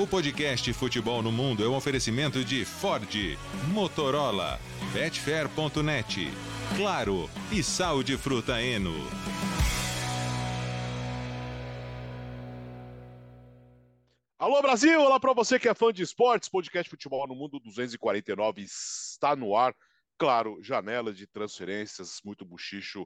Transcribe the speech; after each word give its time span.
O 0.00 0.06
podcast 0.06 0.72
Futebol 0.74 1.24
no 1.24 1.32
Mundo 1.32 1.64
é 1.64 1.68
um 1.68 1.74
oferecimento 1.74 2.44
de 2.44 2.64
Ford, 2.64 3.12
Motorola, 3.72 4.60
Betfair.net, 4.92 6.28
Claro 6.76 7.28
e 7.50 7.64
Sal 7.64 8.04
de 8.04 8.16
Fruta 8.16 8.62
Eno. 8.62 8.94
Alô 14.38 14.62
Brasil, 14.62 15.00
olá 15.00 15.18
para 15.18 15.32
você 15.32 15.58
que 15.58 15.68
é 15.68 15.74
fã 15.74 15.92
de 15.92 16.04
esportes, 16.04 16.48
podcast 16.48 16.88
Futebol 16.88 17.26
no 17.26 17.34
Mundo 17.34 17.58
249 17.58 18.62
está 18.62 19.34
no 19.34 19.56
ar. 19.56 19.74
Claro, 20.16 20.62
janela 20.62 21.12
de 21.12 21.26
transferências, 21.26 22.20
muito 22.24 22.44
buchicho, 22.44 23.04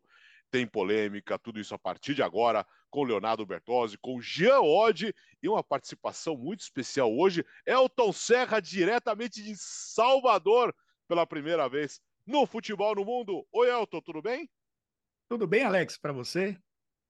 tem 0.53 0.67
polêmica, 0.67 1.39
tudo 1.39 1.59
isso 1.59 1.75
a 1.75 1.79
partir 1.79 2.15
de 2.15 2.23
agora, 2.23 2.65
com 2.91 3.05
Leonardo 3.05 3.47
Bertozzi, 3.47 3.97
com 3.97 4.21
Jean 4.21 4.61
Oddi 4.61 5.15
e 5.43 5.49
uma 5.49 5.65
participação 5.65 6.37
muito 6.37 6.61
especial 6.61 7.11
hoje, 7.11 7.43
Elton 7.67 8.13
Serra, 8.13 8.61
diretamente 8.61 9.43
de 9.43 9.55
Salvador, 9.57 10.75
pela 11.09 11.27
primeira 11.27 11.71
vez 11.71 11.99
no 12.27 12.47
Futebol 12.47 12.95
no 12.95 13.03
Mundo. 13.03 13.47
Oi, 13.51 13.71
Elton, 13.71 14.03
tudo 14.03 14.21
bem? 14.21 14.49
Tudo 15.27 15.47
bem, 15.47 15.65
Alex, 15.65 15.97
para 15.97 16.13
você? 16.13 16.59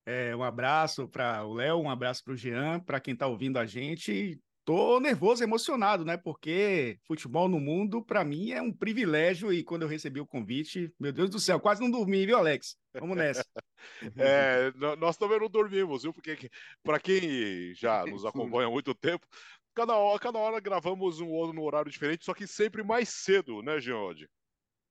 É, 0.06 0.34
um 0.36 0.44
abraço 0.44 1.08
para 1.08 1.44
o 1.44 1.52
Léo, 1.52 1.80
um 1.80 1.90
abraço 1.90 2.22
para 2.22 2.34
o 2.34 2.36
Jean, 2.36 2.78
para 2.78 3.00
quem 3.00 3.12
está 3.12 3.26
ouvindo 3.26 3.58
a 3.58 3.66
gente. 3.66 4.40
Tô 4.64 5.00
nervoso, 5.00 5.42
emocionado, 5.42 6.04
né? 6.04 6.16
Porque 6.16 6.98
futebol 7.04 7.48
no 7.48 7.58
mundo, 7.58 8.00
para 8.02 8.24
mim, 8.24 8.52
é 8.52 8.62
um 8.62 8.72
privilégio. 8.72 9.52
E 9.52 9.64
quando 9.64 9.82
eu 9.82 9.88
recebi 9.88 10.20
o 10.20 10.26
convite, 10.26 10.92
meu 11.00 11.12
Deus 11.12 11.30
do 11.30 11.40
céu, 11.40 11.58
quase 11.58 11.80
não 11.80 11.90
dormi, 11.90 12.24
viu, 12.24 12.36
Alex? 12.36 12.76
Vamos 12.94 13.16
nessa. 13.16 13.44
é, 14.16 14.72
nós 14.98 15.16
também 15.16 15.40
não 15.40 15.48
dormimos, 15.48 16.04
viu? 16.04 16.12
Porque 16.12 16.48
para 16.82 17.00
quem 17.00 17.74
já 17.74 18.06
nos 18.06 18.24
acompanha 18.26 18.68
há 18.68 18.70
muito 18.70 18.94
tempo, 18.94 19.26
cada 19.74 19.96
hora, 19.96 20.18
cada 20.20 20.38
hora 20.38 20.60
gravamos 20.60 21.20
um 21.20 21.28
outro 21.28 21.54
no 21.54 21.62
horário 21.62 21.90
diferente, 21.90 22.24
só 22.24 22.32
que 22.32 22.46
sempre 22.46 22.84
mais 22.84 23.08
cedo, 23.08 23.62
né, 23.62 23.80
Geode? 23.80 24.28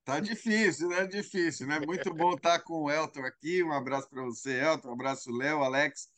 Tá 0.04 0.20
difícil, 0.20 0.90
né? 0.90 1.06
Difícil, 1.06 1.68
né? 1.68 1.80
Muito 1.80 2.14
bom 2.14 2.34
estar 2.34 2.60
com 2.66 2.84
o 2.84 2.92
Elton 2.92 3.24
aqui. 3.24 3.64
Um 3.64 3.72
abraço 3.72 4.10
para 4.10 4.24
você, 4.24 4.60
Elton. 4.60 4.90
Um 4.90 4.94
abraço, 4.94 5.32
Léo, 5.32 5.64
Alex. 5.64 6.10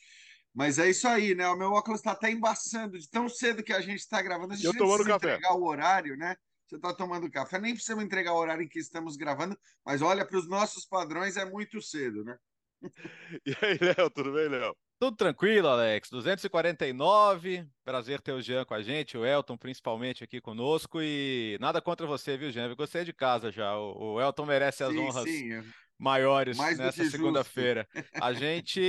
Mas 0.54 0.78
é 0.78 0.90
isso 0.90 1.08
aí, 1.08 1.34
né? 1.34 1.48
O 1.48 1.58
meu 1.58 1.72
óculos 1.72 2.00
está 2.00 2.12
até 2.12 2.30
embaçando 2.30 2.98
de 3.00 3.10
tão 3.10 3.28
cedo 3.28 3.64
que 3.64 3.74
a 3.74 3.82
gente 3.82 4.00
está 4.00 4.22
gravando. 4.22 4.54
A 4.54 4.56
gente 4.56 4.66
Eu 4.66 4.78
tomando 4.78 5.04
café. 5.04 5.36
entregar 5.36 5.56
o 5.56 5.66
horário, 5.66 6.16
né? 6.16 6.36
Você 6.68 6.76
está 6.76 6.94
tomando 6.94 7.30
café. 7.30 7.60
Nem 7.60 7.74
precisamos 7.74 8.04
entregar 8.04 8.34
o 8.34 8.38
horário 8.38 8.64
em 8.64 8.68
que 8.68 8.80
estamos 8.80 9.18
gravando, 9.18 9.58
mas 9.86 10.02
olha, 10.02 10.26
para 10.26 10.38
os 10.38 10.48
nossos 10.48 10.86
padrões 10.86 11.38
é 11.38 11.46
muito 11.46 11.82
cedo, 11.82 12.24
né? 12.24 12.38
E 13.46 13.56
aí, 13.62 13.78
Léo, 13.80 14.10
tudo 14.10 14.34
bem, 14.34 14.50
Léo? 14.50 14.76
Tudo 15.00 15.18
tranquilo, 15.18 15.68
Alex. 15.68 16.10
249. 16.10 17.68
Prazer 17.84 18.22
ter 18.22 18.32
o 18.32 18.42
Jean 18.42 18.64
com 18.64 18.74
a 18.74 18.82
gente, 18.82 19.18
o 19.18 19.26
Elton 19.26 19.58
principalmente 19.58 20.24
aqui 20.24 20.40
conosco. 20.40 21.02
E 21.02 21.58
nada 21.60 21.82
contra 21.82 22.08
você, 22.08 22.38
viu, 22.38 22.52
Jean? 22.52 22.74
Você 22.76 23.00
é 23.00 23.04
de 23.04 23.12
casa 23.12 23.52
já. 23.52 23.78
O, 23.78 24.22
Elton 24.22 24.46
merece 24.46 24.84
as 24.84 24.94
sim, 24.94 25.00
honras 25.00 25.24
sim. 25.24 25.62
Maiores 26.04 26.58
Mais 26.58 26.78
nessa 26.78 27.06
segunda-feira. 27.10 27.88
A 28.22 28.34
gente. 28.34 28.82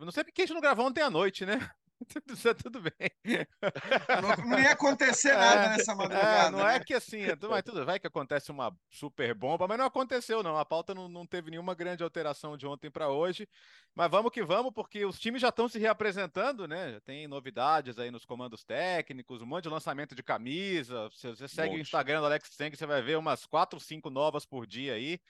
Não 0.00 0.10
sei 0.10 0.24
porque 0.24 0.42
a 0.42 0.44
gente 0.44 0.54
não 0.54 0.60
gravou 0.60 0.86
ontem 0.86 1.00
à 1.00 1.08
noite, 1.08 1.46
né? 1.46 1.70
tudo 2.62 2.80
bem. 2.80 3.10
Não, 4.22 4.50
não 4.50 4.58
ia 4.58 4.72
acontecer 4.72 5.34
nada 5.36 5.64
é, 5.64 5.76
nessa 5.76 5.94
madrugada. 5.94 6.48
É, 6.48 6.50
não 6.50 6.64
né? 6.64 6.76
é 6.76 6.80
que 6.80 6.94
assim, 6.94 7.22
mas 7.48 7.62
tudo 7.62 7.84
vai 7.84 7.98
que 7.98 8.06
acontece 8.06 8.50
uma 8.50 8.72
super 8.88 9.34
bomba, 9.34 9.66
mas 9.66 9.78
não 9.78 9.86
aconteceu, 9.86 10.42
não. 10.42 10.56
A 10.56 10.64
pauta 10.64 10.94
não, 10.94 11.08
não 11.08 11.26
teve 11.26 11.50
nenhuma 11.50 11.74
grande 11.74 12.04
alteração 12.04 12.56
de 12.56 12.66
ontem 12.66 12.90
para 12.90 13.08
hoje. 13.08 13.48
Mas 13.94 14.10
vamos 14.10 14.30
que 14.30 14.44
vamos, 14.44 14.72
porque 14.72 15.04
os 15.04 15.18
times 15.18 15.42
já 15.42 15.48
estão 15.48 15.68
se 15.68 15.78
reapresentando, 15.78 16.68
né? 16.68 16.92
Já 16.92 17.00
tem 17.00 17.26
novidades 17.26 17.98
aí 17.98 18.10
nos 18.10 18.24
comandos 18.24 18.64
técnicos, 18.64 19.42
um 19.42 19.46
monte 19.46 19.64
de 19.64 19.70
lançamento 19.70 20.14
de 20.14 20.22
camisa. 20.22 21.08
Se 21.12 21.28
você 21.28 21.48
segue 21.48 21.74
um 21.74 21.78
o 21.78 21.80
Instagram 21.80 22.20
do 22.20 22.26
Alex 22.26 22.48
Seng, 22.52 22.76
você 22.76 22.86
vai 22.86 23.02
ver 23.02 23.18
umas 23.18 23.44
quatro, 23.44 23.80
cinco 23.80 24.08
novas 24.08 24.46
por 24.46 24.66
dia 24.66 24.94
aí. 24.94 25.20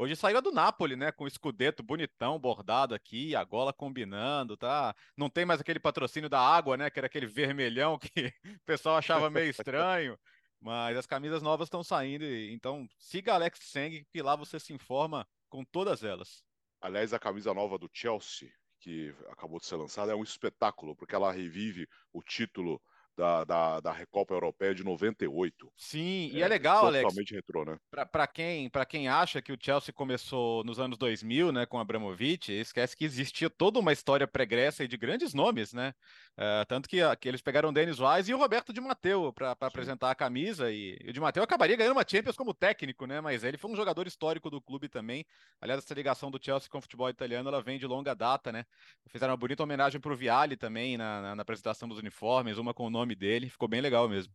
Hoje 0.00 0.16
saiu 0.16 0.40
do 0.40 0.50
Napoli, 0.50 0.96
né? 0.96 1.12
Com 1.12 1.24
o 1.24 1.28
escudeto 1.28 1.82
bonitão, 1.82 2.38
bordado 2.38 2.94
aqui, 2.94 3.36
a 3.36 3.44
gola 3.44 3.70
combinando, 3.70 4.56
tá? 4.56 4.96
Não 5.14 5.28
tem 5.28 5.44
mais 5.44 5.60
aquele 5.60 5.78
patrocínio 5.78 6.26
da 6.26 6.40
água, 6.40 6.74
né? 6.74 6.88
Que 6.88 6.98
era 6.98 7.06
aquele 7.06 7.26
vermelhão 7.26 7.98
que 7.98 8.08
o 8.56 8.64
pessoal 8.64 8.96
achava 8.96 9.28
meio 9.28 9.50
estranho. 9.50 10.18
Mas 10.58 10.96
as 10.96 11.04
camisas 11.04 11.42
novas 11.42 11.66
estão 11.66 11.84
saindo, 11.84 12.24
então 12.24 12.88
siga 12.98 13.34
Alex 13.34 13.58
Seng, 13.62 14.02
que 14.10 14.22
lá 14.22 14.34
você 14.36 14.58
se 14.58 14.72
informa 14.72 15.28
com 15.50 15.62
todas 15.66 16.02
elas. 16.02 16.42
Aliás, 16.80 17.12
a 17.12 17.18
camisa 17.18 17.52
nova 17.52 17.76
do 17.76 17.90
Chelsea, 17.92 18.50
que 18.78 19.14
acabou 19.28 19.60
de 19.60 19.66
ser 19.66 19.76
lançada, 19.76 20.12
é 20.12 20.16
um 20.16 20.22
espetáculo, 20.22 20.96
porque 20.96 21.14
ela 21.14 21.30
revive 21.30 21.86
o 22.10 22.22
título 22.22 22.80
da, 23.20 23.44
da, 23.44 23.80
da 23.80 23.92
Recopa 23.92 24.32
Europeia 24.32 24.74
de 24.74 24.82
98. 24.82 25.70
Sim, 25.76 26.30
e 26.32 26.40
é, 26.40 26.46
é 26.46 26.48
legal, 26.48 26.86
Alex. 26.86 27.02
Totalmente 27.02 27.34
retrô, 27.34 27.64
né? 27.66 27.76
Para 28.10 28.26
quem, 28.26 28.70
quem 28.88 29.08
acha 29.08 29.42
que 29.42 29.52
o 29.52 29.58
Chelsea 29.60 29.92
começou 29.92 30.64
nos 30.64 30.80
anos 30.80 30.96
2000, 30.96 31.52
né, 31.52 31.66
com 31.66 31.78
Abramovich, 31.78 32.50
esquece 32.50 32.96
que 32.96 33.04
existia 33.04 33.50
toda 33.50 33.78
uma 33.78 33.92
história 33.92 34.26
pregressa 34.26 34.84
e 34.84 34.88
de 34.88 34.96
grandes 34.96 35.34
nomes, 35.34 35.74
né? 35.74 35.92
Uh, 36.38 36.64
tanto 36.66 36.88
que, 36.88 36.96
que 37.16 37.28
eles 37.28 37.42
pegaram 37.42 37.68
o 37.68 37.72
Denis 37.72 37.98
Wise 38.00 38.30
e 38.30 38.34
o 38.34 38.38
Roberto 38.38 38.72
Di 38.72 38.80
Matteo 38.80 39.30
para 39.34 39.54
apresentar 39.60 40.10
a 40.10 40.14
camisa, 40.14 40.72
e, 40.72 40.98
e 41.04 41.10
o 41.10 41.12
Di 41.12 41.20
Matteo 41.20 41.42
acabaria 41.42 41.76
ganhando 41.76 41.92
uma 41.92 42.06
Champions 42.08 42.36
como 42.36 42.54
técnico, 42.54 43.04
né? 43.04 43.20
Mas 43.20 43.44
ele 43.44 43.58
foi 43.58 43.70
um 43.70 43.76
jogador 43.76 44.06
histórico 44.06 44.48
do 44.48 44.62
clube 44.62 44.88
também. 44.88 45.26
Aliás, 45.60 45.84
essa 45.84 45.92
ligação 45.92 46.30
do 46.30 46.42
Chelsea 46.42 46.70
com 46.70 46.78
o 46.78 46.80
futebol 46.80 47.10
italiano, 47.10 47.50
ela 47.50 47.62
vem 47.62 47.78
de 47.78 47.86
longa 47.86 48.14
data, 48.14 48.50
né? 48.50 48.64
Fizeram 49.08 49.32
uma 49.32 49.36
bonita 49.36 49.62
homenagem 49.62 50.00
para 50.00 50.12
o 50.12 50.16
Viali 50.16 50.56
também 50.56 50.96
na, 50.96 51.20
na, 51.20 51.34
na 51.36 51.42
apresentação 51.42 51.86
dos 51.86 51.98
uniformes, 51.98 52.56
uma 52.56 52.72
com 52.72 52.86
o 52.86 52.90
nome 52.90 53.09
dele, 53.14 53.50
ficou 53.50 53.68
bem 53.68 53.80
legal 53.80 54.08
mesmo. 54.08 54.32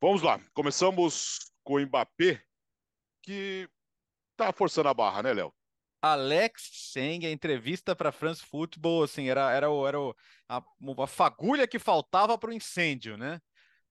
Vamos 0.00 0.22
lá, 0.22 0.40
começamos 0.52 1.50
com 1.62 1.74
o 1.74 1.80
Mbappé, 1.80 2.42
que 3.22 3.68
tá 4.36 4.52
forçando 4.52 4.88
a 4.88 4.94
barra, 4.94 5.22
né, 5.22 5.32
Léo? 5.32 5.52
Alex 6.02 6.90
Seng, 6.92 7.24
a 7.24 7.30
entrevista 7.30 7.96
para 7.96 8.12
France 8.12 8.44
Football, 8.44 9.04
assim, 9.04 9.30
era, 9.30 9.50
era, 9.50 9.70
o, 9.70 9.88
era 9.88 9.98
o, 9.98 10.14
a, 10.46 10.62
a 11.02 11.06
fagulha 11.06 11.66
que 11.66 11.78
faltava 11.78 12.36
para 12.36 12.50
o 12.50 12.52
incêndio, 12.52 13.16
né? 13.16 13.40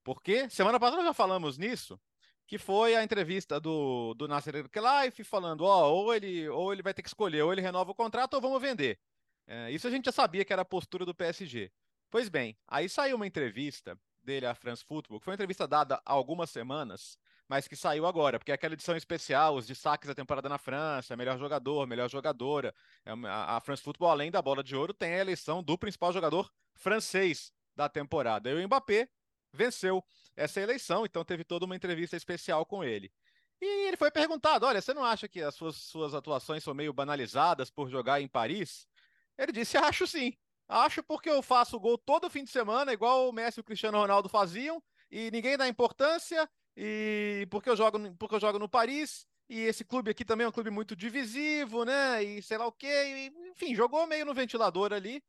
Porque 0.03 0.47
semana 0.49 0.79
passada 0.79 1.01
já 1.01 1.13
falamos 1.13 1.57
nisso, 1.57 1.99
que 2.45 2.59
foi 2.59 2.95
a 2.95 3.03
entrevista 3.03 3.59
do, 3.59 4.13
do 4.13 4.27
Nasser 4.27 4.69
Khelaifi 4.69 5.23
falando, 5.23 5.61
ó, 5.61 5.89
ou 5.89 6.13
ele, 6.13 6.47
ou 6.49 6.71
ele 6.71 6.83
vai 6.83 6.93
ter 6.93 7.01
que 7.01 7.09
escolher, 7.09 7.41
ou 7.41 7.51
ele 7.51 7.61
renova 7.61 7.89
o 7.89 7.95
contrato 7.95 8.35
ou 8.35 8.41
vamos 8.41 8.61
vender. 8.61 8.99
É, 9.47 9.71
isso 9.71 9.87
a 9.87 9.91
gente 9.91 10.05
já 10.05 10.11
sabia 10.11 10.45
que 10.45 10.53
era 10.53 10.61
a 10.61 10.65
postura 10.65 11.05
do 11.05 11.15
PSG. 11.15 11.71
Pois 12.13 12.29
bem, 12.29 12.55
aí 12.67 12.87
saiu 12.87 13.15
uma 13.15 13.25
entrevista 13.25 13.99
dele 14.23 14.45
à 14.45 14.53
France 14.53 14.85
Football, 14.85 15.17
que 15.17 15.25
foi 15.25 15.31
uma 15.31 15.35
entrevista 15.35 15.67
dada 15.67 15.99
há 16.05 16.13
algumas 16.13 16.51
semanas, 16.51 17.17
mas 17.49 17.67
que 17.67 17.75
saiu 17.75 18.05
agora, 18.05 18.37
porque 18.37 18.51
é 18.51 18.53
aquela 18.53 18.75
edição 18.75 18.95
especial, 18.95 19.55
os 19.55 19.65
destaques 19.65 20.07
da 20.07 20.13
temporada 20.13 20.47
na 20.47 20.59
França, 20.59 21.17
melhor 21.17 21.39
jogador, 21.39 21.87
melhor 21.87 22.07
jogadora. 22.07 22.71
É 23.03 23.11
a 23.27 23.59
France 23.61 23.81
Football, 23.81 24.11
além 24.11 24.29
da 24.29 24.43
bola 24.43 24.63
de 24.63 24.75
ouro, 24.75 24.93
tem 24.93 25.11
a 25.11 25.17
eleição 25.17 25.63
do 25.63 25.75
principal 25.75 26.13
jogador 26.13 26.53
francês 26.75 27.51
da 27.75 27.89
temporada. 27.89 28.47
E 28.47 28.53
o 28.53 28.67
Mbappé 28.67 29.09
venceu 29.51 30.05
essa 30.35 30.61
eleição, 30.61 31.05
então 31.07 31.25
teve 31.25 31.43
toda 31.43 31.65
uma 31.65 31.75
entrevista 31.75 32.15
especial 32.15 32.63
com 32.63 32.83
ele. 32.83 33.11
E 33.59 33.87
ele 33.87 33.97
foi 33.97 34.11
perguntado: 34.11 34.67
olha, 34.67 34.81
você 34.81 34.93
não 34.93 35.03
acha 35.03 35.27
que 35.27 35.41
as 35.41 35.55
suas, 35.55 35.77
suas 35.77 36.13
atuações 36.13 36.63
são 36.63 36.75
meio 36.75 36.93
banalizadas 36.93 37.71
por 37.71 37.89
jogar 37.89 38.21
em 38.21 38.27
Paris? 38.27 38.87
Ele 39.35 39.51
disse: 39.51 39.77
acho 39.77 40.05
sim. 40.05 40.37
Acho 40.67 41.03
porque 41.03 41.29
eu 41.29 41.41
faço 41.41 41.79
gol 41.79 41.97
todo 41.97 42.29
fim 42.29 42.43
de 42.43 42.49
semana, 42.49 42.93
igual 42.93 43.29
o 43.29 43.33
Messi 43.33 43.59
e 43.59 43.61
o 43.61 43.63
Cristiano 43.63 43.97
Ronaldo 43.97 44.29
faziam, 44.29 44.81
e 45.11 45.29
ninguém 45.31 45.57
dá 45.57 45.67
importância, 45.67 46.49
e 46.75 47.47
porque 47.51 47.69
eu 47.69 47.75
jogo, 47.75 47.99
porque 48.17 48.35
eu 48.35 48.39
jogo 48.39 48.57
no 48.57 48.69
Paris, 48.69 49.27
e 49.49 49.59
esse 49.59 49.83
clube 49.83 50.09
aqui 50.09 50.23
também 50.25 50.45
é 50.45 50.47
um 50.47 50.51
clube 50.51 50.69
muito 50.69 50.95
divisivo, 50.95 51.83
né? 51.83 52.23
E 52.23 52.41
sei 52.41 52.57
lá 52.57 52.65
o 52.65 52.71
quê, 52.71 52.87
e, 52.87 53.49
enfim, 53.49 53.75
jogou 53.75 54.07
meio 54.07 54.25
no 54.25 54.33
ventilador 54.33 54.93
ali. 54.93 55.23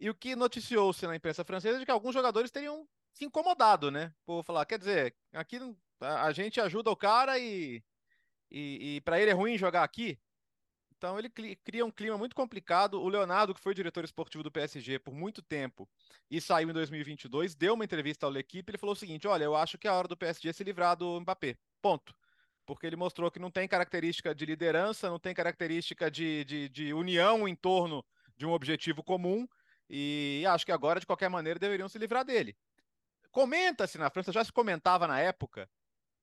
E 0.00 0.08
o 0.08 0.14
que 0.14 0.36
noticiou-se 0.36 1.06
na 1.06 1.16
imprensa 1.16 1.44
francesa 1.44 1.76
é 1.76 1.80
de 1.80 1.84
que 1.84 1.90
alguns 1.90 2.14
jogadores 2.14 2.50
teriam 2.50 2.88
se 3.12 3.24
incomodado, 3.24 3.90
né? 3.90 4.12
Por 4.24 4.44
falar, 4.44 4.64
quer 4.64 4.78
dizer, 4.78 5.14
aqui 5.32 5.58
a, 6.00 6.32
gente 6.32 6.60
ajuda 6.60 6.90
o 6.90 6.96
cara 6.96 7.38
e, 7.38 7.82
e, 8.50 8.96
e 8.96 9.00
para 9.00 9.20
ele 9.20 9.30
é 9.30 9.34
ruim 9.34 9.58
jogar 9.58 9.82
aqui. 9.82 10.18
Então 10.98 11.16
ele 11.16 11.30
cria 11.30 11.86
um 11.86 11.92
clima 11.92 12.18
muito 12.18 12.34
complicado. 12.34 13.00
O 13.00 13.08
Leonardo, 13.08 13.54
que 13.54 13.60
foi 13.60 13.72
diretor 13.72 14.04
esportivo 14.04 14.42
do 14.42 14.50
PSG 14.50 14.98
por 14.98 15.14
muito 15.14 15.40
tempo 15.40 15.88
e 16.28 16.40
saiu 16.40 16.68
em 16.68 16.72
2022, 16.72 17.54
deu 17.54 17.74
uma 17.74 17.84
entrevista 17.84 18.26
ao 18.26 18.32
L'Equipe. 18.32 18.70
Ele 18.70 18.78
falou 18.78 18.94
o 18.94 18.98
seguinte: 18.98 19.26
Olha, 19.28 19.44
eu 19.44 19.54
acho 19.54 19.78
que 19.78 19.86
é 19.86 19.90
a 19.90 19.94
hora 19.94 20.08
do 20.08 20.16
PSG 20.16 20.52
se 20.52 20.64
livrar 20.64 20.96
do 20.96 21.20
Mbappé. 21.20 21.56
Ponto. 21.80 22.12
Porque 22.66 22.84
ele 22.84 22.96
mostrou 22.96 23.30
que 23.30 23.38
não 23.38 23.50
tem 23.50 23.68
característica 23.68 24.34
de 24.34 24.44
liderança, 24.44 25.08
não 25.08 25.20
tem 25.20 25.32
característica 25.32 26.10
de, 26.10 26.44
de, 26.44 26.68
de 26.68 26.92
união 26.92 27.46
em 27.48 27.54
torno 27.54 28.04
de 28.36 28.44
um 28.44 28.52
objetivo 28.52 29.02
comum. 29.02 29.48
E 29.88 30.44
acho 30.48 30.66
que 30.66 30.72
agora, 30.72 30.98
de 31.00 31.06
qualquer 31.06 31.30
maneira, 31.30 31.60
deveriam 31.60 31.88
se 31.88 31.96
livrar 31.96 32.24
dele. 32.24 32.56
Comenta-se 33.30 33.98
na 33.98 34.10
França, 34.10 34.32
já 34.32 34.44
se 34.44 34.52
comentava 34.52 35.06
na 35.06 35.20
época, 35.20 35.70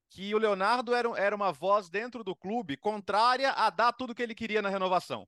que 0.09 0.33
o 0.33 0.37
Leonardo 0.37 0.93
era, 0.93 1.09
era 1.17 1.35
uma 1.35 1.51
voz 1.51 1.89
dentro 1.89 2.23
do 2.23 2.35
clube 2.35 2.77
contrária 2.77 3.51
a 3.51 3.69
dar 3.69 3.93
tudo 3.93 4.15
que 4.15 4.23
ele 4.23 4.35
queria 4.35 4.61
na 4.61 4.69
renovação. 4.69 5.27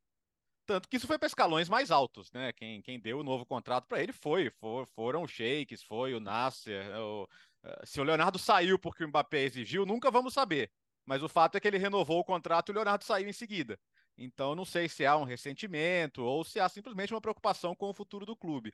Tanto 0.65 0.89
que 0.89 0.97
isso 0.97 1.07
foi 1.07 1.18
para 1.18 1.27
escalões 1.27 1.69
mais 1.69 1.91
altos, 1.91 2.29
né? 2.33 2.51
Quem, 2.51 2.81
quem 2.81 3.00
deu 3.00 3.19
o 3.19 3.24
novo 3.24 3.45
contrato 3.45 3.88
para 3.88 4.03
ele 4.03 4.12
foi, 4.12 4.50
for, 4.50 4.85
foram 4.88 5.24
os 5.24 5.31
Shakes, 5.31 5.81
foi 5.81 6.13
o 6.13 6.19
Nasser. 6.19 6.85
O, 7.00 7.27
eh, 7.63 7.81
se 7.85 8.01
o 8.01 8.03
Leonardo 8.03 8.38
saiu 8.38 8.77
porque 8.77 9.06
o 9.06 9.07
Mbappé 9.07 9.44
exigiu, 9.44 9.85
nunca 9.85 10.12
vamos 10.12 10.33
saber. 10.33 10.69
Mas 11.06 11.24
o 11.24 11.29
fato 11.29 11.56
é 11.56 11.59
que 11.62 11.68
ele 11.69 11.77
renovou 11.77 12.19
o 12.19 12.24
contrato 12.24 12.69
e 12.69 12.71
o 12.74 12.75
Leonardo 12.75 13.06
saiu 13.06 13.29
em 13.29 13.33
seguida. 13.33 13.79
Então, 14.18 14.56
não 14.56 14.65
sei 14.65 14.89
se 14.89 15.06
há 15.06 15.15
um 15.15 15.24
ressentimento 15.24 16.21
ou 16.21 16.44
se 16.44 16.59
há 16.59 16.68
simplesmente 16.68 17.13
uma 17.13 17.21
preocupação 17.21 17.74
com 17.74 17.89
o 17.89 17.94
futuro 17.94 18.25
do 18.25 18.35
clube. 18.35 18.74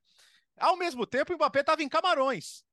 Ao 0.57 0.75
mesmo 0.75 1.05
tempo, 1.05 1.33
o 1.33 1.35
Mbappé 1.35 1.59
estava 1.59 1.83
em 1.83 1.89
Camarões, 1.89 2.63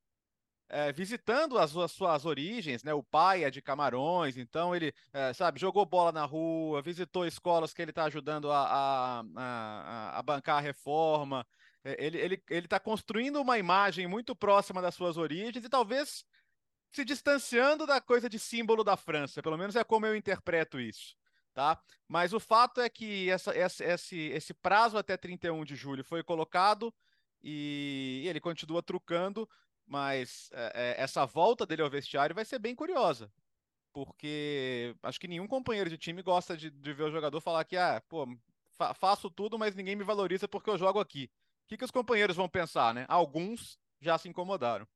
é, 0.70 0.92
visitando 0.92 1.58
as, 1.58 1.76
as, 1.76 1.90
suas 1.90 2.24
origens, 2.24 2.84
né? 2.84 2.94
O 2.94 3.02
pai 3.02 3.44
é 3.44 3.50
de 3.50 3.60
Camarões, 3.60 4.36
então 4.36 4.74
ele, 4.74 4.94
é, 5.12 5.32
sabe, 5.32 5.60
jogou 5.60 5.84
bola 5.84 6.12
na 6.12 6.24
rua, 6.24 6.80
visitou 6.80 7.26
escolas 7.26 7.74
que 7.74 7.82
ele 7.82 7.90
está 7.90 8.04
ajudando 8.04 8.50
a, 8.52 8.62
a, 8.66 9.24
a, 9.36 10.18
a, 10.18 10.22
bancar 10.22 10.58
a 10.58 10.60
reforma. 10.60 11.44
É, 11.82 11.96
ele 12.04 12.18
está 12.18 12.24
ele, 12.24 12.42
ele 12.50 12.68
tá 12.68 12.78
construindo 12.78 13.40
uma 13.40 13.58
imagem 13.58 14.06
muito 14.06 14.34
próxima 14.36 14.80
das 14.80 14.94
suas 14.94 15.16
origens 15.16 15.64
e 15.64 15.68
talvez 15.68 16.24
se 16.92 17.04
distanciando 17.04 17.86
da 17.86 18.00
coisa 18.00 18.28
de 18.30 18.38
símbolo 18.38 18.84
da 18.84 18.96
França. 18.96 19.42
Pelo 19.42 19.56
menos 19.56 19.74
é 19.74 19.82
como 19.82 20.06
eu 20.06 20.14
interpreto 20.14 20.78
isso. 20.78 21.16
Tá? 21.52 21.80
Mas 22.06 22.32
o 22.32 22.38
fato 22.38 22.80
é 22.80 22.88
que 22.88 23.28
essa, 23.28 23.52
essa, 23.52 23.84
esse, 23.84 24.16
esse 24.16 24.54
prazo 24.54 24.96
até 24.96 25.16
31 25.16 25.64
de 25.64 25.74
julho 25.74 26.04
foi 26.04 26.22
colocado 26.22 26.94
e 27.42 28.24
ele 28.28 28.40
continua 28.40 28.82
trucando, 28.82 29.48
mas 29.90 30.48
é, 30.52 30.94
é, 30.96 31.02
essa 31.02 31.26
volta 31.26 31.66
dele 31.66 31.82
ao 31.82 31.90
vestiário 31.90 32.32
vai 32.32 32.44
ser 32.44 32.60
bem 32.60 32.76
curiosa. 32.76 33.30
Porque 33.92 34.94
acho 35.02 35.18
que 35.18 35.26
nenhum 35.26 35.48
companheiro 35.48 35.90
de 35.90 35.98
time 35.98 36.22
gosta 36.22 36.56
de, 36.56 36.70
de 36.70 36.92
ver 36.92 37.02
o 37.02 37.10
jogador 37.10 37.40
falar 37.40 37.64
que, 37.64 37.76
ah, 37.76 38.00
pô, 38.08 38.24
fa 38.70 38.94
faço 38.94 39.28
tudo, 39.28 39.58
mas 39.58 39.74
ninguém 39.74 39.96
me 39.96 40.04
valoriza 40.04 40.46
porque 40.46 40.70
eu 40.70 40.78
jogo 40.78 41.00
aqui. 41.00 41.28
O 41.64 41.68
que, 41.68 41.76
que 41.76 41.84
os 41.84 41.90
companheiros 41.90 42.36
vão 42.36 42.48
pensar, 42.48 42.94
né? 42.94 43.04
Alguns 43.08 43.80
já 44.00 44.16
se 44.16 44.28
incomodaram. 44.28 44.86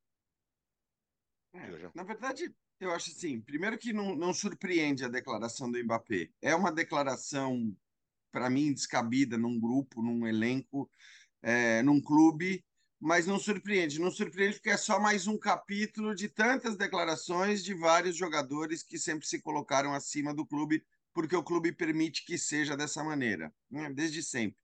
É, 1.52 1.91
na 1.93 2.05
verdade, 2.05 2.55
eu 2.79 2.93
acho 2.93 3.11
assim, 3.11 3.41
primeiro 3.41 3.76
que 3.76 3.93
não, 3.93 4.14
não 4.14 4.32
surpreende 4.32 5.05
a 5.05 5.08
declaração 5.08 5.69
do 5.69 5.82
Mbappé. 5.82 6.31
É 6.41 6.55
uma 6.55 6.70
declaração, 6.70 7.76
para 8.31 8.49
mim, 8.49 8.73
descabida 8.73 9.37
num 9.37 9.58
grupo, 9.58 10.00
num 10.00 10.25
elenco, 10.25 10.88
é, 11.43 11.82
num 11.82 12.00
clube 12.00 12.64
mas 13.05 13.27
não 13.27 13.39
surpreende. 13.39 14.01
Não 14.01 14.11
surpreende 14.11 14.55
porque 14.55 14.71
é 14.71 14.79
só 14.79 14.99
mais 14.99 15.27
um 15.27 15.37
capítulo 15.37 16.15
de 16.15 16.27
tantas 16.27 16.75
declarações 16.75 17.62
de 17.62 17.75
vários 17.75 18.17
jogadores 18.17 18.83
que 18.83 18.99
sempre 18.99 19.27
se 19.27 19.43
colocaram 19.43 19.93
acima 19.93 20.33
do 20.33 20.47
clube, 20.47 20.83
porque 21.12 21.37
o 21.37 21.43
clube 21.43 21.71
permite 21.71 22.25
que 22.25 22.39
seja 22.39 22.75
dessa 22.75 23.05
maneira, 23.05 23.53
né? 23.71 23.93
desde 23.93 24.23
sempre. 24.23 24.56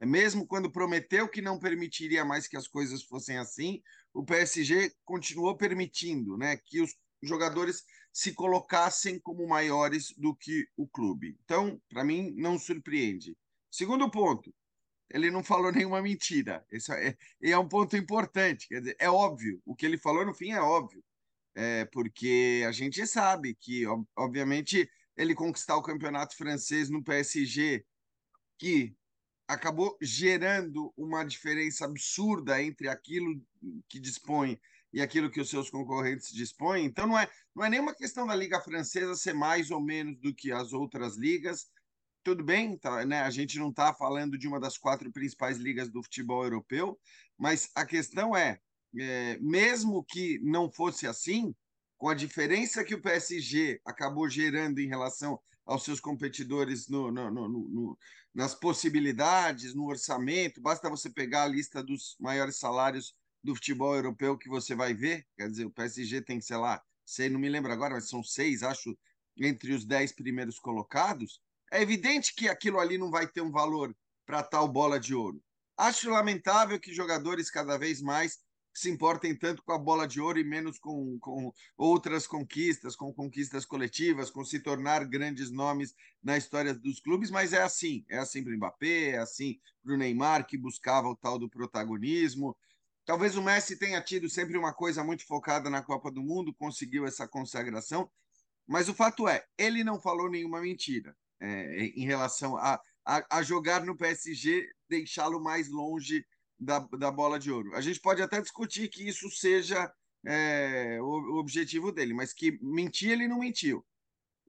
É 0.00 0.06
mesmo 0.06 0.44
quando 0.44 0.72
prometeu 0.72 1.28
que 1.28 1.40
não 1.40 1.56
permitiria 1.56 2.24
mais 2.24 2.48
que 2.48 2.56
as 2.56 2.66
coisas 2.66 3.04
fossem 3.04 3.38
assim, 3.38 3.80
o 4.12 4.24
PSG 4.24 4.92
continuou 5.04 5.56
permitindo 5.56 6.36
né, 6.36 6.56
que 6.56 6.82
os 6.82 6.96
jogadores 7.22 7.84
se 8.12 8.32
colocassem 8.32 9.20
como 9.20 9.46
maiores 9.46 10.12
do 10.18 10.34
que 10.34 10.66
o 10.76 10.88
clube. 10.88 11.38
Então, 11.44 11.80
para 11.88 12.02
mim, 12.02 12.34
não 12.36 12.58
surpreende. 12.58 13.38
Segundo 13.70 14.10
ponto, 14.10 14.52
ele 15.10 15.30
não 15.30 15.42
falou 15.42 15.70
nenhuma 15.72 16.02
mentira. 16.02 16.64
Esse 16.70 16.92
é, 16.92 17.16
é 17.42 17.58
um 17.58 17.68
ponto 17.68 17.96
importante. 17.96 18.68
Quer 18.68 18.80
dizer, 18.80 18.96
é 18.98 19.10
óbvio. 19.10 19.60
O 19.64 19.74
que 19.74 19.86
ele 19.86 19.98
falou 19.98 20.24
no 20.24 20.34
fim 20.34 20.50
é 20.50 20.60
óbvio. 20.60 21.02
É, 21.54 21.84
porque 21.86 22.64
a 22.66 22.72
gente 22.72 23.06
sabe 23.06 23.54
que, 23.54 23.84
obviamente, 24.16 24.90
ele 25.16 25.34
conquistar 25.34 25.76
o 25.76 25.82
campeonato 25.82 26.36
francês 26.36 26.90
no 26.90 27.02
PSG, 27.02 27.84
que 28.58 28.96
acabou 29.46 29.96
gerando 30.00 30.92
uma 30.96 31.22
diferença 31.24 31.84
absurda 31.84 32.60
entre 32.62 32.88
aquilo 32.88 33.40
que 33.88 34.00
dispõe 34.00 34.58
e 34.92 35.00
aquilo 35.00 35.30
que 35.30 35.40
os 35.40 35.50
seus 35.50 35.70
concorrentes 35.70 36.32
dispõem. 36.32 36.84
Então, 36.84 37.06
não 37.06 37.18
é, 37.18 37.28
não 37.54 37.64
é 37.64 37.70
nenhuma 37.70 37.94
questão 37.94 38.26
da 38.26 38.34
Liga 38.34 38.60
Francesa 38.60 39.14
ser 39.14 39.34
mais 39.34 39.70
ou 39.70 39.80
menos 39.80 40.18
do 40.18 40.34
que 40.34 40.50
as 40.50 40.72
outras 40.72 41.16
ligas 41.16 41.66
tudo 42.24 42.42
bem, 42.42 42.76
tá, 42.78 43.04
né? 43.04 43.20
A 43.20 43.30
gente 43.30 43.58
não 43.58 43.68
está 43.68 43.92
falando 43.92 44.38
de 44.38 44.48
uma 44.48 44.58
das 44.58 44.78
quatro 44.78 45.12
principais 45.12 45.58
ligas 45.58 45.90
do 45.90 46.02
futebol 46.02 46.42
europeu, 46.42 46.98
mas 47.38 47.70
a 47.74 47.84
questão 47.84 48.34
é, 48.34 48.58
é, 48.98 49.38
mesmo 49.40 50.02
que 50.02 50.40
não 50.42 50.70
fosse 50.70 51.06
assim, 51.06 51.54
com 51.98 52.08
a 52.08 52.14
diferença 52.14 52.82
que 52.82 52.94
o 52.94 53.00
PSG 53.00 53.80
acabou 53.84 54.28
gerando 54.28 54.78
em 54.78 54.88
relação 54.88 55.38
aos 55.66 55.84
seus 55.84 56.00
competidores 56.00 56.88
no, 56.88 57.10
no, 57.10 57.30
no, 57.30 57.48
no, 57.48 57.98
nas 58.34 58.54
possibilidades, 58.54 59.74
no 59.74 59.86
orçamento, 59.86 60.60
basta 60.60 60.90
você 60.90 61.10
pegar 61.10 61.44
a 61.44 61.48
lista 61.48 61.82
dos 61.82 62.16
maiores 62.18 62.58
salários 62.58 63.14
do 63.42 63.54
futebol 63.54 63.94
europeu 63.94 64.38
que 64.38 64.48
você 64.48 64.74
vai 64.74 64.94
ver, 64.94 65.26
quer 65.36 65.48
dizer, 65.48 65.66
o 65.66 65.70
PSG 65.70 66.22
tem, 66.22 66.40
sei 66.40 66.56
lá, 66.56 66.82
sei, 67.04 67.28
não 67.28 67.38
me 67.38 67.48
lembro 67.48 67.70
agora, 67.70 67.94
mas 67.94 68.08
são 68.08 68.22
seis, 68.22 68.62
acho, 68.62 68.96
entre 69.36 69.72
os 69.72 69.84
dez 69.84 70.12
primeiros 70.12 70.58
colocados, 70.58 71.40
é 71.72 71.82
evidente 71.82 72.34
que 72.34 72.48
aquilo 72.48 72.78
ali 72.78 72.98
não 72.98 73.10
vai 73.10 73.26
ter 73.26 73.40
um 73.40 73.50
valor 73.50 73.94
para 74.26 74.42
tal 74.42 74.68
bola 74.68 74.98
de 74.98 75.14
ouro. 75.14 75.42
Acho 75.76 76.10
lamentável 76.10 76.78
que 76.78 76.94
jogadores 76.94 77.50
cada 77.50 77.76
vez 77.76 78.00
mais 78.00 78.38
se 78.72 78.90
importem 78.90 79.36
tanto 79.36 79.62
com 79.62 79.72
a 79.72 79.78
bola 79.78 80.06
de 80.06 80.20
ouro 80.20 80.38
e 80.38 80.44
menos 80.44 80.78
com, 80.78 81.16
com 81.20 81.52
outras 81.76 82.26
conquistas, 82.26 82.96
com 82.96 83.12
conquistas 83.12 83.64
coletivas, 83.64 84.30
com 84.30 84.44
se 84.44 84.58
tornar 84.58 85.04
grandes 85.04 85.50
nomes 85.50 85.94
na 86.22 86.36
história 86.36 86.74
dos 86.74 86.98
clubes, 86.98 87.30
mas 87.30 87.52
é 87.52 87.62
assim, 87.62 88.04
é 88.08 88.18
assim 88.18 88.42
para 88.42 88.52
o 88.52 88.56
Mbappé, 88.56 89.10
é 89.10 89.18
assim 89.18 89.60
para 89.82 89.94
o 89.94 89.96
Neymar, 89.96 90.46
que 90.46 90.58
buscava 90.58 91.08
o 91.08 91.16
tal 91.16 91.38
do 91.38 91.48
protagonismo. 91.48 92.56
Talvez 93.04 93.36
o 93.36 93.42
Messi 93.42 93.76
tenha 93.76 94.00
tido 94.00 94.28
sempre 94.28 94.58
uma 94.58 94.72
coisa 94.72 95.04
muito 95.04 95.24
focada 95.24 95.70
na 95.70 95.82
Copa 95.82 96.10
do 96.10 96.22
Mundo, 96.22 96.54
conseguiu 96.54 97.06
essa 97.06 97.28
consagração, 97.28 98.10
mas 98.66 98.88
o 98.88 98.94
fato 98.94 99.28
é, 99.28 99.44
ele 99.56 99.84
não 99.84 100.00
falou 100.00 100.28
nenhuma 100.28 100.60
mentira 100.60 101.16
é, 101.40 101.86
em 101.86 102.04
relação 102.04 102.56
a, 102.56 102.80
a, 103.04 103.38
a, 103.38 103.42
jogar 103.42 103.84
no 103.84 103.96
PSG, 103.96 104.68
deixá-lo 104.88 105.42
mais 105.42 105.68
longe 105.68 106.26
da, 106.58 106.78
da 106.78 107.10
bola 107.10 107.38
de 107.38 107.50
ouro. 107.50 107.74
A 107.74 107.80
gente 107.80 108.00
pode 108.00 108.22
até 108.22 108.40
discutir 108.40 108.88
que 108.88 109.06
isso 109.06 109.30
seja 109.30 109.92
é, 110.24 110.98
o, 111.00 111.34
o, 111.34 111.38
objetivo 111.38 111.92
dele, 111.92 112.14
mas 112.14 112.32
que 112.32 112.58
mentir 112.62 113.10
ele 113.10 113.28
não 113.28 113.38
mentiu. 113.38 113.84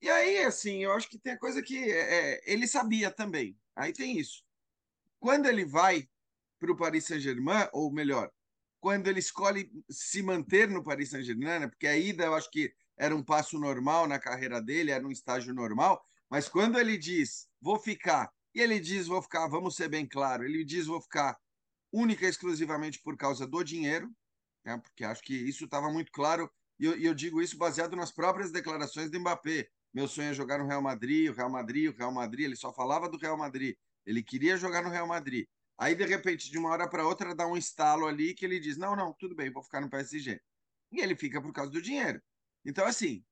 E 0.01 0.09
aí, 0.09 0.43
assim, 0.43 0.83
eu 0.83 0.91
acho 0.93 1.09
que 1.09 1.17
tem 1.17 1.33
a 1.33 1.39
coisa 1.39 1.61
que 1.61 1.77
é, 1.77 2.41
ele 2.45 2.67
sabia 2.67 3.09
também. 3.09 3.57
Aí 3.75 3.91
tem 3.91 4.17
isso. 4.17 4.43
Quando 5.19 5.47
ele 5.47 5.65
vai 5.65 6.07
para 6.59 6.71
o 6.71 6.77
Paris 6.77 7.05
Saint-Germain, 7.05 7.67
ou 7.73 7.91
melhor, 7.91 8.31
quando 8.79 9.07
ele 9.07 9.19
escolhe 9.19 9.71
se 9.89 10.21
manter 10.21 10.69
no 10.69 10.83
Paris 10.83 11.09
Saint-Germain, 11.09 11.59
né, 11.59 11.67
porque 11.67 11.87
a 11.87 11.97
ida 11.97 12.25
eu 12.25 12.35
acho 12.35 12.49
que 12.51 12.73
era 12.97 13.15
um 13.15 13.23
passo 13.23 13.59
normal 13.59 14.07
na 14.07 14.19
carreira 14.19 14.61
dele, 14.61 14.91
era 14.91 15.05
um 15.05 15.11
estágio 15.11 15.53
normal, 15.53 16.05
mas 16.35 16.49
quando 16.49 16.77
ele 16.77 16.97
diz, 16.97 17.47
vou 17.61 17.79
ficar, 17.79 18.29
e 18.53 18.59
ele 18.59 18.77
diz, 18.77 19.07
vou 19.07 19.21
ficar, 19.21 19.47
vamos 19.47 19.73
ser 19.73 19.87
bem 19.87 20.05
claro, 20.05 20.43
ele 20.43 20.65
diz, 20.65 20.85
vou 20.85 20.99
ficar 20.99 21.39
única 21.93 22.25
e 22.25 22.29
exclusivamente 22.29 23.01
por 23.01 23.15
causa 23.15 23.47
do 23.47 23.63
dinheiro, 23.63 24.13
né? 24.65 24.77
porque 24.77 25.05
acho 25.05 25.23
que 25.23 25.33
isso 25.33 25.63
estava 25.63 25.89
muito 25.89 26.11
claro, 26.11 26.51
e 26.77 26.83
eu, 26.87 26.97
e 26.97 27.05
eu, 27.05 27.13
digo 27.13 27.41
isso 27.41 27.57
baseado 27.57 27.95
nas 27.95 28.11
próprias 28.11 28.51
declarações 28.51 29.09
do 29.09 29.17
Mbappé. 29.17 29.69
Meu 29.93 30.09
sonho 30.09 30.31
é 30.31 30.33
jogar 30.33 30.57
no 30.57 30.67
Real 30.67 30.81
Madrid, 30.81 31.29
o 31.29 31.33
Real 31.33 31.49
Madrid, 31.49 31.89
o 31.89 31.97
Real 31.97 32.11
Madrid, 32.11 32.47
ele 32.47 32.57
só 32.57 32.73
falava 32.73 33.07
do 33.07 33.17
Real 33.17 33.37
Madrid, 33.37 33.73
ele 34.05 34.21
queria 34.21 34.57
jogar 34.57 34.83
no 34.83 34.89
Real 34.89 35.07
Madrid. 35.07 35.47
Aí, 35.77 35.95
de 35.95 36.05
repente, 36.05 36.51
de 36.51 36.57
uma 36.57 36.69
hora 36.69 36.89
para 36.89 37.07
outra, 37.07 37.33
dá 37.33 37.47
um 37.47 37.55
estalo 37.55 38.07
ali 38.07 38.33
que 38.33 38.43
ele 38.43 38.59
diz: 38.59 38.75
Não, 38.75 38.93
não, 38.93 39.13
tudo 39.13 39.33
bem, 39.33 39.49
vou 39.49 39.63
ficar 39.63 39.79
no 39.79 39.89
PSG. 39.89 40.41
E 40.91 40.99
ele 40.99 41.15
fica 41.15 41.41
por 41.41 41.53
causa 41.53 41.71
do 41.71 41.81
dinheiro. 41.81 42.21
Então, 42.65 42.85
assim, 42.85 43.23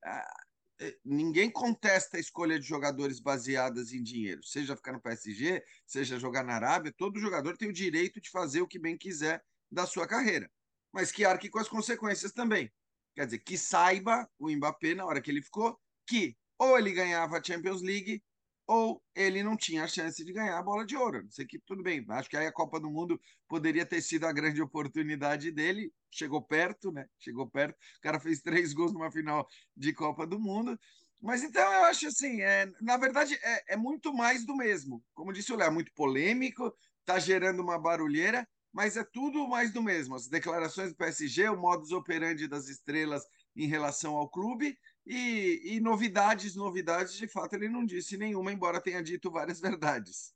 ninguém 1.04 1.50
contesta 1.50 2.16
a 2.16 2.20
escolha 2.20 2.58
de 2.58 2.66
jogadores 2.66 3.20
baseadas 3.20 3.92
em 3.92 4.02
dinheiro, 4.02 4.42
seja 4.42 4.76
ficar 4.76 4.92
no 4.92 5.00
PSG, 5.00 5.62
seja 5.86 6.18
jogar 6.18 6.44
na 6.44 6.54
Arábia, 6.54 6.94
todo 6.96 7.20
jogador 7.20 7.56
tem 7.56 7.68
o 7.68 7.72
direito 7.72 8.20
de 8.20 8.30
fazer 8.30 8.60
o 8.60 8.66
que 8.66 8.78
bem 8.78 8.96
quiser 8.96 9.42
da 9.70 9.86
sua 9.86 10.06
carreira, 10.06 10.50
mas 10.92 11.12
que 11.12 11.24
arque 11.24 11.48
com 11.48 11.58
as 11.58 11.68
consequências 11.68 12.32
também. 12.32 12.72
Quer 13.14 13.26
dizer, 13.26 13.38
que 13.38 13.56
saiba 13.56 14.28
o 14.38 14.50
Mbappé, 14.50 14.94
na 14.94 15.06
hora 15.06 15.20
que 15.20 15.30
ele 15.30 15.42
ficou, 15.42 15.78
que 16.06 16.36
ou 16.58 16.78
ele 16.78 16.92
ganhava 16.92 17.38
a 17.38 17.42
Champions 17.42 17.82
League 17.82 18.22
ou 18.66 19.02
ele 19.14 19.42
não 19.42 19.56
tinha 19.56 19.84
a 19.84 19.88
chance 19.88 20.24
de 20.24 20.32
ganhar 20.32 20.58
a 20.58 20.62
bola 20.62 20.86
de 20.86 20.96
ouro. 20.96 21.22
Não 21.22 21.30
sei 21.30 21.46
que 21.46 21.58
tudo 21.58 21.82
bem. 21.82 22.04
Acho 22.08 22.30
que 22.30 22.36
aí 22.36 22.46
a 22.46 22.52
Copa 22.52 22.80
do 22.80 22.90
Mundo 22.90 23.20
poderia 23.48 23.84
ter 23.84 24.00
sido 24.00 24.26
a 24.26 24.32
grande 24.32 24.62
oportunidade 24.62 25.50
dele. 25.50 25.92
Chegou 26.10 26.42
perto, 26.42 26.90
né? 26.90 27.06
Chegou 27.18 27.48
perto. 27.48 27.76
O 27.98 28.00
cara 28.00 28.18
fez 28.18 28.40
três 28.40 28.72
gols 28.72 28.92
numa 28.92 29.10
final 29.10 29.46
de 29.76 29.92
Copa 29.92 30.26
do 30.26 30.38
Mundo. 30.38 30.78
Mas 31.20 31.42
então 31.42 31.62
eu 31.62 31.84
acho 31.84 32.06
assim, 32.06 32.42
é, 32.42 32.70
na 32.80 32.96
verdade 32.96 33.38
é, 33.42 33.74
é 33.74 33.76
muito 33.76 34.12
mais 34.12 34.44
do 34.44 34.56
mesmo. 34.56 35.02
Como 35.14 35.32
disse 35.32 35.52
o 35.52 35.56
Léo, 35.56 35.68
é 35.68 35.70
muito 35.70 35.92
polêmico, 35.94 36.72
está 37.00 37.18
gerando 37.18 37.62
uma 37.62 37.78
barulheira, 37.78 38.46
mas 38.72 38.96
é 38.96 39.04
tudo 39.04 39.48
mais 39.48 39.72
do 39.72 39.82
mesmo. 39.82 40.14
As 40.14 40.26
declarações 40.26 40.90
do 40.90 40.96
PSG, 40.96 41.48
o 41.48 41.56
modus 41.56 41.92
operandi 41.92 42.46
das 42.46 42.68
estrelas 42.68 43.24
em 43.56 43.66
relação 43.66 44.16
ao 44.16 44.28
clube 44.28 44.76
e, 45.06 45.74
e, 45.74 45.80
novidades, 45.80 46.54
novidades, 46.54 47.14
de 47.14 47.28
fato, 47.28 47.54
ele 47.54 47.68
não 47.68 47.84
disse 47.84 48.16
nenhuma, 48.16 48.52
embora 48.52 48.80
tenha 48.80 49.02
dito 49.02 49.30
várias 49.30 49.60
verdades. 49.60 50.34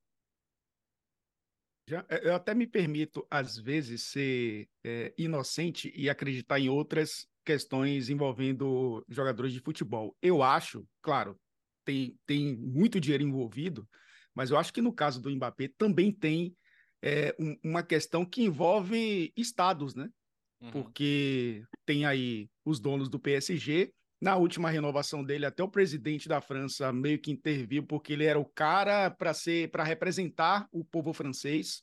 Já, 1.89 2.05
eu 2.23 2.35
até 2.35 2.55
me 2.55 2.67
permito, 2.67 3.27
às 3.31 3.57
vezes, 3.57 4.03
ser 4.03 4.69
é, 4.85 5.15
inocente 5.17 5.91
e 5.97 6.11
acreditar 6.11 6.61
em 6.61 6.69
outras 6.69 7.27
questões 7.43 8.11
envolvendo 8.11 9.03
jogadores 9.09 9.55
de 9.55 9.61
futebol. 9.61 10.15
Eu 10.21 10.43
acho, 10.43 10.87
claro, 11.01 11.41
tem, 11.87 12.19
tem 12.27 12.55
muito 12.59 13.01
dinheiro 13.01 13.25
envolvido, 13.25 13.89
mas 14.35 14.51
eu 14.51 14.59
acho 14.59 14.71
que 14.71 14.83
no 14.83 14.93
caso 14.93 15.19
do 15.19 15.31
Mbappé 15.31 15.71
também 15.79 16.13
tem 16.13 16.55
é, 17.03 17.35
um, 17.41 17.57
uma 17.65 17.83
questão 17.83 18.23
que 18.23 18.43
envolve 18.43 19.33
estados, 19.35 19.95
né? 19.95 20.11
Uhum. 20.61 20.71
Porque 20.71 21.65
tem 21.87 22.05
aí 22.05 22.51
os 22.67 22.79
donos 22.79 23.09
do 23.09 23.19
PSG. 23.19 23.93
Na 24.21 24.37
última 24.37 24.69
renovação 24.69 25.23
dele, 25.23 25.47
até 25.47 25.63
o 25.63 25.69
presidente 25.69 26.29
da 26.29 26.41
França 26.41 26.93
meio 26.93 27.21
que 27.21 27.31
interviu 27.31 27.87
porque 27.87 28.13
ele 28.13 28.25
era 28.25 28.39
o 28.39 28.45
cara 28.45 29.11
para 29.11 29.33
ser 29.33 29.71
para 29.71 29.85
representar 29.85 30.69
o 30.73 30.85
povo 30.85 31.13
francês. 31.13 31.81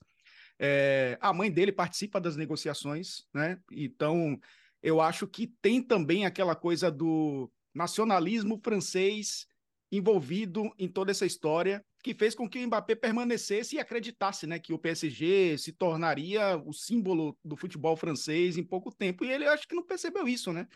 É, 0.60 1.18
a 1.22 1.32
mãe 1.34 1.50
dele 1.50 1.72
participa 1.72 2.20
das 2.20 2.36
negociações, 2.36 3.26
né? 3.34 3.58
Então 3.72 4.38
eu 4.84 5.00
acho 5.00 5.28
que 5.28 5.48
tem 5.62 5.82
também 5.82 6.26
aquela 6.26 6.56
coisa 6.56 6.92
do 6.92 7.50
nacionalismo 7.74 8.60
francês 8.64 9.48
envolvido 9.92 10.74
em 10.78 10.88
toda 10.88 11.12
essa 11.12 11.26
história 11.26 11.84
que 12.04 12.14
fez 12.14 12.36
com 12.36 12.48
que 12.48 12.64
o 12.64 12.68
Mbappé 12.68 12.94
permanecesse 12.94 13.76
e 13.76 13.80
acreditasse, 13.80 14.46
né, 14.46 14.60
que 14.60 14.72
o 14.72 14.78
PSG 14.78 15.58
se 15.58 15.72
tornaria 15.72 16.56
o 16.64 16.72
símbolo 16.72 17.36
do 17.44 17.56
futebol 17.56 17.98
francês 17.98 18.58
em 18.58 18.64
pouco 18.64 18.94
tempo. 18.94 19.26
E 19.26 19.32
ele 19.32 19.48
acho 19.48 19.68
que 19.68 19.74
não 19.74 19.84
percebeu 19.84 20.28
isso, 20.28 20.54
né? 20.54 20.68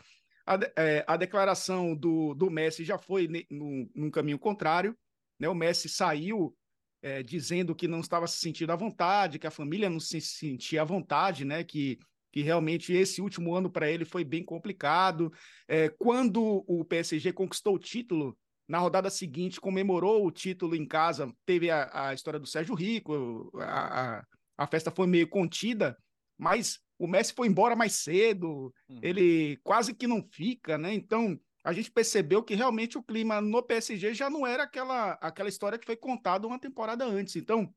A, 0.50 0.58
é, 0.82 1.04
a 1.06 1.16
declaração 1.16 1.94
do, 1.94 2.34
do 2.34 2.50
Messi 2.50 2.84
já 2.84 2.98
foi 2.98 3.28
no, 3.48 3.88
num 3.94 4.10
caminho 4.10 4.38
contrário, 4.38 4.96
né? 5.38 5.48
O 5.48 5.54
Messi 5.54 5.88
saiu 5.88 6.56
é, 7.02 7.22
dizendo 7.22 7.74
que 7.74 7.86
não 7.86 8.00
estava 8.00 8.26
se 8.26 8.38
sentindo 8.38 8.72
à 8.72 8.76
vontade, 8.76 9.38
que 9.38 9.46
a 9.46 9.50
família 9.50 9.88
não 9.88 10.00
se 10.00 10.20
sentia 10.20 10.82
à 10.82 10.84
vontade, 10.84 11.44
né? 11.44 11.62
Que 11.62 11.98
que 12.32 12.42
realmente 12.42 12.92
esse 12.92 13.20
último 13.20 13.54
ano 13.54 13.70
para 13.70 13.90
ele 13.90 14.04
foi 14.04 14.24
bem 14.24 14.44
complicado. 14.44 15.32
É, 15.66 15.88
quando 15.88 16.64
o 16.66 16.84
PSG 16.84 17.32
conquistou 17.32 17.74
o 17.74 17.78
título 17.78 18.38
na 18.68 18.78
rodada 18.78 19.10
seguinte, 19.10 19.60
comemorou 19.60 20.24
o 20.24 20.30
título 20.30 20.76
em 20.76 20.86
casa, 20.86 21.32
teve 21.44 21.70
a, 21.70 21.90
a 21.92 22.14
história 22.14 22.38
do 22.38 22.46
Sérgio 22.46 22.74
Rico, 22.74 23.50
a, 23.56 24.18
a, 24.18 24.24
a, 24.58 24.66
festa 24.68 24.92
foi 24.92 25.08
meio 25.08 25.28
contida, 25.28 25.98
mas 26.38 26.78
o 27.00 27.06
Messi 27.06 27.32
foi 27.32 27.48
embora 27.48 27.74
mais 27.74 27.94
cedo, 27.94 28.72
uhum. 28.86 29.00
ele 29.02 29.56
quase 29.64 29.94
que 29.94 30.06
não 30.06 30.22
fica, 30.22 30.76
né? 30.76 30.92
Então 30.92 31.40
a 31.64 31.72
gente 31.72 31.90
percebeu 31.90 32.42
que 32.42 32.54
realmente 32.54 32.98
o 32.98 33.02
clima 33.02 33.40
no 33.40 33.62
PSG 33.62 34.12
já 34.12 34.28
não 34.28 34.46
era 34.46 34.64
aquela, 34.64 35.12
aquela 35.12 35.48
história 35.48 35.78
que 35.78 35.86
foi 35.86 35.96
contada 35.96 36.46
uma 36.46 36.58
temporada 36.58 37.02
antes. 37.06 37.36
Então, 37.36 37.72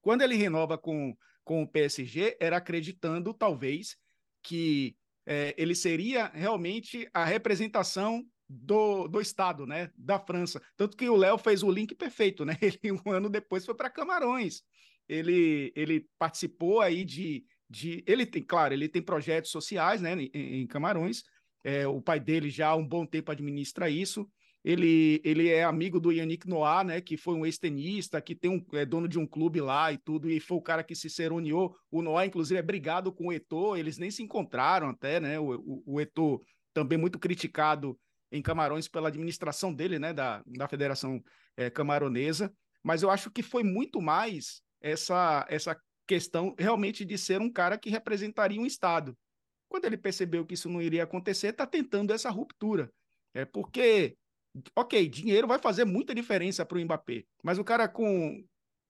quando 0.00 0.22
ele 0.22 0.34
renova 0.34 0.76
com, 0.76 1.16
com 1.44 1.62
o 1.62 1.68
PSG, 1.68 2.36
era 2.40 2.56
acreditando, 2.56 3.32
talvez, 3.32 3.96
que 4.42 4.96
é, 5.24 5.54
ele 5.56 5.74
seria 5.74 6.26
realmente 6.34 7.08
a 7.14 7.24
representação 7.24 8.26
do, 8.48 9.06
do 9.06 9.20
estado, 9.20 9.64
né, 9.64 9.92
da 9.96 10.18
França. 10.18 10.60
Tanto 10.76 10.96
que 10.96 11.08
o 11.08 11.16
Léo 11.16 11.38
fez 11.38 11.62
o 11.62 11.70
link 11.70 11.94
perfeito, 11.94 12.44
né? 12.44 12.56
Ele 12.62 13.00
um 13.04 13.10
ano 13.10 13.28
depois 13.28 13.64
foi 13.64 13.74
para 13.74 13.90
Camarões. 13.90 14.62
Ele 15.08 15.72
ele 15.74 16.08
participou 16.18 16.80
aí 16.80 17.04
de 17.04 17.44
de 17.68 18.02
ele 18.06 18.24
tem, 18.24 18.42
claro, 18.42 18.74
ele 18.74 18.88
tem 18.88 19.02
projetos 19.02 19.50
sociais, 19.50 20.00
né, 20.00 20.14
em, 20.14 20.62
em 20.62 20.66
Camarões. 20.66 21.22
É, 21.64 21.86
o 21.86 22.00
pai 22.00 22.20
dele 22.20 22.48
já 22.48 22.68
há 22.68 22.76
um 22.76 22.86
bom 22.86 23.04
tempo 23.04 23.32
administra 23.32 23.90
isso. 23.90 24.28
Ele, 24.64 25.20
ele 25.24 25.48
é 25.48 25.62
amigo 25.62 26.00
do 26.00 26.10
Yannick 26.10 26.48
Noah, 26.48 26.82
né, 26.82 27.00
que 27.00 27.16
foi 27.16 27.34
um 27.34 27.46
ex-tenista, 27.46 28.20
que 28.20 28.34
tem 28.34 28.50
um, 28.50 28.64
é 28.76 28.84
dono 28.84 29.06
de 29.06 29.18
um 29.18 29.26
clube 29.26 29.60
lá 29.60 29.92
e 29.92 29.98
tudo, 29.98 30.28
e 30.28 30.40
foi 30.40 30.56
o 30.56 30.62
cara 30.62 30.82
que 30.82 30.94
se 30.94 31.08
seroniou. 31.08 31.76
O 31.90 32.02
Noah, 32.02 32.26
inclusive, 32.26 32.58
é 32.58 32.62
brigado 32.62 33.12
com 33.12 33.28
o 33.28 33.32
Eto'o, 33.32 33.76
eles 33.76 33.96
nem 33.96 34.10
se 34.10 34.22
encontraram 34.24 34.88
até, 34.88 35.20
né, 35.20 35.38
o, 35.38 35.54
o, 35.54 35.82
o 35.86 36.00
Eto'o 36.00 36.42
também 36.74 36.98
muito 36.98 37.18
criticado 37.18 37.98
em 38.30 38.42
Camarões 38.42 38.88
pela 38.88 39.08
administração 39.08 39.72
dele, 39.72 40.00
né, 40.00 40.12
da, 40.12 40.42
da 40.46 40.66
Federação 40.66 41.22
é, 41.56 41.70
Camaronesa, 41.70 42.52
mas 42.82 43.02
eu 43.02 43.10
acho 43.10 43.30
que 43.30 43.42
foi 43.42 43.62
muito 43.62 44.00
mais 44.00 44.62
essa, 44.80 45.46
essa 45.48 45.76
questão 46.06 46.54
realmente 46.58 47.04
de 47.04 47.18
ser 47.18 47.40
um 47.40 47.50
cara 47.50 47.76
que 47.78 47.90
representaria 47.90 48.60
um 48.60 48.66
Estado. 48.66 49.16
Quando 49.68 49.84
ele 49.84 49.96
percebeu 49.96 50.46
que 50.46 50.54
isso 50.54 50.68
não 50.68 50.80
iria 50.80 51.02
acontecer, 51.02 51.48
está 51.48 51.66
tentando 51.66 52.12
essa 52.12 52.30
ruptura. 52.30 52.92
É 53.34 53.44
porque, 53.44 54.16
ok, 54.74 55.08
dinheiro 55.08 55.46
vai 55.46 55.58
fazer 55.58 55.84
muita 55.84 56.14
diferença 56.14 56.64
para 56.64 56.78
o 56.78 56.80
Mbappé, 56.80 57.24
mas 57.42 57.58
o 57.58 57.64
cara 57.64 57.88
com 57.88 58.44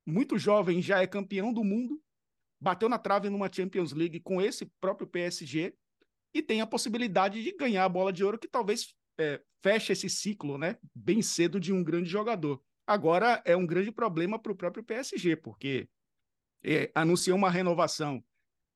muito 0.06 0.38
jovem 0.38 0.80
já 0.80 1.02
é 1.02 1.06
campeão 1.06 1.52
do 1.52 1.64
mundo, 1.64 2.00
bateu 2.60 2.88
na 2.88 2.98
trave 2.98 3.28
numa 3.28 3.52
Champions 3.52 3.92
League 3.92 4.20
com 4.20 4.40
esse 4.40 4.66
próprio 4.80 5.08
PSG 5.08 5.74
e 6.32 6.42
tem 6.42 6.60
a 6.60 6.66
possibilidade 6.66 7.42
de 7.42 7.56
ganhar 7.56 7.84
a 7.84 7.88
bola 7.88 8.12
de 8.12 8.22
ouro 8.22 8.38
que 8.38 8.46
talvez 8.46 8.94
é, 9.18 9.40
fecha 9.62 9.92
esse 9.92 10.08
ciclo, 10.08 10.58
né, 10.58 10.76
bem 10.94 11.22
cedo 11.22 11.58
de 11.58 11.72
um 11.72 11.82
grande 11.82 12.08
jogador. 12.08 12.62
Agora 12.86 13.42
é 13.44 13.56
um 13.56 13.66
grande 13.66 13.90
problema 13.90 14.38
para 14.38 14.52
o 14.52 14.56
próprio 14.56 14.84
PSG, 14.84 15.34
porque 15.36 15.88
é, 16.66 16.90
anunciou 16.94 17.38
uma 17.38 17.48
renovação 17.48 18.22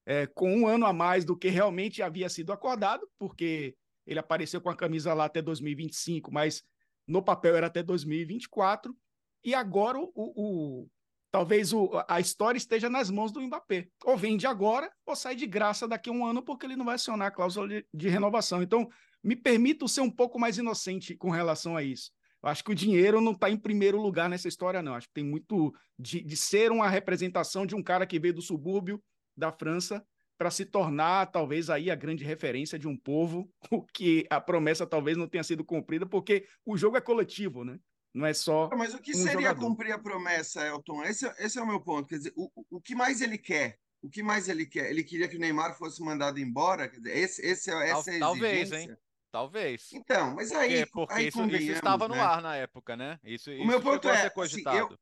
é, 0.07 0.27
com 0.27 0.51
um 0.55 0.67
ano 0.67 0.87
a 0.87 0.93
mais 0.93 1.25
do 1.25 1.37
que 1.37 1.49
realmente 1.49 2.03
havia 2.03 2.29
sido 2.29 2.53
acordado, 2.53 3.07
porque 3.19 3.77
ele 4.07 4.19
apareceu 4.19 4.61
com 4.61 4.71
a 4.71 4.77
camisa 4.77 5.13
lá 5.13 5.25
até 5.25 5.43
2025, 5.43 6.33
mas 6.33 6.63
no 7.07 7.23
papel 7.23 7.57
era 7.57 7.67
até 7.67 7.83
2024. 7.83 8.97
E 9.45 9.55
agora 9.55 9.99
o, 9.99 10.11
o 10.15 10.89
talvez 11.31 11.73
o, 11.73 11.91
a 12.09 12.21
história 12.21 12.59
esteja 12.59 12.89
nas 12.89 13.11
mãos 13.11 13.33
do 13.33 13.41
Mbappé. 13.41 13.89
Ou 14.05 14.17
vende 14.17 14.47
agora, 14.47 14.91
ou 15.05 15.17
sai 15.17 15.35
de 15.35 15.47
graça 15.47 15.89
daqui 15.89 16.11
a 16.11 16.13
um 16.13 16.25
ano, 16.25 16.43
porque 16.43 16.67
ele 16.67 16.77
não 16.77 16.85
vai 16.85 16.95
acionar 16.95 17.29
a 17.29 17.31
cláusula 17.31 17.69
de, 17.69 17.87
de 17.93 18.09
renovação. 18.09 18.63
Então, 18.63 18.89
me 19.23 19.37
permito 19.37 19.89
ser 19.89 20.01
um 20.01 20.11
pouco 20.11 20.39
mais 20.39 20.59
inocente 20.59 21.17
com 21.17 21.31
relação 21.31 21.77
a 21.77 21.83
isso. 21.83 22.11
Eu 22.43 22.49
acho 22.49 22.65
que 22.65 22.73
o 22.73 22.75
dinheiro 22.75 23.21
não 23.21 23.33
está 23.33 23.51
em 23.51 23.57
primeiro 23.57 24.01
lugar 24.01 24.29
nessa 24.29 24.49
história, 24.49 24.83
não. 24.83 24.95
Acho 24.95 25.09
que 25.09 25.15
tem 25.15 25.25
muito 25.25 25.75
de, 25.99 26.23
de 26.23 26.37
ser 26.37 26.73
uma 26.73 26.89
representação 26.89 27.67
de 27.67 27.75
um 27.75 27.83
cara 27.83 28.07
que 28.07 28.19
veio 28.19 28.35
do 28.35 28.43
subúrbio 28.43 29.03
da 29.37 29.53
França 29.53 30.05
para 30.39 30.51
se 30.51 30.65
tornar 30.65 31.27
talvez 31.27 31.69
aí 31.69 31.91
a 31.91 31.95
grande 31.95 32.25
referência 32.25 32.79
de 32.79 32.89
um 32.89 32.97
povo, 32.97 33.53
o 33.71 33.83
que 33.83 34.27
a 34.31 34.41
promessa 34.41 34.87
talvez 34.87 35.17
não 35.17 35.29
tenha 35.29 35.45
sido 35.45 35.63
cumprida, 35.63 36.07
porque 36.07 36.47
o 36.65 36.79
jogo 36.79 36.97
é 36.97 37.01
coletivo, 37.01 37.63
né? 37.63 37.79
Não 38.13 38.25
é 38.25 38.33
só. 38.33 38.71
Mas 38.77 38.95
o 38.95 38.99
que 38.99 39.13
um 39.13 39.15
seria 39.15 39.33
jogador. 39.33 39.61
cumprir 39.61 39.93
a 39.93 39.99
promessa, 39.99 40.67
Elton? 40.67 41.05
Esse, 41.05 41.31
esse 41.39 41.59
é 41.59 41.63
o 41.63 41.67
meu 41.67 41.81
ponto. 41.81 42.09
Quer 42.09 42.17
dizer, 42.17 42.33
o, 42.35 42.51
o 42.71 42.81
que 42.81 42.95
mais 42.95 43.21
ele 43.21 43.39
quer? 43.39 43.79
O 44.03 44.09
que 44.09 44.23
mais 44.23 44.49
ele 44.49 44.65
quer? 44.65 44.91
Ele 44.91 45.05
queria 45.05 45.29
que 45.29 45.37
o 45.37 45.39
Neymar 45.39 45.77
fosse 45.77 46.03
mandado 46.03 46.41
embora? 46.41 46.89
Quer 46.89 47.01
dizer, 47.01 47.19
esse, 47.19 47.47
esse, 47.47 47.71
é, 47.71 47.91
essa 47.91 48.11
é 48.11 48.17
a 48.17 48.21
Talvez, 48.21 48.73
hein? 48.73 48.97
Talvez. 49.31 49.93
Então, 49.93 50.35
mas 50.35 50.53
aí. 50.53 50.87
Porque, 50.87 50.93
porque 50.93 51.15
aí 51.15 51.29
isso, 51.29 51.47
isso 51.47 51.73
estava 51.73 52.09
no 52.09 52.15
né? 52.15 52.21
ar 52.21 52.43
na 52.43 52.57
época, 52.57 52.97
né? 52.97 53.19
Isso, 53.23 53.51
O 53.51 53.55
isso 53.55 53.67
meu 53.67 53.81
ponto 53.81 54.09
é, 54.09 54.17
ser 54.17 54.27
assim, 54.27 54.35
cogitado. 54.35 54.99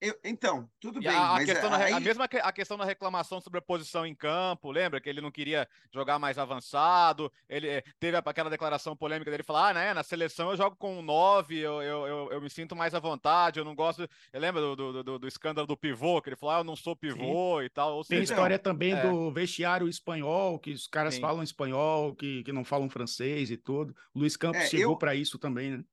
Eu, 0.00 0.18
então, 0.24 0.70
tudo 0.80 0.98
E 0.98 1.04
bem, 1.04 1.14
a, 1.14 1.32
a 1.32 1.34
mas 1.34 1.44
questão 1.44 1.70
aí, 1.74 1.92
a 1.92 2.00
mesma 2.00 2.24
a 2.24 2.52
questão 2.52 2.78
da 2.78 2.86
reclamação 2.86 3.38
sobre 3.38 3.58
a 3.58 3.62
posição 3.62 4.06
em 4.06 4.14
campo, 4.14 4.70
lembra 4.70 4.98
que 4.98 5.08
ele 5.10 5.20
não 5.20 5.30
queria 5.30 5.68
jogar 5.92 6.18
mais 6.18 6.38
avançado? 6.38 7.30
Ele 7.46 7.68
eh, 7.68 7.82
teve 7.98 8.16
a- 8.16 8.22
aquela 8.24 8.48
declaração 8.48 8.96
polêmica 8.96 9.30
dele 9.30 9.42
falar: 9.42 9.70
ah, 9.70 9.74
né, 9.74 9.94
na 9.94 10.02
seleção 10.02 10.50
eu 10.50 10.56
jogo 10.56 10.74
com 10.76 10.98
um 10.98 11.02
9, 11.02 11.58
eu, 11.58 11.82
eu, 11.82 12.06
eu, 12.06 12.32
eu 12.32 12.40
me 12.40 12.48
sinto 12.48 12.74
mais 12.74 12.94
à 12.94 12.98
vontade, 12.98 13.58
eu 13.58 13.64
não 13.64 13.74
gosto. 13.74 14.08
Eu 14.32 14.40
lembro 14.40 14.74
do, 14.74 14.92
do, 14.92 15.02
do, 15.04 15.18
do 15.18 15.28
escândalo 15.28 15.66
do 15.66 15.76
pivô, 15.76 16.22
que 16.22 16.30
ele 16.30 16.36
falou: 16.36 16.54
ah, 16.54 16.58
eu 16.60 16.64
não 16.64 16.76
sou 16.76 16.96
pivô 16.96 17.60
e 17.60 17.68
tal. 17.68 17.96
Ou 17.96 18.02
Tem 18.02 18.18
seja, 18.18 18.32
história 18.32 18.58
também 18.58 18.92
é. 18.94 19.02
do 19.02 19.30
vestiário 19.32 19.86
espanhol, 19.88 20.58
que 20.58 20.72
os 20.72 20.86
caras 20.86 21.14
Sim. 21.14 21.20
falam 21.20 21.42
espanhol, 21.42 22.14
que, 22.14 22.42
que 22.42 22.52
não 22.52 22.64
falam 22.64 22.88
francês 22.88 23.50
e 23.50 23.56
tudo. 23.56 23.94
Luiz 24.14 24.36
Campos 24.36 24.64
É, 24.64 24.68
chegou 24.68 24.94
eu- 24.94 24.98
para 24.98 25.14
isso 25.14 25.38
também, 25.38 25.78
né? 25.78 25.84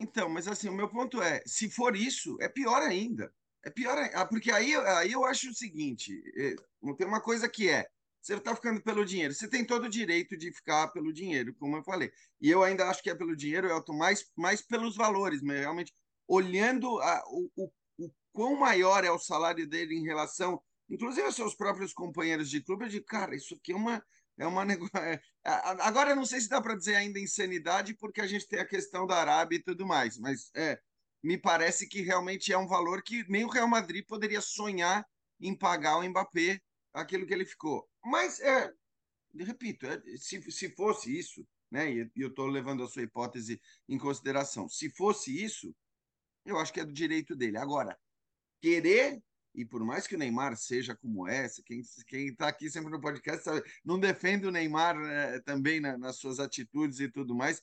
Então, 0.00 0.28
mas 0.28 0.46
assim, 0.46 0.68
o 0.68 0.74
meu 0.74 0.88
ponto 0.88 1.20
é, 1.20 1.42
se 1.44 1.68
for 1.68 1.96
isso, 1.96 2.36
é 2.40 2.48
pior 2.48 2.82
ainda. 2.82 3.32
É 3.64 3.70
pior 3.70 3.98
ainda, 3.98 4.26
porque 4.26 4.52
aí, 4.52 4.74
aí 4.74 5.12
eu 5.12 5.24
acho 5.24 5.50
o 5.50 5.54
seguinte, 5.54 6.22
é, 6.36 6.54
tem 6.96 7.06
uma 7.06 7.20
coisa 7.20 7.48
que 7.48 7.68
é, 7.68 7.88
você 8.20 8.34
está 8.34 8.54
ficando 8.54 8.80
pelo 8.80 9.04
dinheiro, 9.04 9.34
você 9.34 9.48
tem 9.48 9.64
todo 9.64 9.84
o 9.84 9.88
direito 9.90 10.36
de 10.36 10.52
ficar 10.52 10.88
pelo 10.88 11.12
dinheiro, 11.12 11.54
como 11.54 11.76
eu 11.76 11.82
falei. 11.82 12.10
E 12.40 12.48
eu 12.50 12.62
ainda 12.62 12.88
acho 12.88 13.02
que 13.02 13.10
é 13.10 13.14
pelo 13.14 13.34
dinheiro, 13.34 13.68
Elton, 13.68 13.96
mais, 13.96 14.30
mais 14.36 14.62
pelos 14.62 14.96
valores, 14.96 15.42
mas 15.42 15.58
realmente 15.60 15.92
olhando 16.26 17.00
a, 17.00 17.24
o, 17.28 17.50
o, 17.56 17.70
o 17.98 18.10
quão 18.32 18.56
maior 18.56 19.04
é 19.04 19.10
o 19.10 19.18
salário 19.18 19.66
dele 19.66 19.96
em 19.96 20.04
relação, 20.04 20.62
inclusive 20.88 21.26
aos 21.26 21.34
seus 21.34 21.54
próprios 21.54 21.92
companheiros 21.92 22.48
de 22.48 22.62
clube, 22.62 22.84
eu 22.84 22.88
digo, 22.88 23.06
cara, 23.06 23.34
isso 23.34 23.54
aqui 23.54 23.72
é 23.72 23.76
uma, 23.76 24.04
é 24.38 24.46
uma 24.46 24.64
nego- 24.64 24.88
é, 24.96 25.20
Agora, 25.44 26.14
não 26.14 26.24
sei 26.24 26.40
se 26.40 26.48
dá 26.48 26.60
para 26.60 26.76
dizer 26.76 26.94
ainda 26.94 27.18
insanidade, 27.18 27.94
porque 27.96 28.20
a 28.20 28.26
gente 28.26 28.46
tem 28.46 28.60
a 28.60 28.66
questão 28.66 29.06
da 29.06 29.16
Arábia 29.16 29.56
e 29.56 29.62
tudo 29.62 29.86
mais, 29.86 30.18
mas 30.18 30.50
é, 30.54 30.80
me 31.22 31.36
parece 31.36 31.88
que 31.88 32.00
realmente 32.02 32.52
é 32.52 32.58
um 32.58 32.66
valor 32.66 33.02
que 33.02 33.24
nem 33.28 33.44
o 33.44 33.48
Real 33.48 33.68
Madrid 33.68 34.04
poderia 34.06 34.40
sonhar 34.40 35.04
em 35.40 35.56
pagar 35.56 35.98
o 35.98 36.08
Mbappé 36.08 36.60
aquilo 36.92 37.26
que 37.26 37.34
ele 37.34 37.44
ficou. 37.44 37.88
Mas, 38.04 38.40
é, 38.40 38.72
repito, 39.34 39.86
é, 39.86 40.00
se, 40.16 40.40
se 40.50 40.74
fosse 40.74 41.16
isso, 41.16 41.46
né, 41.70 41.92
e 41.92 42.10
eu 42.16 42.28
estou 42.28 42.46
levando 42.46 42.82
a 42.82 42.88
sua 42.88 43.02
hipótese 43.02 43.60
em 43.88 43.98
consideração, 43.98 44.68
se 44.68 44.90
fosse 44.90 45.42
isso, 45.42 45.74
eu 46.44 46.58
acho 46.58 46.72
que 46.72 46.80
é 46.80 46.84
do 46.84 46.92
direito 46.92 47.36
dele. 47.36 47.58
Agora, 47.58 47.98
querer 48.60 49.22
e 49.54 49.64
por 49.64 49.84
mais 49.84 50.06
que 50.06 50.14
o 50.14 50.18
Neymar 50.18 50.56
seja 50.56 50.94
como 50.94 51.26
é, 51.26 51.48
quem 52.06 52.28
está 52.28 52.48
aqui 52.48 52.70
sempre 52.70 52.90
no 52.90 53.00
podcast 53.00 53.44
sabe, 53.44 53.62
não 53.84 53.98
defende 53.98 54.46
o 54.46 54.50
Neymar 54.50 54.96
é, 54.96 55.40
também 55.40 55.80
na, 55.80 55.98
nas 55.98 56.16
suas 56.16 56.38
atitudes 56.38 57.00
e 57.00 57.08
tudo 57.08 57.34
mais. 57.34 57.62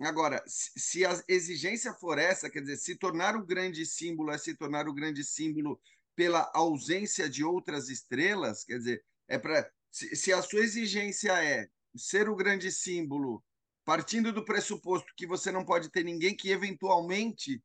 Agora, 0.00 0.42
se, 0.46 0.78
se 0.78 1.06
a 1.06 1.22
exigência 1.28 1.94
for 1.94 2.18
essa, 2.18 2.50
quer 2.50 2.60
dizer, 2.60 2.76
se 2.76 2.96
tornar 2.96 3.36
o 3.36 3.44
grande 3.44 3.86
símbolo 3.86 4.30
é 4.30 4.38
se 4.38 4.54
tornar 4.54 4.88
o 4.88 4.94
grande 4.94 5.24
símbolo 5.24 5.80
pela 6.14 6.50
ausência 6.54 7.28
de 7.28 7.44
outras 7.44 7.88
estrelas, 7.88 8.64
quer 8.64 8.78
dizer, 8.78 9.04
é 9.28 9.38
para 9.38 9.70
se, 9.90 10.14
se 10.14 10.32
a 10.32 10.42
sua 10.42 10.60
exigência 10.60 11.32
é 11.42 11.68
ser 11.96 12.28
o 12.28 12.36
grande 12.36 12.70
símbolo, 12.70 13.42
partindo 13.84 14.32
do 14.32 14.44
pressuposto 14.44 15.12
que 15.16 15.26
você 15.26 15.50
não 15.50 15.64
pode 15.64 15.90
ter 15.90 16.04
ninguém 16.04 16.36
que 16.36 16.50
eventualmente 16.50 17.62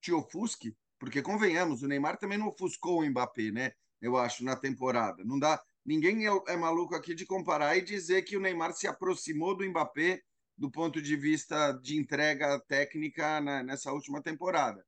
te 0.00 0.12
ofusque, 0.12 0.74
porque 1.04 1.20
convenhamos, 1.20 1.82
o 1.82 1.86
Neymar 1.86 2.16
também 2.16 2.38
não 2.38 2.48
ofuscou 2.48 3.00
o 3.00 3.06
Mbappé, 3.06 3.50
né? 3.50 3.72
Eu 4.00 4.16
acho, 4.16 4.42
na 4.42 4.56
temporada. 4.56 5.22
Não 5.22 5.38
dá. 5.38 5.62
Ninguém 5.84 6.26
é, 6.26 6.30
é 6.48 6.56
maluco 6.56 6.94
aqui 6.94 7.14
de 7.14 7.26
comparar 7.26 7.76
e 7.76 7.82
dizer 7.82 8.22
que 8.22 8.38
o 8.38 8.40
Neymar 8.40 8.72
se 8.72 8.86
aproximou 8.86 9.54
do 9.54 9.68
Mbappé 9.68 10.22
do 10.56 10.70
ponto 10.70 11.02
de 11.02 11.14
vista 11.14 11.72
de 11.72 11.98
entrega 11.98 12.58
técnica 12.60 13.38
na, 13.42 13.62
nessa 13.62 13.92
última 13.92 14.22
temporada. 14.22 14.82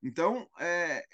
Então, 0.00 0.48
é, 0.60 1.04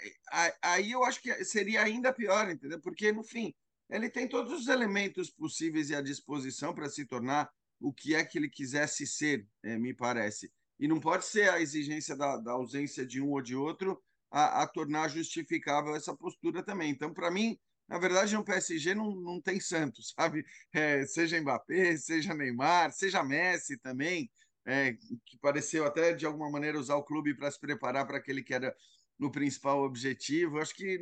aí 0.61 0.93
eu 0.93 1.03
acho 1.03 1.23
que 1.23 1.33
seria 1.47 1.83
ainda 1.83 2.13
pior, 2.13 2.51
entendeu? 2.51 2.79
Porque, 2.79 3.11
no 3.11 3.25
fim, 3.25 3.55
ele 3.89 4.11
tem 4.11 4.29
todos 4.29 4.53
os 4.53 4.69
elementos 4.69 5.31
possíveis 5.31 5.89
e 5.89 5.95
à 5.95 6.03
disposição 6.03 6.75
para 6.75 6.91
se 6.91 7.07
tornar 7.07 7.51
o 7.81 7.91
que 7.91 8.15
é 8.15 8.23
que 8.23 8.37
ele 8.37 8.51
quisesse 8.51 9.07
ser, 9.07 9.47
é, 9.63 9.79
me 9.79 9.95
parece. 9.95 10.53
E 10.79 10.87
não 10.87 11.01
pode 11.01 11.25
ser 11.25 11.49
a 11.49 11.61
exigência 11.61 12.15
da, 12.15 12.37
da 12.37 12.53
ausência 12.53 13.07
de 13.07 13.19
um 13.19 13.31
ou 13.31 13.41
de 13.41 13.57
outro 13.57 13.99
a, 14.33 14.63
a 14.63 14.67
tornar 14.67 15.09
justificável 15.09 15.95
essa 15.95 16.17
postura 16.17 16.63
também. 16.63 16.91
Então, 16.91 17.13
para 17.13 17.31
mim, 17.31 17.59
na 17.87 17.99
verdade, 17.99 18.35
no 18.35 18.45
PSG 18.45 18.95
não, 18.95 19.15
não 19.15 19.41
tem 19.41 19.61
Santos, 19.61 20.15
sabe? 20.19 20.45
É, 20.73 21.05
seja 21.07 21.41
Mbappé, 21.41 21.97
seja 21.99 22.35
Neymar, 22.35 22.91
seja 22.93 23.23
Messi 23.23 23.77
também, 23.77 24.31
é, 24.65 24.95
que 25.27 25.37
pareceu 25.41 25.85
até 25.85 26.15
de 26.15 26.25
alguma 26.25 26.51
maneira 26.51 26.81
usar 26.81 26.97
o 26.97 27.05
clube 27.05 27.35
para 27.35 27.51
se 27.51 27.61
preparar 27.61 28.07
para 28.07 28.17
aquele 28.17 28.43
que 28.43 28.55
era 28.55 28.75
o 29.21 29.31
principal 29.31 29.83
objetivo. 29.83 30.59
Acho 30.59 30.75
que 30.75 30.99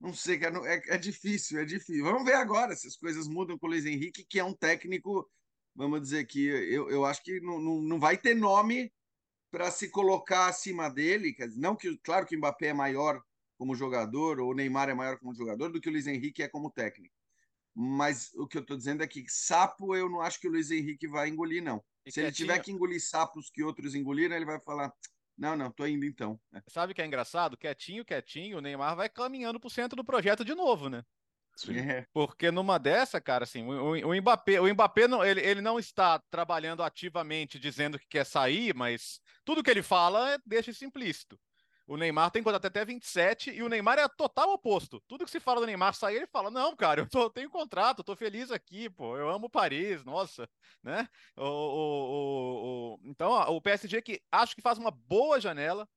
não 0.00 0.14
sei, 0.14 0.40
é, 0.64 0.94
é, 0.94 0.98
difícil, 0.98 1.60
é 1.60 1.64
difícil. 1.66 2.04
Vamos 2.04 2.24
ver 2.24 2.34
agora 2.34 2.74
se 2.74 2.88
as 2.88 2.96
coisas 2.96 3.28
mudam 3.28 3.58
com 3.58 3.66
o 3.66 3.70
Luiz 3.70 3.84
Henrique, 3.84 4.24
que 4.24 4.40
é 4.40 4.44
um 4.44 4.54
técnico, 4.54 5.30
vamos 5.74 6.00
dizer 6.00 6.24
que 6.24 6.46
eu, 6.46 6.88
eu 6.88 7.04
acho 7.04 7.22
que 7.22 7.38
não, 7.40 7.60
não, 7.60 7.82
não 7.82 8.00
vai 8.00 8.16
ter 8.16 8.34
nome 8.34 8.90
para 9.50 9.70
se 9.70 9.90
colocar 9.90 10.46
acima 10.46 10.88
dele. 10.88 11.34
Não 11.56 11.76
que, 11.76 11.96
claro 11.98 12.26
que 12.26 12.36
o 12.36 12.38
Mbappé 12.38 12.68
é 12.68 12.72
maior 12.72 13.22
como 13.58 13.74
jogador, 13.74 14.40
ou 14.40 14.50
o 14.50 14.54
Neymar 14.54 14.88
é 14.88 14.94
maior 14.94 15.18
como 15.18 15.34
jogador, 15.34 15.70
do 15.70 15.80
que 15.80 15.88
o 15.88 15.92
Luiz 15.92 16.06
Henrique 16.06 16.42
é 16.42 16.48
como 16.48 16.70
técnico. 16.70 17.14
Mas 17.74 18.32
o 18.34 18.46
que 18.46 18.56
eu 18.56 18.62
estou 18.62 18.76
dizendo 18.76 19.02
é 19.02 19.06
que 19.06 19.24
sapo 19.28 19.94
eu 19.94 20.08
não 20.08 20.20
acho 20.20 20.40
que 20.40 20.48
o 20.48 20.50
Luiz 20.50 20.70
Henrique 20.70 21.06
vai 21.06 21.28
engolir, 21.28 21.62
não. 21.62 21.82
E 22.04 22.10
se 22.10 22.20
ele 22.20 22.32
tiver 22.32 22.58
que 22.60 22.72
engolir 22.72 23.00
sapos 23.00 23.50
que 23.50 23.62
outros 23.62 23.94
engoliram, 23.94 24.34
ele 24.34 24.46
vai 24.46 24.60
falar: 24.60 24.92
não, 25.36 25.56
não, 25.56 25.70
tô 25.70 25.86
indo 25.86 26.04
então. 26.04 26.40
Sabe 26.68 26.92
o 26.92 26.94
que 26.94 27.02
é 27.02 27.06
engraçado? 27.06 27.56
Quietinho, 27.56 28.04
quietinho, 28.04 28.58
o 28.58 28.60
Neymar 28.60 28.96
vai 28.96 29.08
caminhando 29.08 29.60
pro 29.60 29.70
centro 29.70 29.96
do 29.96 30.04
projeto 30.04 30.44
de 30.44 30.54
novo, 30.54 30.88
né? 30.88 31.04
Sim. 31.66 31.78
É. 31.78 32.06
Porque 32.12 32.50
numa 32.50 32.78
dessa, 32.78 33.20
cara, 33.20 33.44
assim, 33.44 33.64
o, 33.64 34.08
o, 34.08 34.14
Mbappé, 34.14 34.60
o 34.60 34.72
Mbappé 34.72 35.06
não, 35.06 35.24
ele, 35.24 35.40
ele 35.40 35.60
não 35.60 35.78
está 35.78 36.18
trabalhando 36.30 36.82
ativamente 36.82 37.58
dizendo 37.58 37.98
que 37.98 38.06
quer 38.08 38.24
sair, 38.24 38.74
mas 38.74 39.20
tudo 39.44 39.62
que 39.62 39.70
ele 39.70 39.82
fala 39.82 40.32
é, 40.32 40.38
deixa 40.46 40.70
isso 40.70 40.84
implícito. 40.84 41.38
O 41.90 41.96
Neymar 41.96 42.30
tem 42.30 42.40
contrato 42.40 42.66
até 42.66 42.84
27 42.84 43.50
e 43.50 43.64
o 43.64 43.68
Neymar 43.68 43.98
é 43.98 44.06
total 44.06 44.52
oposto. 44.52 45.02
Tudo 45.08 45.24
que 45.24 45.30
se 45.30 45.40
fala 45.40 45.60
do 45.60 45.66
Neymar 45.66 45.92
sair, 45.92 46.18
ele 46.18 46.26
fala: 46.28 46.48
Não, 46.48 46.76
cara, 46.76 47.00
eu, 47.00 47.08
tô, 47.08 47.22
eu 47.22 47.30
tenho 47.30 47.50
contrato, 47.50 48.04
tô 48.04 48.14
feliz 48.14 48.52
aqui, 48.52 48.88
pô, 48.88 49.16
eu 49.16 49.28
amo 49.28 49.50
Paris, 49.50 50.04
nossa, 50.04 50.48
né? 50.84 51.08
O, 51.36 51.42
o, 51.42 52.94
o, 52.94 53.00
então, 53.02 53.32
ó, 53.32 53.56
o 53.56 53.60
PSG 53.60 54.00
que 54.02 54.22
acho 54.30 54.54
que 54.54 54.62
faz 54.62 54.78
uma 54.78 54.92
boa 54.92 55.40
janela. 55.40 55.88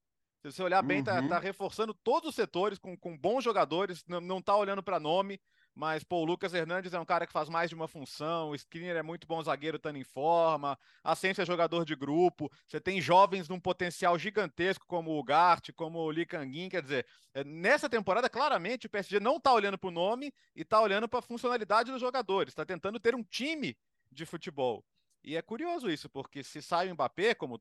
Se 0.41 0.51
você 0.51 0.63
olhar 0.63 0.81
bem, 0.81 0.97
uhum. 0.97 1.03
tá, 1.05 1.27
tá, 1.27 1.39
reforçando 1.39 1.93
todos 1.93 2.29
os 2.29 2.35
setores 2.35 2.77
com, 2.77 2.97
com 2.97 3.17
bons 3.17 3.43
jogadores, 3.43 4.03
não, 4.05 4.19
não 4.19 4.41
tá 4.41 4.57
olhando 4.57 4.83
para 4.83 4.99
nome. 4.99 5.39
Mas, 5.75 6.03
pô, 6.03 6.17
o 6.17 6.25
Lucas 6.25 6.53
Hernandes 6.53 6.93
é 6.93 6.99
um 6.99 7.05
cara 7.05 7.25
que 7.25 7.33
faz 7.33 7.49
mais 7.49 7.69
de 7.69 7.75
uma 7.75 7.87
função, 7.87 8.49
o 8.49 8.55
Skinner 8.55 8.95
é 8.95 9.01
muito 9.01 9.25
bom 9.25 9.41
zagueiro, 9.41 9.77
estando 9.77 9.97
em 9.97 10.03
forma, 10.03 10.77
Asensio 11.03 11.41
é 11.41 11.45
jogador 11.45 11.83
de 11.83 11.95
grupo, 11.95 12.51
você 12.67 12.79
tem 12.79 13.01
jovens 13.01 13.49
num 13.49 13.59
potencial 13.59 14.17
gigantesco 14.19 14.85
como 14.85 15.17
o 15.17 15.23
Gart, 15.23 15.71
como 15.75 15.97
o 15.97 16.11
Lee 16.11 16.27
Kangin, 16.27 16.69
quer 16.69 16.83
dizer, 16.83 17.07
é, 17.33 17.43
nessa 17.43 17.89
temporada, 17.89 18.29
claramente, 18.29 18.85
o 18.85 18.89
PSG 18.89 19.19
não 19.19 19.37
está 19.37 19.51
olhando 19.51 19.77
para 19.77 19.87
o 19.87 19.91
nome 19.91 20.31
e 20.55 20.61
está 20.61 20.79
olhando 20.79 21.09
para 21.09 21.19
a 21.19 21.23
funcionalidade 21.23 21.91
dos 21.91 21.99
jogadores, 21.99 22.51
está 22.51 22.63
tentando 22.63 22.99
ter 22.99 23.15
um 23.15 23.23
time 23.23 23.75
de 24.11 24.25
futebol. 24.27 24.85
E 25.23 25.35
é 25.35 25.41
curioso 25.41 25.89
isso, 25.89 26.07
porque 26.07 26.43
se 26.43 26.61
sai 26.61 26.91
o 26.91 26.93
Mbappé, 26.93 27.33
como 27.33 27.59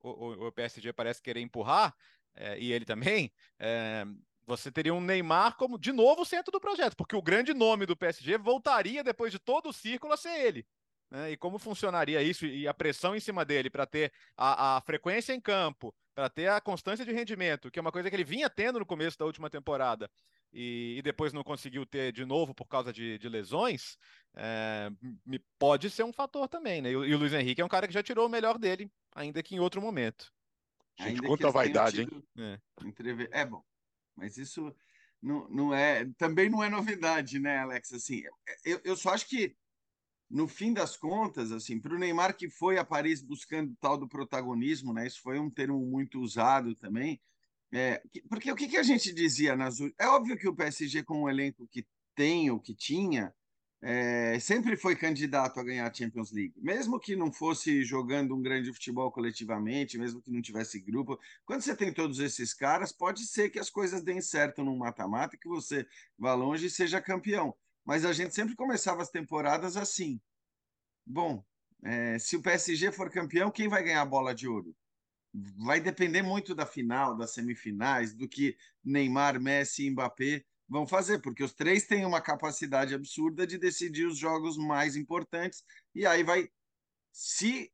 o, 0.00 0.08
o, 0.08 0.46
o 0.46 0.52
PSG 0.52 0.94
parece 0.94 1.20
querer 1.20 1.40
empurrar, 1.40 1.94
é, 2.34 2.58
e 2.58 2.72
ele 2.72 2.84
também, 2.84 3.30
é, 3.58 4.06
você 4.56 4.70
teria 4.70 4.92
um 4.92 5.00
Neymar 5.00 5.56
como, 5.56 5.78
de 5.78 5.92
novo, 5.92 6.24
centro 6.24 6.50
do 6.50 6.60
projeto, 6.60 6.96
porque 6.96 7.14
o 7.14 7.22
grande 7.22 7.54
nome 7.54 7.86
do 7.86 7.96
PSG 7.96 8.36
voltaria, 8.38 9.04
depois 9.04 9.30
de 9.30 9.38
todo 9.38 9.68
o 9.68 9.72
círculo, 9.72 10.12
a 10.12 10.16
ser 10.16 10.46
ele. 10.46 10.66
Né? 11.10 11.32
E 11.32 11.36
como 11.36 11.58
funcionaria 11.58 12.22
isso 12.22 12.46
e 12.46 12.66
a 12.66 12.74
pressão 12.74 13.14
em 13.14 13.20
cima 13.20 13.44
dele 13.44 13.70
para 13.70 13.86
ter 13.86 14.12
a, 14.36 14.76
a, 14.76 14.80
frequência 14.80 15.32
em 15.32 15.40
campo, 15.40 15.94
para 16.14 16.28
ter 16.28 16.48
a 16.48 16.60
constância 16.60 17.04
de 17.04 17.12
rendimento, 17.12 17.70
que 17.70 17.78
é 17.78 17.82
uma 17.82 17.92
coisa 17.92 18.08
que 18.10 18.16
ele 18.16 18.24
vinha 18.24 18.50
tendo 18.50 18.78
no 18.78 18.86
começo 18.86 19.18
da 19.18 19.24
última 19.24 19.48
temporada 19.48 20.10
e, 20.52 20.96
e 20.98 21.02
depois 21.02 21.32
não 21.32 21.42
conseguiu 21.42 21.86
ter 21.86 22.12
de 22.12 22.24
novo 22.24 22.54
por 22.54 22.66
causa 22.66 22.92
de, 22.92 23.18
de 23.18 23.28
lesões, 23.28 23.96
é, 24.34 24.90
pode 25.58 25.90
ser 25.90 26.04
um 26.04 26.12
fator 26.12 26.48
também. 26.48 26.82
Né? 26.82 26.90
E, 26.90 26.92
e, 26.92 27.14
o 27.14 27.18
Luiz 27.18 27.32
Henrique 27.32 27.60
é 27.60 27.64
um 27.64 27.68
cara 27.68 27.86
que 27.86 27.94
já 27.94 28.02
tirou 28.02 28.26
o 28.26 28.30
melhor 28.30 28.58
dele, 28.58 28.90
ainda 29.14 29.42
que 29.42 29.54
em 29.54 29.60
outro 29.60 29.80
momento. 29.80 30.32
Gente, 30.98 31.22
quanta 31.22 31.50
vaidade, 31.50 32.04
tido... 32.04 32.24
hein? 32.38 32.58
É. 33.30 33.40
é 33.40 33.44
bom. 33.46 33.62
Mas 34.20 34.36
isso 34.36 34.74
não, 35.22 35.48
não 35.48 35.74
é, 35.74 36.04
também 36.18 36.50
não 36.50 36.62
é 36.62 36.68
novidade, 36.68 37.38
né, 37.38 37.58
Alex? 37.58 37.92
Assim, 37.94 38.22
eu, 38.64 38.80
eu 38.84 38.96
só 38.96 39.10
acho 39.10 39.26
que 39.26 39.56
no 40.28 40.46
fim 40.46 40.72
das 40.74 40.96
contas, 40.96 41.50
assim, 41.50 41.80
para 41.80 41.94
o 41.94 41.98
Neymar 41.98 42.36
que 42.36 42.48
foi 42.50 42.78
a 42.78 42.84
Paris 42.84 43.22
buscando 43.22 43.74
tal 43.80 43.96
do 43.96 44.06
protagonismo, 44.06 44.92
né? 44.92 45.06
Isso 45.06 45.20
foi 45.22 45.38
um 45.38 45.50
termo 45.50 45.80
muito 45.80 46.20
usado 46.20 46.74
também. 46.74 47.20
É, 47.72 48.02
porque 48.28 48.52
o 48.52 48.56
que, 48.56 48.68
que 48.68 48.76
a 48.76 48.82
gente 48.82 49.12
dizia 49.12 49.56
nas 49.56 49.78
é 49.98 50.06
óbvio 50.06 50.36
que 50.36 50.48
o 50.48 50.54
PSG 50.54 51.02
com 51.02 51.22
o 51.22 51.30
elenco 51.30 51.66
que 51.68 51.86
tem 52.14 52.50
ou 52.50 52.60
que 52.60 52.74
tinha 52.74 53.34
é, 53.82 54.38
sempre 54.38 54.76
foi 54.76 54.94
candidato 54.94 55.58
a 55.58 55.64
ganhar 55.64 55.90
a 55.90 55.92
Champions 55.92 56.30
League, 56.30 56.54
mesmo 56.58 57.00
que 57.00 57.16
não 57.16 57.32
fosse 57.32 57.82
jogando 57.82 58.36
um 58.36 58.42
grande 58.42 58.72
futebol 58.72 59.10
coletivamente, 59.10 59.98
mesmo 59.98 60.20
que 60.20 60.30
não 60.30 60.42
tivesse 60.42 60.78
grupo. 60.78 61.18
Quando 61.46 61.62
você 61.62 61.74
tem 61.74 61.92
todos 61.92 62.18
esses 62.18 62.52
caras, 62.52 62.92
pode 62.92 63.26
ser 63.26 63.48
que 63.48 63.58
as 63.58 63.70
coisas 63.70 64.02
deem 64.02 64.20
certo 64.20 64.62
num 64.62 64.76
mata-mata, 64.76 65.36
que 65.36 65.48
você 65.48 65.86
vá 66.18 66.34
longe 66.34 66.66
e 66.66 66.70
seja 66.70 67.00
campeão. 67.00 67.54
Mas 67.82 68.04
a 68.04 68.12
gente 68.12 68.34
sempre 68.34 68.54
começava 68.54 69.00
as 69.00 69.10
temporadas 69.10 69.76
assim. 69.78 70.20
Bom, 71.06 71.42
é, 71.82 72.18
se 72.18 72.36
o 72.36 72.42
PSG 72.42 72.92
for 72.92 73.10
campeão, 73.10 73.50
quem 73.50 73.66
vai 73.66 73.82
ganhar 73.82 74.02
a 74.02 74.06
bola 74.06 74.34
de 74.34 74.46
ouro? 74.46 74.76
Vai 75.64 75.80
depender 75.80 76.20
muito 76.20 76.54
da 76.54 76.66
final, 76.66 77.16
das 77.16 77.32
semifinais, 77.32 78.12
do 78.12 78.28
que 78.28 78.56
Neymar, 78.84 79.40
Messi 79.40 79.86
e 79.86 79.90
Mbappé 79.90 80.44
vão 80.70 80.86
fazer, 80.86 81.20
porque 81.20 81.42
os 81.42 81.52
três 81.52 81.84
têm 81.84 82.06
uma 82.06 82.20
capacidade 82.20 82.94
absurda 82.94 83.44
de 83.44 83.58
decidir 83.58 84.06
os 84.06 84.16
jogos 84.16 84.56
mais 84.56 84.94
importantes, 84.94 85.64
e 85.92 86.06
aí 86.06 86.22
vai. 86.22 86.48
Se 87.12 87.72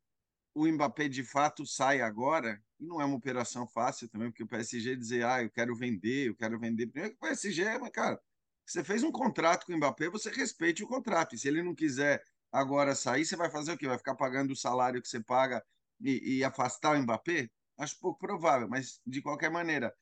o 0.54 0.66
Mbappé 0.66 1.06
de 1.06 1.22
fato 1.22 1.66
sai 1.66 2.00
agora, 2.00 2.58
e 2.80 2.86
não 2.86 2.98
é 3.00 3.04
uma 3.04 3.16
operação 3.16 3.68
fácil 3.68 4.08
também, 4.08 4.30
porque 4.30 4.42
o 4.42 4.48
PSG 4.48 4.96
dizer, 4.96 5.26
ah, 5.26 5.42
eu 5.42 5.50
quero 5.50 5.76
vender, 5.76 6.28
eu 6.28 6.34
quero 6.34 6.58
vender. 6.58 6.86
Primeiro 6.86 7.14
que 7.14 7.18
o 7.18 7.28
PSG, 7.28 7.78
mas, 7.78 7.90
cara, 7.90 8.18
você 8.64 8.82
fez 8.82 9.02
um 9.02 9.12
contrato 9.12 9.66
com 9.66 9.74
o 9.74 9.76
Mbappé, 9.76 10.08
você 10.08 10.30
respeite 10.30 10.82
o 10.82 10.88
contrato. 10.88 11.34
E 11.34 11.38
se 11.38 11.46
ele 11.46 11.62
não 11.62 11.74
quiser 11.74 12.22
agora 12.50 12.94
sair, 12.94 13.26
você 13.26 13.36
vai 13.36 13.50
fazer 13.50 13.72
o 13.72 13.76
quê? 13.76 13.86
Vai 13.86 13.98
ficar 13.98 14.14
pagando 14.14 14.52
o 14.52 14.56
salário 14.56 15.02
que 15.02 15.08
você 15.08 15.22
paga 15.22 15.62
e, 16.00 16.38
e 16.38 16.44
afastar 16.44 16.96
o 16.96 17.02
Mbappé? 17.02 17.50
Acho 17.76 17.98
pouco 18.00 18.18
provável, 18.18 18.66
mas 18.66 19.00
de 19.06 19.20
qualquer 19.20 19.50
maneira, 19.50 19.94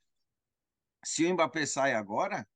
se 1.05 1.25
o 1.25 1.33
Mbappé 1.35 1.67
sai 1.67 1.95
agora, 1.95 2.47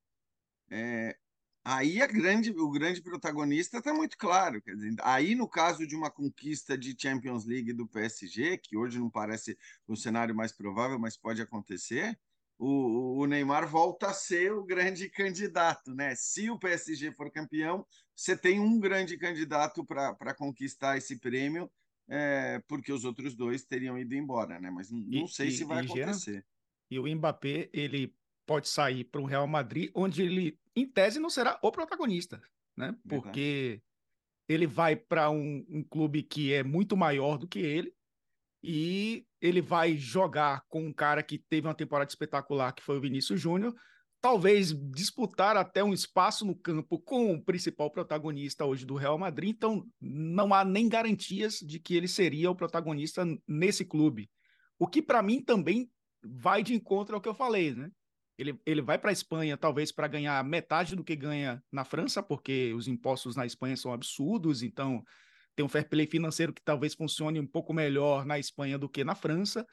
é, 0.71 1.17
aí 1.65 1.99
grande, 2.07 2.51
o 2.51 2.71
grande 2.71 3.03
protagonista 3.03 3.79
está 3.79 3.93
muito 3.93 4.17
claro. 4.17 4.63
Dizer, 4.65 4.95
aí, 5.03 5.35
no 5.35 5.49
caso 5.49 5.87
de 5.87 5.95
uma 5.95 6.11
conquista 6.11 6.77
de 6.77 6.97
Champions 6.99 7.45
League 7.45 7.73
do 7.73 7.87
PSG, 7.87 8.59
que 8.59 8.77
hoje 8.77 8.99
não 8.99 9.11
parece 9.11 9.57
o 9.87 9.97
cenário 9.97 10.35
mais 10.35 10.53
provável, 10.53 10.99
mas 10.99 11.17
pode 11.17 11.43
acontecer, 11.43 12.19
o, 12.59 13.21
o 13.21 13.27
Neymar 13.27 13.69
volta 13.69 14.09
a 14.09 14.13
ser 14.13 14.53
o 14.53 14.65
grande 14.65 15.09
candidato. 15.09 15.95
Né? 15.95 16.15
Se 16.17 16.51
o 16.51 16.59
PSG 16.59 17.13
for 17.13 17.31
campeão, 17.31 17.87
você 18.15 18.37
tem 18.37 18.59
um 18.59 18.81
grande 18.81 19.17
candidato 19.17 19.85
para 19.85 20.35
conquistar 20.35 20.97
esse 20.97 21.19
prêmio, 21.19 21.71
é, 22.09 22.61
porque 22.67 22.93
os 22.93 23.05
outros 23.05 23.37
dois 23.37 23.65
teriam 23.65 23.99
ido 23.99 24.15
embora, 24.15 24.59
né? 24.59 24.71
Mas 24.71 24.91
não, 24.91 24.99
não 24.99 25.27
sei 25.29 25.49
e, 25.49 25.53
se 25.53 25.65
vai 25.65 25.85
e 25.85 25.87
acontecer. 25.87 26.45
e 26.91 26.99
o 26.99 27.07
Mbappé, 27.07 27.69
ele 27.73 28.17
pode 28.49 28.67
sair 28.67 29.05
para 29.05 29.21
o 29.21 29.27
Real 29.27 29.47
Madrid, 29.47 29.91
onde 29.95 30.23
ele, 30.23 30.59
em 30.75 30.87
tese, 30.87 31.21
não 31.21 31.29
será 31.29 31.59
o 31.63 31.71
protagonista, 31.71 32.41
né? 32.75 32.97
Porque 33.07 33.83
ele 34.49 34.67
vai 34.67 34.97
para 34.97 35.29
um, 35.29 35.63
um 35.69 35.85
clube 35.85 36.23
que 36.23 36.55
é 36.55 36.63
muito 36.63 36.97
maior 36.97 37.37
do 37.37 37.47
que 37.47 37.59
ele 37.59 37.93
e 38.63 39.27
ele 39.39 39.61
vai 39.61 39.99
jogar 39.99 40.65
com 40.67 40.87
um 40.87 40.93
cara 40.95 41.23
que 41.23 41.39
teve 41.39 41.69
uma 41.69 41.75
temporada 41.75 42.11
espetacular, 42.11 42.73
que 42.73 42.83
foi 42.83 42.97
o 42.97 43.01
Vinícius 43.03 43.39
Júnior, 43.39 43.75
talvez 44.19 44.75
disputar 44.91 45.55
até 45.55 45.85
um 45.85 45.93
espaço 45.93 46.47
no 46.47 46.57
campo 46.57 46.99
com 46.99 47.35
o 47.35 47.45
principal 47.45 47.91
protagonista 47.91 48.65
hoje 48.65 48.87
do 48.87 48.95
Real 48.95 49.19
Madrid, 49.19 49.51
então 49.51 49.87
não 50.01 50.55
há 50.55 50.65
nem 50.65 50.89
garantias 50.89 51.59
de 51.59 51.79
que 51.79 51.95
ele 51.95 52.09
seria 52.09 52.51
o 52.51 52.57
protagonista 52.57 53.27
nesse 53.47 53.85
clube. 53.85 54.31
O 54.79 54.87
que 54.87 55.03
para 55.03 55.23
mim 55.23 55.43
também 55.43 55.91
vai 56.25 56.63
de 56.63 56.75
encontro 56.75 57.15
ao 57.15 57.21
que 57.21 57.29
eu 57.29 57.35
falei, 57.35 57.75
né? 57.75 57.91
Ele, 58.39 58.59
ele 58.65 58.81
vai 58.81 58.97
para 58.97 59.11
a 59.11 59.13
Espanha, 59.13 59.57
talvez 59.57 59.91
para 59.91 60.07
ganhar 60.07 60.43
metade 60.45 60.95
do 60.95 61.03
que 61.03 61.17
ganha 61.17 61.63
na 61.73 61.85
França, 61.85 62.23
porque 62.23 62.73
os 62.73 62.87
impostos 62.87 63.35
na 63.35 63.45
Espanha 63.45 63.77
são 63.77 63.93
absurdos, 63.93 64.63
então 64.63 65.03
tem 65.57 65.67
um 65.67 65.69
fair 65.69 65.89
play 65.89 66.07
financeiro 66.07 66.53
que 66.53 66.63
talvez 66.63 66.95
funcione 66.95 67.41
um 67.41 67.47
pouco 67.47 67.75
melhor 67.75 68.25
na 68.25 68.39
Espanha 68.39 68.79
do 68.79 68.89
que 68.89 69.03
na 69.03 69.17
França. 69.17 69.67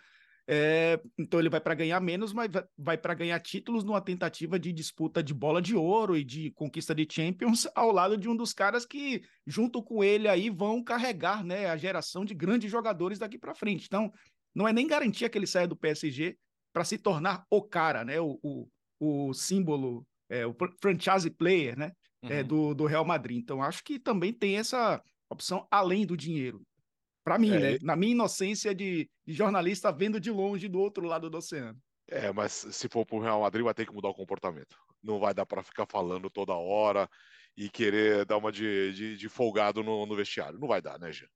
É, 0.47 0.99
então 1.17 1.39
ele 1.39 1.49
vai 1.49 1.59
para 1.59 1.73
ganhar 1.73 1.99
menos, 1.99 2.31
mas 2.33 2.49
vai 2.77 2.97
para 2.97 3.13
ganhar 3.13 3.39
títulos 3.39 3.83
numa 3.83 4.01
tentativa 4.01 4.59
de 4.59 4.71
disputa 4.71 5.23
de 5.23 5.33
bola 5.33 5.61
de 5.61 5.75
ouro 5.75 6.15
e 6.15 6.23
de 6.23 6.51
conquista 6.51 6.93
de 6.93 7.07
Champions 7.09 7.67
ao 7.75 7.91
lado 7.91 8.17
de 8.17 8.27
um 8.27 8.35
dos 8.35 8.53
caras 8.53 8.85
que, 8.85 9.23
junto 9.45 9.81
com 9.83 10.03
ele 10.03 10.27
aí, 10.27 10.49
vão 10.49 10.83
carregar 10.83 11.43
né, 11.43 11.67
a 11.67 11.77
geração 11.77 12.25
de 12.25 12.33
grandes 12.33 12.71
jogadores 12.71 13.19
daqui 13.19 13.37
para 13.37 13.55
frente. 13.55 13.85
Então, 13.85 14.11
não 14.53 14.67
é 14.67 14.73
nem 14.73 14.87
garantia 14.87 15.29
que 15.29 15.37
ele 15.37 15.47
saia 15.47 15.67
do 15.67 15.75
PSG 15.75 16.35
para 16.75 16.83
se 16.83 16.97
tornar 16.97 17.45
o 17.49 17.61
cara, 17.61 18.03
né, 18.03 18.19
o, 18.19 18.37
o, 18.43 18.67
o 18.99 19.33
símbolo, 19.33 20.05
é, 20.29 20.45
o 20.45 20.53
franchise 20.81 21.29
player 21.29 21.79
né, 21.79 21.93
é, 22.21 22.27
uhum. 22.27 22.33
é, 22.33 22.43
do, 22.43 22.75
do 22.75 22.85
Real 22.85 23.05
Madrid. 23.05 23.37
Então, 23.37 23.63
acho 23.63 23.81
que 23.81 23.97
também 23.97 24.33
tem 24.33 24.57
essa 24.57 25.01
opção 25.29 25.65
além 25.71 26.05
do 26.05 26.17
dinheiro. 26.17 26.61
Para 27.23 27.39
mim, 27.39 27.53
é, 27.53 27.59
né? 27.59 27.77
Na 27.81 27.95
minha 27.95 28.11
inocência 28.11 28.75
de, 28.75 29.09
de, 29.25 29.33
jornalista 29.33 29.89
vendo 29.89 30.19
de 30.19 30.29
longe 30.29 30.67
do 30.67 30.77
outro 30.79 31.05
lado 31.07 31.29
do 31.29 31.37
oceano. 31.37 31.79
É, 32.09 32.33
mas 32.33 32.51
se 32.51 32.89
for 32.89 33.05
para 33.05 33.15
o 33.15 33.21
Real 33.21 33.39
Madrid, 33.39 33.63
vai 33.63 33.73
ter 33.73 33.87
que 33.87 33.93
mudar 33.93 34.09
o 34.09 34.13
comportamento. 34.13 34.75
Não 35.01 35.17
vai 35.17 35.33
dar 35.33 35.45
para 35.45 35.63
ficar 35.63 35.85
falando 35.85 36.29
toda 36.29 36.53
hora 36.55 37.09
e 37.55 37.69
querer 37.69 38.25
dar 38.25 38.35
uma 38.35 38.51
de, 38.51 38.91
de, 38.91 39.17
de 39.17 39.29
folgado 39.29 39.81
no, 39.81 40.05
no, 40.05 40.13
vestiário. 40.13 40.59
Não 40.59 40.67
vai 40.67 40.81
dar, 40.81 40.99
né, 40.99 41.09
Jean? 41.13 41.29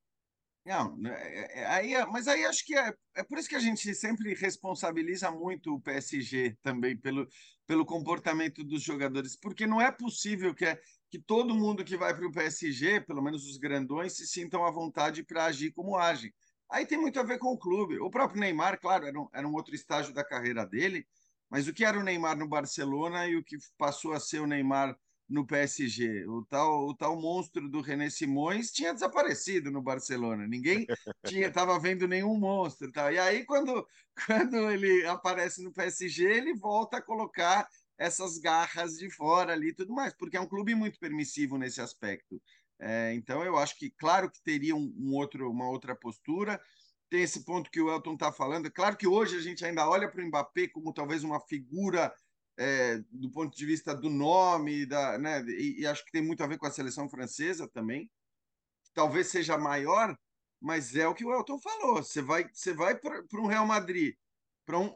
Não, 0.70 0.96
né, 0.98 1.12
é, 1.20 1.62
é, 1.62 1.66
aí, 1.66 2.06
mas 2.12 2.28
aí 2.28 2.46
acho 2.46 2.64
que 2.64 2.78
é, 2.78 2.94
é 3.16 3.24
por 3.24 3.40
isso 3.40 3.50
que 3.50 3.56
a 3.56 3.60
gente 3.60 3.96
sempre 3.96 4.36
responsabiliza 4.36 5.32
muito 5.32 5.74
o 5.74 5.82
PSG 5.82 6.56
também 6.62 6.96
pelo, 6.96 7.28
pelo 7.66 7.84
comportamento 7.84 8.64
dos 8.64 8.84
jogadores, 8.84 9.36
porque 9.36 9.66
não 9.66 9.82
é 9.82 9.92
possível 9.92 10.54
que, 10.54 10.66
é, 10.66 10.80
que 11.10 11.18
todo 11.18 11.56
mundo 11.56 11.84
que 11.84 11.98
vai 11.98 12.16
para 12.16 12.28
o 12.28 12.32
PSG, 12.32 13.02
pelo 13.02 13.20
menos 13.20 13.48
os 13.48 13.58
grandões, 13.58 14.16
se 14.16 14.28
sintam 14.28 14.64
à 14.64 14.70
vontade 14.70 15.24
para 15.24 15.46
agir 15.46 15.72
como 15.72 15.98
agem. 15.98 16.32
Aí 16.70 16.86
tem 16.86 17.00
muito 17.00 17.20
a 17.20 17.24
ver 17.24 17.40
com 17.40 17.48
o 17.48 17.58
clube. 17.58 17.98
O 17.98 18.12
próprio 18.12 18.40
Neymar, 18.40 18.80
claro, 18.80 19.08
era 19.08 19.20
um, 19.20 19.28
era 19.34 19.48
um 19.48 19.56
outro 19.56 19.74
estágio 19.74 20.14
da 20.14 20.24
carreira 20.24 20.68
dele, 20.68 21.04
mas 21.50 21.68
o 21.68 21.74
que 21.74 21.84
era 21.84 22.00
o 22.00 22.04
Neymar 22.04 22.38
no 22.38 22.48
Barcelona 22.48 23.26
e 23.26 23.36
o 23.36 23.44
que 23.44 23.58
passou 23.76 24.14
a 24.14 24.20
ser 24.20 24.40
o 24.40 24.46
Neymar 24.46 24.96
no 25.30 25.46
PSG. 25.46 26.26
O 26.28 26.44
tal, 26.46 26.88
o 26.88 26.96
tal 26.96 27.20
monstro 27.22 27.70
do 27.70 27.82
René 27.82 28.10
Simões 28.10 28.72
tinha 28.72 28.94
desaparecido 28.94 29.70
no 29.70 29.82
Barcelona. 29.82 30.48
Ninguém 30.48 30.88
tinha 31.26 31.48
estava 31.60 31.80
vendo 31.80 32.08
nenhum 32.08 32.38
monstro. 32.38 32.92
Tá? 32.92 33.12
E 33.12 33.20
aí, 33.20 33.46
quando, 33.46 33.86
quando 34.26 34.72
ele 34.72 35.06
aparece 35.06 35.64
no 35.64 35.72
PSG, 35.72 36.26
ele 36.26 36.56
volta 36.56 36.98
a 36.98 37.02
colocar 37.02 37.68
essas 37.98 38.38
garras 38.38 38.94
de 38.94 39.12
fora 39.12 39.54
ali 39.54 39.70
e 39.70 39.76
tudo 39.76 39.94
mais, 39.94 40.14
porque 40.14 40.38
é 40.38 40.42
um 40.42 40.48
clube 40.48 40.74
muito 40.74 40.98
permissivo 40.98 41.58
nesse 41.58 41.82
aspecto. 41.82 42.42
É, 42.80 43.14
então, 43.14 43.44
eu 43.44 43.58
acho 43.58 43.78
que, 43.78 43.92
claro 43.92 44.32
que 44.32 44.42
teria 44.42 44.74
um, 44.76 44.94
um, 44.98 45.14
outro, 45.14 45.52
uma 45.52 45.70
outra 45.70 45.94
postura. 45.94 46.60
Tem 47.10 47.22
esse 47.24 47.44
ponto 47.44 47.70
que 47.70 47.82
o 47.82 47.92
Elton 47.92 48.14
está 48.14 48.32
falando. 48.32 48.72
Claro 48.72 48.96
que 48.96 49.08
hoje 49.08 49.36
a 49.36 49.42
gente 49.42 49.66
ainda 49.66 49.88
olha 49.88 50.10
para 50.10 50.24
o 50.24 50.28
Mbappé 50.28 50.70
como 50.70 50.94
talvez 50.94 51.24
uma 51.24 51.42
figura 51.42 52.14
é, 52.60 53.02
do 53.10 53.32
ponto 53.32 53.56
de 53.56 53.66
vista 53.66 53.96
do 53.96 54.10
nome, 54.10 54.86
da, 54.86 55.18
né, 55.18 55.42
e, 55.48 55.80
e, 55.80 55.88
acho 55.88 56.04
que 56.04 56.12
tem 56.12 56.22
muito 56.22 56.44
a 56.44 56.48
ver 56.48 56.58
com 56.58 56.68
a 56.68 56.72
seleção 56.72 57.08
francesa 57.10 57.70
também. 57.70 58.12
Talvez 58.94 59.28
seja 59.28 59.58
maior, 59.58 60.14
mas 60.60 60.94
é 60.94 61.08
o 61.08 61.16
que 61.16 61.24
o 61.24 61.34
Elton 61.34 61.58
falou. 61.58 62.04
Você 62.04 62.22
vai, 62.22 62.50
você 62.52 62.74
vai 62.74 62.96
para 62.98 63.24
um 63.36 63.48
Real 63.48 63.66
Madrid 63.66 64.16
para 64.66 64.78
um, 64.78 64.94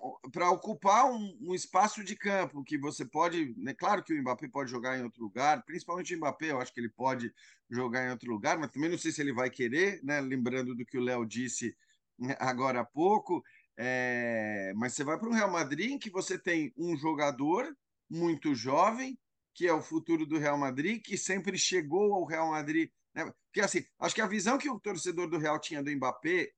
ocupar 0.52 1.06
um, 1.10 1.36
um, 1.42 1.56
espaço 1.56 2.04
de 2.04 2.16
campo 2.16 2.64
que 2.64 2.78
você 2.78 3.06
pode. 3.06 3.56
Né, 3.58 3.74
claro 3.74 4.04
que 4.04 4.14
o 4.14 4.22
Mbappé 4.22 4.48
pode 4.50 4.70
jogar 4.70 5.00
em 5.00 5.04
outro 5.04 5.24
lugar, 5.24 5.64
principalmente 5.64 6.14
o 6.14 6.18
Mbappé, 6.18 6.52
eu 6.52 6.60
acho 6.60 6.72
que 6.72 6.82
ele 6.82 6.90
pode 6.90 7.34
jogar 7.72 8.06
em 8.06 8.12
outro 8.12 8.30
lugar, 8.30 8.60
mas 8.60 8.72
também 8.72 8.90
não 8.90 8.98
sei 8.98 9.12
se 9.12 9.22
ele 9.22 9.34
vai 9.34 9.50
querer, 9.50 10.00
né? 10.04 10.22
Lembrando 10.22 10.76
do 10.76 10.86
que 10.86 10.98
o 10.98 11.02
Léo 11.02 11.26
disse 11.26 11.76
né, 12.20 12.36
agora 12.40 12.82
há 12.82 12.86
pouco. 12.86 13.44
É, 13.78 14.72
mas 14.76 14.94
você 14.94 15.04
vai 15.04 15.18
para 15.18 15.28
o 15.28 15.34
Real 15.34 15.50
Madrid 15.50 15.92
em 15.92 16.00
que 16.00 16.10
você 16.10 16.38
tem 16.38 16.72
um 16.78 16.96
jogador 16.96 17.76
muito 18.10 18.54
jovem, 18.54 19.18
que 19.54 19.68
é 19.68 19.74
o 19.74 19.82
futuro 19.82 20.26
do 20.26 20.38
Real 20.38 20.58
Madrid, 20.58 21.02
que 21.02 21.18
sempre 21.18 21.58
chegou 21.58 22.14
ao 22.14 22.26
Real 22.26 22.52
Madrid. 22.52 22.90
Né? 23.14 23.32
Porque 23.46 23.62
assim, 23.62 23.86
acho 24.00 24.16
que 24.16 24.22
a 24.22 24.28
visão 24.28 24.58
que 24.58 24.70
o 24.70 24.80
torcedor 24.80 25.30
do 25.30 25.38
Real 25.38 25.60
tinha 25.60 25.84
do 25.84 25.92
Mbappé 25.92 26.52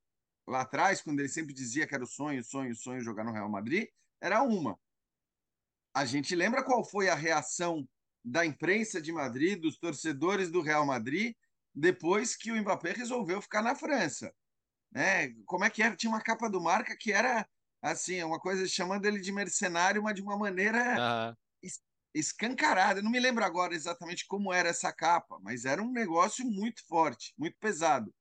lá 0.48 0.62
atrás, 0.62 1.02
quando 1.02 1.20
ele 1.20 1.30
sempre 1.30 1.54
dizia 1.54 1.88
que 1.88 1.96
era 1.96 2.04
o 2.04 2.08
sonho, 2.08 2.44
sonho, 2.44 2.76
sonho 2.76 3.02
jogar 3.02 3.24
no 3.24 3.32
Real 3.32 3.50
Madrid, 3.50 3.88
era 4.22 4.42
uma. 4.44 4.78
A 5.94 6.06
gente 6.06 6.36
lembra 6.36 6.64
qual 6.64 6.84
foi 6.84 7.10
a 7.10 7.16
reação 7.16 7.88
da 8.24 8.46
imprensa 8.46 9.02
de 9.02 9.12
Madrid, 9.12 9.60
dos 9.60 9.78
torcedores 9.78 10.50
do 10.52 10.62
Real 10.62 10.86
Madrid, 10.86 11.36
depois 11.74 12.36
que 12.36 12.52
o 12.52 12.62
Mbappé 12.62 12.92
resolveu 12.94 13.42
ficar 13.42 13.62
na 13.62 13.76
França. 13.76 14.34
Né? 14.92 15.34
Como 15.46 15.64
é 15.64 15.70
que 15.70 15.84
era? 15.84 15.96
Tinha 15.96 16.12
uma 16.12 16.22
capa 16.22 16.50
do 16.50 16.62
marca 16.62 16.96
que 16.98 17.12
era 17.12 17.48
assim, 17.82 18.22
uma 18.24 18.40
coisa 18.40 18.68
chamando 18.68 19.06
ele 19.06 19.20
de 19.20 19.32
mercenário, 19.32 20.02
mas 20.02 20.16
de 20.16 20.22
uma 20.22 20.38
maneira 20.38 20.80
uhum. 21.32 21.70
escancarada. 22.14 23.00
Eu 23.00 23.04
não 23.04 23.12
me 23.12 23.20
lembro 23.20 23.44
agora 23.44 23.76
exatamente 23.76 24.26
como 24.28 24.52
era 24.52 24.70
essa 24.70 24.92
capa, 24.92 25.38
mas 25.42 25.66
era 25.66 25.82
um 25.82 25.92
negócio 25.92 26.46
muito 26.46 26.86
forte, 26.88 27.34
muito 27.38 27.58
pesado. 27.60 28.14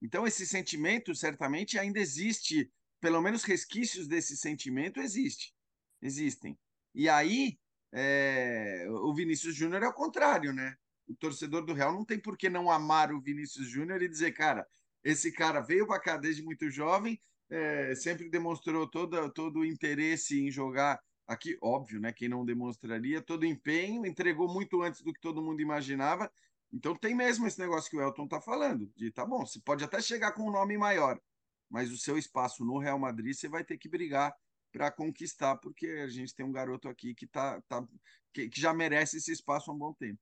Então, 0.00 0.26
esse 0.26 0.46
sentimento 0.46 1.14
certamente 1.14 1.78
ainda 1.78 1.98
existe, 1.98 2.70
pelo 3.00 3.20
menos 3.20 3.42
resquícios 3.42 4.06
desse 4.06 4.36
sentimento 4.36 5.00
existe, 5.00 5.52
existem. 6.00 6.56
E 6.94 7.08
aí, 7.08 7.58
é, 7.92 8.86
o 8.88 9.12
Vinícius 9.12 9.56
Júnior 9.56 9.82
é 9.82 9.88
o 9.88 9.94
contrário, 9.94 10.52
né? 10.52 10.76
O 11.08 11.14
torcedor 11.16 11.64
do 11.64 11.74
Real 11.74 11.92
não 11.92 12.04
tem 12.04 12.20
por 12.20 12.36
que 12.36 12.48
não 12.48 12.70
amar 12.70 13.12
o 13.12 13.20
Vinícius 13.20 13.68
Júnior 13.68 14.00
e 14.00 14.08
dizer, 14.08 14.32
cara, 14.32 14.64
esse 15.04 15.32
cara 15.32 15.60
veio 15.60 15.86
para 15.86 16.00
cá 16.00 16.16
desde 16.16 16.42
muito 16.42 16.70
jovem, 16.70 17.20
é, 17.50 17.94
sempre 17.94 18.28
demonstrou 18.28 18.86
todo, 18.88 19.30
todo 19.32 19.60
o 19.60 19.64
interesse 19.64 20.40
em 20.40 20.50
jogar 20.50 21.00
aqui, 21.26 21.56
óbvio, 21.62 22.00
né? 22.00 22.12
Quem 22.12 22.28
não 22.28 22.44
demonstraria 22.44 23.22
todo 23.22 23.42
o 23.42 23.46
empenho, 23.46 24.06
entregou 24.06 24.52
muito 24.52 24.82
antes 24.82 25.02
do 25.02 25.12
que 25.12 25.20
todo 25.20 25.42
mundo 25.42 25.60
imaginava 25.60 26.30
então 26.72 26.94
tem 26.94 27.14
mesmo 27.14 27.46
esse 27.46 27.58
negócio 27.58 27.90
que 27.90 27.96
o 27.96 28.02
Elton 28.02 28.24
está 28.24 28.40
falando, 28.40 28.90
de 28.94 29.10
tá 29.10 29.24
bom, 29.24 29.44
você 29.44 29.60
pode 29.60 29.82
até 29.84 30.00
chegar 30.00 30.32
com 30.32 30.48
um 30.48 30.52
nome 30.52 30.76
maior, 30.76 31.20
mas 31.68 31.90
o 31.90 31.96
seu 31.96 32.18
espaço 32.18 32.64
no 32.64 32.78
Real 32.78 32.98
Madrid 32.98 33.34
você 33.34 33.48
vai 33.48 33.64
ter 33.64 33.78
que 33.78 33.88
brigar 33.88 34.34
para 34.70 34.90
conquistar, 34.90 35.56
porque 35.56 35.86
a 35.86 36.08
gente 36.08 36.34
tem 36.34 36.44
um 36.44 36.52
garoto 36.52 36.88
aqui 36.88 37.14
que, 37.14 37.26
tá, 37.26 37.60
tá 37.62 37.86
que, 38.34 38.48
que, 38.50 38.60
já 38.60 38.74
merece 38.74 39.16
esse 39.16 39.32
espaço 39.32 39.70
há 39.70 39.74
um 39.74 39.78
bom 39.78 39.94
tempo. 39.94 40.20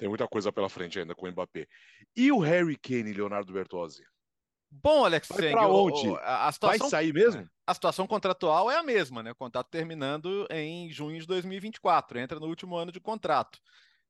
Tem 0.00 0.08
muita 0.08 0.26
coisa 0.26 0.50
pela 0.50 0.70
frente 0.70 0.98
ainda 0.98 1.14
com 1.14 1.26
o 1.26 1.30
Mbappé. 1.30 1.66
E 2.16 2.32
o 2.32 2.38
Harry 2.38 2.74
Kane, 2.74 3.12
Leonardo 3.12 3.52
Bertozzi? 3.52 4.02
Bom, 4.70 5.04
Alex, 5.04 5.28
vai 5.28 5.50
para 5.50 5.68
onde? 5.68 6.08
A 6.22 6.50
situação, 6.50 6.78
vai 6.78 6.88
sair 6.88 7.12
mesmo? 7.12 7.46
A 7.66 7.74
situação 7.74 8.06
contratual 8.06 8.70
é 8.70 8.78
a 8.78 8.82
mesma, 8.82 9.22
né? 9.22 9.32
O 9.32 9.36
contrato 9.36 9.68
terminando 9.68 10.46
em 10.50 10.90
junho 10.90 11.20
de 11.20 11.26
2024, 11.26 12.18
entra 12.18 12.40
no 12.40 12.46
último 12.46 12.76
ano 12.76 12.90
de 12.90 12.98
contrato. 12.98 13.58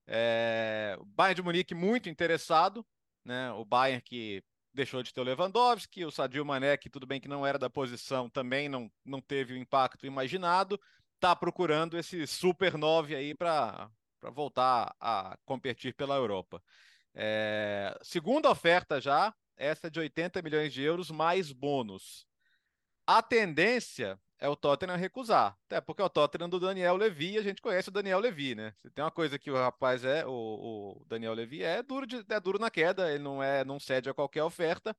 É, 0.06 0.96
o 1.00 1.04
Bayern 1.06 1.34
de 1.34 1.42
Munique 1.42 1.74
muito 1.74 2.08
interessado, 2.08 2.86
né? 3.24 3.50
O 3.50 3.64
Bayern 3.64 4.00
que 4.00 4.44
deixou 4.72 5.02
de 5.02 5.12
ter 5.12 5.20
o 5.22 5.24
Lewandowski, 5.24 6.04
o 6.04 6.10
Sadio 6.12 6.46
Mané, 6.46 6.76
que 6.76 6.88
tudo 6.88 7.04
bem 7.04 7.20
que 7.20 7.26
não 7.26 7.44
era 7.44 7.58
da 7.58 7.68
posição, 7.68 8.30
também 8.30 8.68
não, 8.68 8.88
não 9.04 9.20
teve 9.20 9.54
o 9.54 9.56
impacto 9.56 10.06
imaginado, 10.06 10.80
está 11.16 11.34
procurando 11.34 11.98
esse 11.98 12.28
super 12.28 12.78
9 12.78 13.16
aí 13.16 13.34
para 13.34 13.90
voltar 14.22 14.94
a 15.00 15.38
competir 15.44 15.94
pela 15.94 16.16
Europa. 16.16 16.62
É, 17.14 17.96
segunda 18.02 18.50
oferta 18.50 19.00
já, 19.00 19.34
essa 19.56 19.90
de 19.90 20.00
80 20.00 20.42
milhões 20.42 20.72
de 20.72 20.82
euros 20.82 21.10
mais 21.10 21.52
bônus. 21.52 22.26
A 23.06 23.22
tendência 23.22 24.18
é 24.38 24.48
o 24.48 24.56
Tottenham 24.56 24.96
recusar. 24.96 25.56
Até 25.66 25.80
porque 25.80 26.00
é 26.00 26.04
o 26.04 26.08
Tottenham 26.08 26.48
do 26.48 26.58
Daniel 26.58 26.96
Levy, 26.96 27.38
a 27.38 27.42
gente 27.42 27.60
conhece 27.60 27.88
o 27.88 27.92
Daniel 27.92 28.18
Levy, 28.18 28.54
né? 28.54 28.74
Se 28.80 28.90
tem 28.90 29.04
uma 29.04 29.10
coisa 29.10 29.38
que 29.38 29.50
o 29.50 29.54
rapaz 29.54 30.04
é, 30.04 30.24
o, 30.26 30.30
o 31.00 31.04
Daniel 31.06 31.34
Levy 31.34 31.62
é 31.62 31.82
duro, 31.82 32.06
de, 32.06 32.24
é 32.28 32.40
duro 32.40 32.58
na 32.58 32.70
queda, 32.70 33.12
ele 33.12 33.22
não 33.22 33.42
é, 33.42 33.64
não 33.64 33.78
cede 33.78 34.08
a 34.08 34.14
qualquer 34.14 34.42
oferta. 34.42 34.96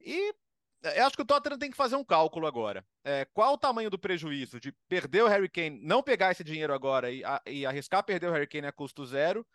E 0.00 0.34
eu 0.82 1.06
acho 1.06 1.16
que 1.16 1.22
o 1.22 1.26
Tottenham 1.26 1.58
tem 1.58 1.70
que 1.70 1.76
fazer 1.76 1.96
um 1.96 2.04
cálculo 2.04 2.46
agora. 2.46 2.86
É, 3.04 3.24
qual 3.26 3.54
o 3.54 3.58
tamanho 3.58 3.90
do 3.90 3.98
prejuízo 3.98 4.60
de 4.60 4.72
perder 4.88 5.22
o 5.24 5.28
Harry 5.28 5.48
Kane, 5.48 5.80
não 5.82 6.02
pegar 6.02 6.30
esse 6.30 6.44
dinheiro 6.44 6.72
agora 6.72 7.10
e, 7.10 7.24
a, 7.24 7.42
e 7.46 7.66
arriscar 7.66 8.04
perder 8.04 8.28
o 8.28 8.32
Harry 8.32 8.46
Kane 8.46 8.66
a 8.66 8.72
custo 8.72 9.04
zero, 9.04 9.46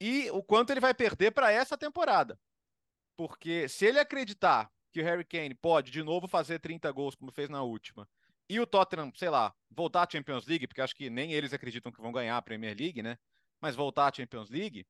e 0.00 0.30
o 0.30 0.42
quanto 0.42 0.70
ele 0.70 0.80
vai 0.80 0.92
perder 0.92 1.30
para 1.30 1.52
essa 1.52 1.78
temporada. 1.78 2.38
Porque 3.16 3.68
se 3.68 3.86
ele 3.86 3.98
acreditar 4.00 4.70
que 4.92 5.00
o 5.00 5.04
Harry 5.04 5.24
Kane 5.24 5.54
pode 5.54 5.90
de 5.90 6.02
novo 6.02 6.26
fazer 6.26 6.58
30 6.58 6.90
gols, 6.92 7.14
como 7.14 7.32
fez 7.32 7.48
na 7.48 7.62
última, 7.62 8.08
e 8.48 8.60
o 8.60 8.66
Tottenham, 8.66 9.12
sei 9.14 9.30
lá, 9.30 9.54
voltar 9.70 10.02
à 10.02 10.10
Champions 10.10 10.46
League, 10.46 10.66
porque 10.66 10.80
acho 10.80 10.94
que 10.94 11.08
nem 11.08 11.32
eles 11.32 11.52
acreditam 11.52 11.90
que 11.90 12.00
vão 12.00 12.12
ganhar 12.12 12.36
a 12.36 12.42
Premier 12.42 12.76
League, 12.78 13.02
né? 13.02 13.16
Mas 13.60 13.74
voltar 13.74 14.08
à 14.08 14.14
Champions 14.14 14.50
League, 14.50 14.86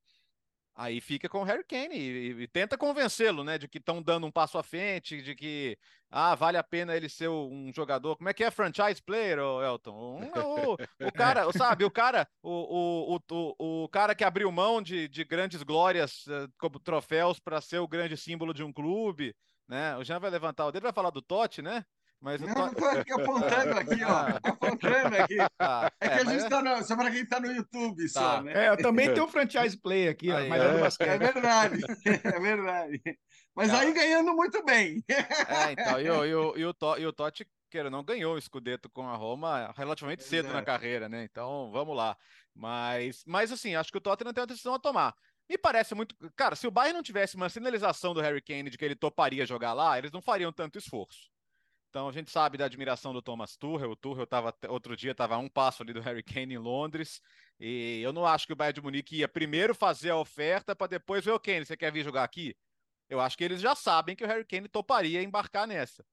Aí 0.77 1.01
fica 1.01 1.29
com 1.29 1.41
o 1.41 1.45
Harry 1.45 1.63
Kane 1.63 1.97
e, 1.97 2.43
e 2.43 2.49
tenta 2.49 2.77
convencê-lo, 2.77 3.45
né, 3.45 3.57
de 3.59 3.69
que 3.69 3.79
estão 3.79 4.03
dando 4.03 4.27
um 4.27 4.31
passo 4.31 4.59
à 4.59 4.63
frente, 4.63 5.23
de 5.23 5.35
que 5.35 5.79
ah, 6.11 6.35
vale 6.35 6.57
a 6.57 6.65
pena 6.65 6.97
ele 6.97 7.09
ser 7.09 7.29
um 7.29 7.73
jogador. 7.73 8.17
Como 8.17 8.29
é 8.29 8.35
que 8.35 8.43
é 8.43 8.51
franchise 8.51 9.01
player, 9.01 9.39
Elton? 9.39 10.21
Um, 10.21 10.73
o, 10.73 10.73
o, 11.07 11.13
cara, 11.13 11.47
sabe, 11.53 11.85
o 11.85 11.91
cara, 11.91 12.27
o, 12.43 13.15
o, 13.15 13.21
o, 13.31 13.85
o 13.85 13.89
cara 13.89 14.17
que 14.17 14.25
abriu 14.25 14.51
mão 14.51 14.83
de, 14.83 15.07
de 15.07 15.25
grandes 15.25 15.63
glórias 15.63 16.27
uh, 16.27 16.53
como 16.59 16.81
troféus 16.81 17.39
para 17.39 17.61
ser 17.61 17.79
o 17.79 17.89
grande 17.89 18.17
símbolo 18.17 18.53
de 18.53 18.65
um 18.65 18.73
clube, 18.73 19.33
né? 19.69 19.97
O 19.97 20.03
Jean 20.03 20.19
vai 20.19 20.31
levantar 20.31 20.67
o 20.67 20.73
dedo, 20.73 20.83
vai 20.83 20.93
falar 20.93 21.11
do 21.11 21.23
Totti, 21.23 21.63
né? 21.63 21.85
Mas 22.21 22.41
eu 22.41 22.49
tô... 22.49 22.75
tô 22.75 22.85
aqui 22.87 23.13
apontando 23.13 23.79
aqui, 23.79 24.05
ó. 24.05 24.39
apontando 24.49 25.17
aqui. 25.17 25.37
Ah, 25.59 25.91
é, 26.01 26.09
que 26.09 26.15
a 26.15 26.25
gente 26.25 26.45
é... 26.45 26.49
tá 26.49 26.63
no... 26.63 26.83
Só 26.83 26.97
para 26.97 27.11
quem 27.11 27.27
tá 27.27 27.39
no 27.39 27.53
YouTube 27.53 28.03
tá. 28.13 28.21
só, 28.21 28.43
né? 28.43 28.67
É, 28.67 28.69
eu 28.71 28.77
também 28.77 29.13
tenho 29.13 29.27
um 29.27 29.29
franchise 29.29 29.77
play 29.77 30.09
aqui, 30.09 30.31
ó, 30.31 30.49
mas 30.49 30.63
é, 30.63 30.73
do 30.73 30.81
basquete. 30.81 31.09
É 31.09 31.19
verdade, 31.19 31.81
é 32.25 32.41
verdade. 32.41 33.03
Mas 33.55 33.71
tá. 33.71 33.81
aí 33.81 33.93
ganhando 33.93 34.35
muito 34.35 34.65
bem. 34.65 35.05
É, 35.09 35.73
então, 35.73 36.01
e 36.01 36.11
o, 36.11 36.25
e 36.25 36.35
o, 36.35 36.57
e 36.57 36.65
o, 36.65 36.75
e 36.99 37.07
o 37.07 37.13
Totti, 37.13 37.47
queira 37.71 37.91
não, 37.91 38.05
ganhou 38.05 38.37
o 38.37 38.41
Scudetto 38.41 38.89
com 38.89 39.07
a 39.09 39.17
Roma 39.17 39.73
relativamente 39.77 40.21
é 40.21 40.27
cedo 40.27 40.53
na 40.53 40.63
carreira, 40.63 41.09
né? 41.09 41.25
Então, 41.25 41.71
vamos 41.73 41.97
lá. 41.97 42.17
Mas, 42.55 43.25
mas 43.27 43.51
assim, 43.51 43.75
acho 43.75 43.91
que 43.91 43.99
o 43.99 44.01
Tottenham 44.01 44.33
tem 44.33 44.43
uma 44.43 44.47
decisão 44.47 44.75
a 44.75 44.79
tomar. 44.79 45.15
Me 45.49 45.59
parece 45.59 45.95
muito. 45.95 46.15
Cara, 46.37 46.57
se 46.57 46.67
o 46.67 46.71
Bayern 46.71 46.95
não 46.95 47.03
tivesse 47.03 47.37
uma 47.37 47.49
sinalização 47.49 48.15
do 48.15 48.21
Harry 48.21 48.41
Kane 48.41 48.71
de 48.71 48.79
que 48.79 48.85
ele 48.85 48.95
toparia 48.95 49.45
jogar 49.45 49.73
lá, 49.73 49.99
eles 49.99 50.13
não 50.13 50.23
fariam 50.23 50.53
tanto 50.53 50.79
esforço. 50.79 51.34
Então 51.95 52.09
a 52.09 52.13
gente 52.13 52.29
sabe 52.29 52.59
da 52.59 52.65
admiração 52.65 53.13
do 53.13 53.23
Thomas 53.23 53.57
Tuchel. 53.57 53.89
O 53.89 53.95
Tuchel 53.95 54.27
tava, 54.27 54.53
outro 54.69 54.97
dia 54.97 55.13
estava 55.13 55.37
a 55.37 55.39
um 55.39 55.49
passo 55.49 55.81
ali 55.81 55.93
do 55.93 56.01
Harry 56.01 56.25
Kane 56.25 56.55
em 56.55 56.59
Londres. 56.59 57.23
E 57.61 58.01
eu 58.03 58.13
não 58.13 58.27
acho 58.27 58.49
que 58.49 58.53
o 58.53 58.57
Bayern 58.57 58.75
de 58.75 58.83
Munique 58.83 59.19
ia 59.19 59.29
primeiro 59.29 59.77
fazer 59.77 60.11
a 60.11 60.17
oferta 60.17 60.75
para 60.75 60.89
depois 60.89 61.25
ver 61.25 61.31
o 61.31 61.39
Kane. 61.39 61.65
Você 61.65 61.77
quer 61.77 61.93
vir 61.93 62.03
jogar 62.03 62.25
aqui? 62.25 62.57
Eu 63.09 63.21
acho 63.21 63.39
que 63.39 63.45
eles 63.45 63.61
já 63.61 63.77
sabem 63.77 64.17
que 64.17 64.25
o 64.25 64.27
Harry 64.27 64.45
Kane 64.45 64.67
toparia 64.67 65.23
embarcar 65.23 65.69
nessa. 65.69 66.05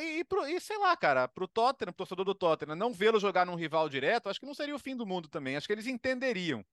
E, 0.00 0.24
e, 0.54 0.60
sei 0.60 0.78
lá, 0.78 0.96
cara, 0.96 1.26
pro 1.26 1.48
Tottenham, 1.48 1.92
pro 1.92 2.06
torcedor 2.06 2.24
do 2.24 2.34
Tottenham, 2.34 2.76
não 2.76 2.92
vê-lo 2.92 3.18
jogar 3.18 3.44
num 3.44 3.56
rival 3.56 3.88
direto, 3.88 4.28
acho 4.28 4.38
que 4.38 4.46
não 4.46 4.54
seria 4.54 4.76
o 4.76 4.78
fim 4.78 4.94
do 4.94 5.04
mundo 5.04 5.28
também. 5.28 5.56
Acho 5.56 5.66
que 5.66 5.72
eles 5.72 5.88
entenderiam. 5.88 6.64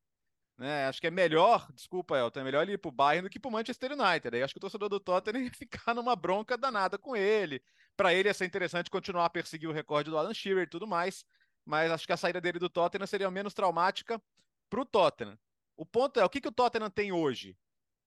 Né? 0.57 0.87
Acho 0.87 0.99
que 0.99 1.07
é 1.07 1.11
melhor, 1.11 1.71
desculpa, 1.71 2.17
Elton, 2.17 2.39
é 2.39 2.43
melhor 2.43 2.63
ele 2.63 2.73
ir 2.73 2.77
pro 2.79 2.91
Bayern 2.91 3.27
do 3.27 3.29
que 3.29 3.39
pro 3.39 3.51
Manchester 3.51 3.91
United. 3.91 4.35
Aí 4.35 4.41
acho 4.41 4.53
que 4.53 4.57
o 4.57 4.61
torcedor 4.61 4.89
do 4.89 4.99
Tottenham 4.99 5.43
ia 5.45 5.51
ficar 5.51 5.93
numa 5.93 6.15
bronca 6.15 6.57
danada 6.57 6.97
com 6.97 7.15
ele. 7.15 7.61
Para 7.95 8.13
ele 8.13 8.29
ia 8.29 8.33
ser 8.33 8.45
interessante 8.45 8.89
continuar 8.89 9.25
a 9.25 9.29
perseguir 9.29 9.69
o 9.69 9.73
recorde 9.73 10.09
do 10.09 10.17
Alan 10.17 10.33
Shearer 10.33 10.63
e 10.63 10.69
tudo 10.69 10.87
mais, 10.87 11.23
mas 11.65 11.91
acho 11.91 12.07
que 12.07 12.13
a 12.13 12.17
saída 12.17 12.41
dele 12.41 12.59
do 12.59 12.69
Tottenham 12.69 13.05
seria 13.05 13.29
menos 13.29 13.53
traumática 13.53 14.21
para 14.69 14.81
o 14.81 14.85
Tottenham. 14.85 15.37
O 15.75 15.85
ponto 15.85 16.19
é, 16.19 16.25
o 16.25 16.29
que, 16.29 16.41
que 16.41 16.47
o 16.47 16.51
Tottenham 16.51 16.89
tem 16.89 17.11
hoje? 17.11 17.55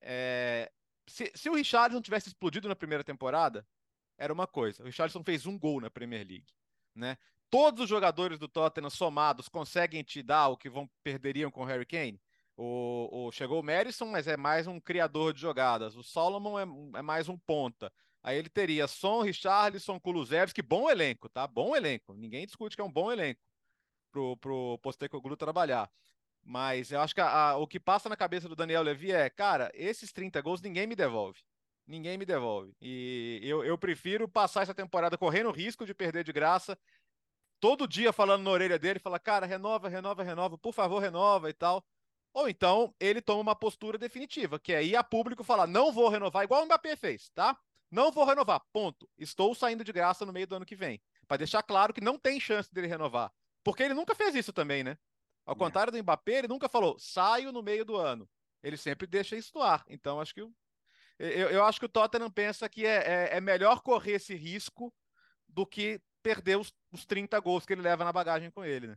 É... 0.01 0.71
Se, 1.07 1.31
se 1.35 1.49
o 1.49 1.55
Richardson 1.55 2.01
tivesse 2.01 2.29
explodido 2.29 2.69
na 2.69 2.77
primeira 2.77 3.05
temporada, 3.05 3.67
era 4.19 4.33
uma 4.33 4.47
coisa. 4.47 4.83
O 4.83 4.87
Richardson 4.87 5.23
fez 5.25 5.47
um 5.47 5.59
gol 5.59 5.81
na 5.81 5.91
Premier 5.91 6.27
League, 6.27 6.53
né? 6.95 7.17
Todos 7.49 7.83
os 7.83 7.89
jogadores 7.89 8.39
do 8.39 8.47
Tottenham 8.47 8.91
somados 8.91 9.49
conseguem 9.49 10.05
te 10.05 10.23
dar 10.23 10.49
o 10.49 10.57
que 10.57 10.71
vão 10.71 10.89
perderiam 11.03 11.51
com 11.51 11.63
o 11.63 11.65
Harry 11.65 11.87
Kane? 11.87 12.21
O, 12.63 13.09
o, 13.11 13.33
chegou 13.33 13.61
o 13.61 13.63
Madison, 13.63 14.05
mas 14.05 14.27
é 14.27 14.37
mais 14.37 14.67
um 14.67 14.79
criador 14.79 15.33
de 15.33 15.41
jogadas. 15.41 15.97
O 15.97 16.03
Solomon 16.03 16.59
é, 16.59 16.99
é 16.99 17.01
mais 17.01 17.27
um 17.27 17.39
ponta. 17.39 17.91
Aí 18.23 18.37
ele 18.37 18.51
teria 18.51 18.87
Son, 18.87 19.23
Richarlison, 19.23 19.99
Kulusevski, 19.99 20.61
bom 20.61 20.91
elenco, 20.91 21.27
tá? 21.27 21.47
Bom 21.47 21.75
elenco. 21.75 22.13
Ninguém 22.13 22.45
discute 22.45 22.77
que 22.77 22.83
é 22.83 22.85
um 22.85 22.93
bom 22.93 23.11
elenco 23.11 23.41
pro, 24.13 24.37
pro 24.37 24.79
Postecoglou 24.83 25.39
trabalhar. 25.39 25.91
Mas 26.45 26.93
eu 26.93 27.01
acho 27.01 27.15
que 27.15 27.23
a, 27.23 27.31
a, 27.31 27.57
o 27.57 27.67
que 27.67 27.81
passa 27.81 28.11
na 28.11 28.17
cabeça 28.17 28.47
do 28.47 28.55
Daniel 28.55 28.83
Levy 28.83 29.11
é, 29.11 29.31
cara, 29.31 29.71
esses 29.73 30.13
30 30.13 30.39
gols 30.43 30.61
ninguém 30.61 30.87
me 30.87 30.95
devolve. 30.95 31.41
Ninguém 31.87 32.19
me 32.19 32.27
devolve. 32.27 32.75
E 32.79 33.41
eu, 33.43 33.65
eu 33.65 33.79
prefiro 33.79 34.29
passar 34.29 34.65
essa 34.65 34.75
temporada 34.75 35.17
correndo 35.17 35.51
risco 35.51 35.87
de 35.87 35.95
perder 35.95 36.25
de 36.25 36.33
graça, 36.33 36.79
todo 37.59 37.89
dia 37.89 38.13
falando 38.13 38.43
na 38.43 38.51
orelha 38.51 38.79
dele, 38.79 38.99
fala, 38.99 39.19
cara, 39.19 39.47
renova, 39.47 39.89
renova, 39.89 40.23
renova, 40.23 40.59
por 40.59 40.75
favor, 40.75 40.99
renova 40.99 41.49
e 41.49 41.55
tal. 41.55 41.83
Ou 42.33 42.49
então 42.49 42.95
ele 43.01 43.21
toma 43.21 43.41
uma 43.41 43.57
postura 43.57 43.99
definitiva, 43.99 44.59
que 44.59 44.73
é 44.73 44.85
ir 44.85 44.97
a 44.97 45.03
público 45.03 45.43
falar, 45.43 45.67
não 45.67 45.93
vou 45.93 46.09
renovar, 46.09 46.45
igual 46.45 46.63
o 46.63 46.67
Mbappé 46.67 46.97
fez, 46.97 47.31
tá? 47.31 47.59
Não 47.91 48.13
vou 48.13 48.25
renovar, 48.25 48.63
ponto. 48.73 49.09
Estou 49.19 49.53
saindo 49.55 49.83
de 49.83 49.93
graça 49.93 50.25
no 50.25 50.33
meio 50.33 50.47
do 50.47 50.55
ano 50.55 50.65
que 50.65 50.77
vem. 50.77 51.03
Para 51.27 51.39
deixar 51.39 51.63
claro 51.63 51.93
que 51.93 52.01
não 52.01 52.17
tem 52.17 52.39
chance 52.39 52.73
dele 52.73 52.87
renovar. 52.87 53.33
Porque 53.65 53.83
ele 53.83 53.95
nunca 53.95 54.15
fez 54.15 54.35
isso 54.35 54.53
também, 54.53 54.85
né? 54.85 54.97
Ao 55.45 55.55
é. 55.55 55.59
contrário 55.59 55.93
do 55.93 55.99
Mbappé, 55.99 56.39
ele 56.39 56.49
nunca 56.49 56.69
falou, 56.69 56.97
saio 56.99 57.51
no 57.51 57.63
meio 57.63 57.85
do 57.85 57.97
ano. 57.97 58.29
Ele 58.63 58.77
sempre 58.77 59.07
deixa 59.07 59.37
isso 59.37 59.51
no 59.55 59.63
ar. 59.63 59.85
Então, 59.89 60.21
acho 60.21 60.33
que. 60.33 60.41
Eu, 60.41 60.53
eu, 61.19 61.51
eu 61.51 61.65
acho 61.65 61.81
que 61.81 61.87
o 61.87 61.89
Tottenham 61.89 62.31
pensa 62.31 62.69
que 62.69 62.87
é, 62.87 62.97
é, 62.97 63.37
é, 63.37 63.41
melhor 63.41 63.81
correr 63.83 64.13
esse 64.13 64.35
risco 64.35 64.95
do 65.49 65.67
que 65.67 66.01
perder 66.23 66.57
os, 66.57 66.73
os 66.93 67.05
30 67.05 67.39
gols 67.41 67.67
que 67.67 67.73
ele 67.73 67.83
leva 67.83 68.05
na 68.05 68.13
bagagem 68.13 68.51
com 68.51 68.65
ele, 68.65 68.87
né? 68.89 68.97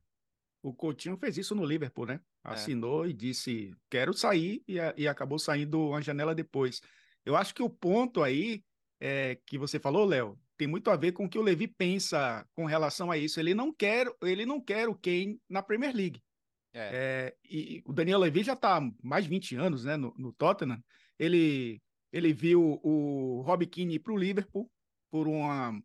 O 0.63 0.73
Coutinho 0.73 1.17
fez 1.17 1.37
isso 1.37 1.53
no 1.53 1.65
Liverpool, 1.65 2.05
né? 2.05 2.21
É. 2.45 2.49
Assinou 2.51 3.05
é. 3.05 3.09
e 3.09 3.13
disse, 3.13 3.75
quero 3.89 4.13
sair, 4.13 4.63
e, 4.67 4.77
e 4.97 5.07
acabou 5.07 5.37
saindo 5.37 5.89
uma 5.89 6.01
janela 6.01 6.33
depois. 6.33 6.81
Eu 7.25 7.35
acho 7.35 7.53
que 7.53 7.61
o 7.61 7.69
ponto 7.69 8.23
aí 8.23 8.63
é, 8.99 9.37
que 9.45 9.57
você 9.57 9.77
falou, 9.77 10.05
Léo, 10.05 10.39
tem 10.57 10.65
muito 10.65 10.89
a 10.89 10.95
ver 10.95 11.11
com 11.11 11.25
o 11.25 11.29
que 11.29 11.37
o 11.37 11.41
Levi 11.41 11.67
pensa 11.67 12.47
com 12.55 12.65
relação 12.65 13.11
a 13.11 13.17
isso. 13.17 13.39
Ele 13.39 13.53
não 13.53 13.73
quer, 13.73 14.07
ele 14.21 14.45
não 14.45 14.61
quer 14.61 14.87
o 14.87 14.95
Kane 14.95 15.37
na 15.49 15.61
Premier 15.61 15.93
League. 15.93 16.23
É. 16.73 16.89
É, 16.93 17.35
e 17.43 17.83
o 17.85 17.91
Daniel 17.91 18.19
Levy 18.19 18.43
já 18.43 18.53
está 18.53 18.77
há 18.77 18.91
mais 19.03 19.25
de 19.25 19.29
20 19.29 19.55
anos 19.57 19.83
né, 19.83 19.97
no, 19.97 20.13
no, 20.17 20.31
Tottenham. 20.31 20.81
Ele, 21.19 21.81
ele 22.11 22.33
viu 22.33 22.79
o 22.81 23.41
Rob 23.45 23.65
Keane 23.67 23.99
para 23.99 24.13
o 24.13 24.17
Liverpool 24.17 24.71
por 25.11 25.27
uma 25.27 25.79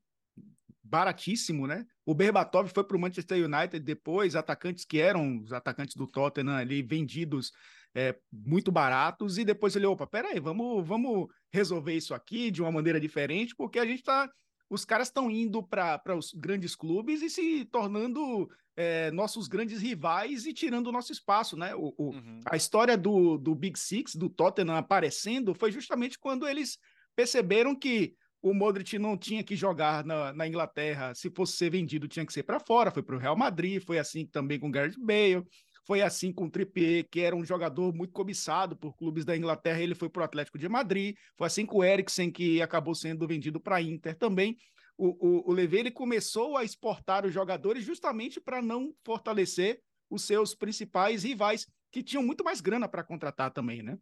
baratíssimo, 0.82 1.66
né? 1.66 1.86
O 2.08 2.14
Berbatov 2.14 2.70
foi 2.70 2.84
para 2.84 2.96
o 2.96 3.00
Manchester 3.00 3.44
United 3.44 3.80
depois, 3.80 4.34
atacantes 4.34 4.82
que 4.82 4.98
eram 4.98 5.40
os 5.40 5.52
atacantes 5.52 5.94
do 5.94 6.06
Tottenham 6.06 6.56
ali 6.56 6.80
vendidos 6.80 7.52
é, 7.94 8.18
muito 8.32 8.72
baratos, 8.72 9.36
e 9.36 9.44
depois 9.44 9.76
ele, 9.76 9.84
opa, 9.84 10.06
peraí, 10.06 10.40
vamos, 10.40 10.88
vamos 10.88 11.28
resolver 11.52 11.94
isso 11.94 12.14
aqui 12.14 12.50
de 12.50 12.62
uma 12.62 12.72
maneira 12.72 12.98
diferente, 12.98 13.54
porque 13.54 13.78
a 13.78 13.84
gente 13.84 13.98
está. 13.98 14.26
Os 14.70 14.86
caras 14.86 15.08
estão 15.08 15.30
indo 15.30 15.62
para 15.62 16.16
os 16.16 16.32
grandes 16.32 16.74
clubes 16.74 17.20
e 17.20 17.28
se 17.28 17.66
tornando 17.66 18.48
é, 18.74 19.10
nossos 19.10 19.46
grandes 19.46 19.82
rivais 19.82 20.46
e 20.46 20.54
tirando 20.54 20.86
o 20.86 20.92
nosso 20.92 21.12
espaço, 21.12 21.58
né? 21.58 21.74
O, 21.74 21.92
o 21.98 22.04
uhum. 22.14 22.40
A 22.46 22.56
história 22.56 22.96
do, 22.96 23.36
do 23.36 23.54
Big 23.54 23.78
Six, 23.78 24.14
do 24.14 24.30
Tottenham 24.30 24.76
aparecendo, 24.76 25.54
foi 25.54 25.70
justamente 25.70 26.18
quando 26.18 26.48
eles 26.48 26.78
perceberam 27.14 27.76
que 27.76 28.14
o 28.40 28.54
Modric 28.54 28.98
não 28.98 29.16
tinha 29.16 29.42
que 29.42 29.56
jogar 29.56 30.04
na, 30.04 30.32
na 30.32 30.46
Inglaterra, 30.46 31.14
se 31.14 31.30
fosse 31.30 31.56
ser 31.56 31.70
vendido, 31.70 32.06
tinha 32.06 32.24
que 32.24 32.32
ser 32.32 32.42
para 32.42 32.60
fora, 32.60 32.90
foi 32.90 33.02
para 33.02 33.16
o 33.16 33.18
Real 33.18 33.36
Madrid, 33.36 33.82
foi 33.84 33.98
assim 33.98 34.26
também 34.26 34.58
com 34.58 34.68
o 34.68 34.70
Gareth 34.70 34.98
Bale. 34.98 35.44
Foi 35.88 36.02
assim 36.02 36.30
com 36.30 36.44
o 36.44 36.50
Trippier, 36.50 37.08
que 37.10 37.20
era 37.20 37.34
um 37.34 37.42
jogador 37.42 37.94
muito 37.94 38.12
cobiçado 38.12 38.76
por 38.76 38.94
clubes 38.94 39.24
da 39.24 39.34
Inglaterra, 39.34 39.80
ele 39.80 39.94
foi 39.94 40.10
para 40.10 40.20
o 40.20 40.24
Atlético 40.24 40.58
de 40.58 40.68
Madrid. 40.68 41.16
Foi 41.34 41.46
assim 41.46 41.64
com 41.64 41.78
o 41.78 41.84
Eriksen, 41.84 42.30
que 42.30 42.60
acabou 42.60 42.94
sendo 42.94 43.26
vendido 43.26 43.58
para 43.58 43.76
a 43.76 43.82
Inter 43.82 44.14
também. 44.14 44.58
O, 44.98 45.06
o, 45.26 45.50
o 45.50 45.52
Levy 45.54 45.78
ele 45.78 45.90
começou 45.90 46.58
a 46.58 46.64
exportar 46.64 47.24
os 47.24 47.32
jogadores 47.32 47.84
justamente 47.84 48.38
para 48.38 48.60
não 48.60 48.92
fortalecer 49.02 49.80
os 50.10 50.24
seus 50.24 50.54
principais 50.54 51.22
rivais, 51.22 51.66
que 51.90 52.02
tinham 52.02 52.22
muito 52.22 52.44
mais 52.44 52.60
grana 52.60 52.86
para 52.86 53.02
contratar 53.02 53.50
também, 53.50 53.82
né? 53.82 53.98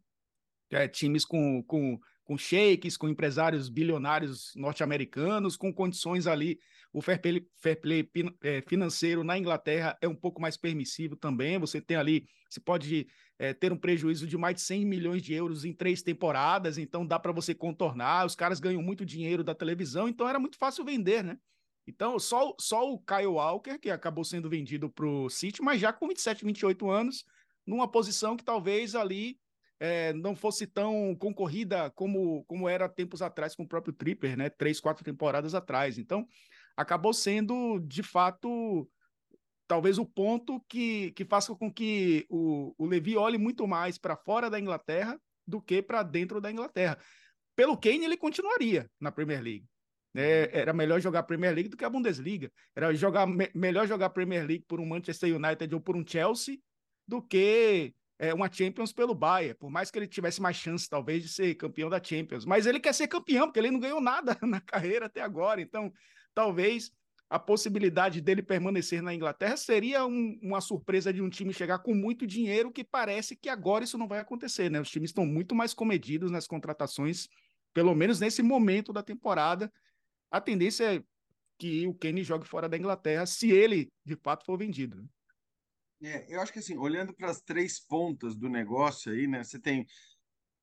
É, 0.72 0.88
times 0.88 1.24
com, 1.24 1.62
com 1.62 2.00
com 2.26 2.36
sheiks, 2.36 2.96
com 2.96 3.08
empresários 3.08 3.68
bilionários 3.68 4.52
norte-americanos, 4.56 5.56
com 5.56 5.72
condições 5.72 6.26
ali. 6.26 6.58
O 6.92 7.00
fair 7.00 7.20
play, 7.20 7.46
fair 7.56 7.80
play 7.80 8.10
é, 8.42 8.60
financeiro 8.66 9.22
na 9.22 9.38
Inglaterra 9.38 9.96
é 10.00 10.08
um 10.08 10.14
pouco 10.14 10.40
mais 10.42 10.56
permissivo 10.56 11.14
também. 11.14 11.56
Você 11.58 11.80
tem 11.80 11.96
ali, 11.96 12.26
você 12.50 12.60
pode 12.60 13.06
é, 13.38 13.54
ter 13.54 13.72
um 13.72 13.76
prejuízo 13.78 14.26
de 14.26 14.36
mais 14.36 14.56
de 14.56 14.62
100 14.62 14.84
milhões 14.84 15.22
de 15.22 15.32
euros 15.34 15.64
em 15.64 15.72
três 15.72 16.02
temporadas, 16.02 16.78
então 16.78 17.06
dá 17.06 17.18
para 17.18 17.32
você 17.32 17.54
contornar. 17.54 18.26
Os 18.26 18.34
caras 18.34 18.58
ganham 18.58 18.82
muito 18.82 19.06
dinheiro 19.06 19.44
da 19.44 19.54
televisão, 19.54 20.08
então 20.08 20.28
era 20.28 20.40
muito 20.40 20.58
fácil 20.58 20.84
vender, 20.84 21.22
né? 21.22 21.38
Então, 21.86 22.18
só, 22.18 22.52
só 22.58 22.90
o 22.92 22.98
Kyle 22.98 23.26
Walker, 23.26 23.78
que 23.78 23.90
acabou 23.90 24.24
sendo 24.24 24.50
vendido 24.50 24.90
para 24.90 25.06
o 25.06 25.30
City, 25.30 25.62
mas 25.62 25.80
já 25.80 25.92
com 25.92 26.08
27, 26.08 26.44
28 26.44 26.90
anos, 26.90 27.24
numa 27.64 27.86
posição 27.86 28.36
que 28.36 28.44
talvez 28.44 28.96
ali 28.96 29.38
é, 29.78 30.12
não 30.12 30.34
fosse 30.34 30.66
tão 30.66 31.14
concorrida 31.16 31.90
como, 31.90 32.44
como 32.44 32.68
era 32.68 32.88
tempos 32.88 33.22
atrás 33.22 33.54
com 33.54 33.62
o 33.62 33.68
próprio 33.68 33.92
Tripper, 33.92 34.36
né? 34.36 34.48
Três, 34.48 34.80
quatro 34.80 35.04
temporadas 35.04 35.54
atrás. 35.54 35.98
Então, 35.98 36.26
acabou 36.76 37.12
sendo, 37.12 37.78
de 37.80 38.02
fato, 38.02 38.88
talvez 39.66 39.98
o 39.98 40.06
ponto 40.06 40.60
que, 40.68 41.12
que 41.12 41.24
faça 41.24 41.54
com 41.54 41.72
que 41.72 42.26
o, 42.28 42.74
o 42.78 42.86
Levi 42.86 43.16
olhe 43.16 43.38
muito 43.38 43.66
mais 43.66 43.98
para 43.98 44.16
fora 44.16 44.48
da 44.48 44.58
Inglaterra 44.58 45.20
do 45.46 45.60
que 45.60 45.82
para 45.82 46.02
dentro 46.02 46.40
da 46.40 46.50
Inglaterra. 46.50 46.98
Pelo 47.54 47.76
Kane, 47.76 48.04
ele 48.04 48.16
continuaria 48.16 48.90
na 49.00 49.12
Premier 49.12 49.42
League. 49.42 49.66
É, 50.14 50.50
era 50.52 50.72
melhor 50.72 50.98
jogar 51.00 51.20
a 51.20 51.22
Premier 51.22 51.54
League 51.54 51.68
do 51.68 51.76
que 51.76 51.84
a 51.84 51.90
Bundesliga. 51.90 52.50
Era 52.74 52.92
jogar, 52.94 53.26
me, 53.26 53.50
melhor 53.54 53.86
jogar 53.86 54.06
a 54.06 54.10
Premier 54.10 54.46
League 54.46 54.64
por 54.66 54.80
um 54.80 54.86
Manchester 54.86 55.34
United 55.34 55.74
ou 55.74 55.80
por 55.80 55.96
um 55.96 56.06
Chelsea 56.06 56.58
do 57.06 57.22
que 57.22 57.94
é, 58.18 58.32
uma 58.32 58.50
Champions 58.50 58.92
pelo 58.92 59.14
Bayern, 59.14 59.54
por 59.54 59.70
mais 59.70 59.90
que 59.90 59.98
ele 59.98 60.06
tivesse 60.06 60.40
mais 60.40 60.56
chance, 60.56 60.88
talvez, 60.88 61.22
de 61.22 61.28
ser 61.28 61.54
campeão 61.54 61.90
da 61.90 62.02
Champions. 62.02 62.44
Mas 62.44 62.66
ele 62.66 62.80
quer 62.80 62.94
ser 62.94 63.08
campeão, 63.08 63.46
porque 63.46 63.60
ele 63.60 63.70
não 63.70 63.80
ganhou 63.80 64.00
nada 64.00 64.36
na 64.42 64.60
carreira 64.60 65.06
até 65.06 65.20
agora. 65.20 65.60
Então, 65.60 65.92
talvez 66.34 66.90
a 67.28 67.38
possibilidade 67.38 68.20
dele 68.20 68.42
permanecer 68.42 69.02
na 69.02 69.12
Inglaterra 69.12 69.56
seria 69.56 70.06
um, 70.06 70.38
uma 70.40 70.60
surpresa 70.60 71.12
de 71.12 71.20
um 71.20 71.28
time 71.28 71.52
chegar 71.52 71.80
com 71.80 71.94
muito 71.94 72.26
dinheiro, 72.26 72.70
que 72.70 72.84
parece 72.84 73.36
que 73.36 73.48
agora 73.48 73.84
isso 73.84 73.98
não 73.98 74.06
vai 74.06 74.20
acontecer, 74.20 74.70
né? 74.70 74.80
Os 74.80 74.90
times 74.90 75.10
estão 75.10 75.26
muito 75.26 75.54
mais 75.54 75.74
comedidos 75.74 76.30
nas 76.30 76.46
contratações, 76.46 77.28
pelo 77.74 77.94
menos 77.94 78.20
nesse 78.20 78.42
momento 78.42 78.92
da 78.92 79.02
temporada. 79.02 79.72
A 80.30 80.40
tendência 80.40 80.96
é 80.96 81.02
que 81.58 81.86
o 81.86 81.94
Kenny 81.94 82.22
jogue 82.22 82.46
fora 82.46 82.68
da 82.68 82.76
Inglaterra, 82.76 83.26
se 83.26 83.50
ele 83.50 83.90
de 84.04 84.16
fato 84.16 84.44
for 84.44 84.56
vendido. 84.56 85.04
É, 86.02 86.26
eu 86.28 86.40
acho 86.40 86.52
que 86.52 86.58
assim, 86.58 86.76
olhando 86.76 87.14
para 87.14 87.30
as 87.30 87.40
três 87.40 87.80
pontas 87.80 88.34
do 88.34 88.48
negócio 88.48 89.12
aí, 89.12 89.26
né? 89.26 89.42
Você 89.42 89.58
tem 89.58 89.86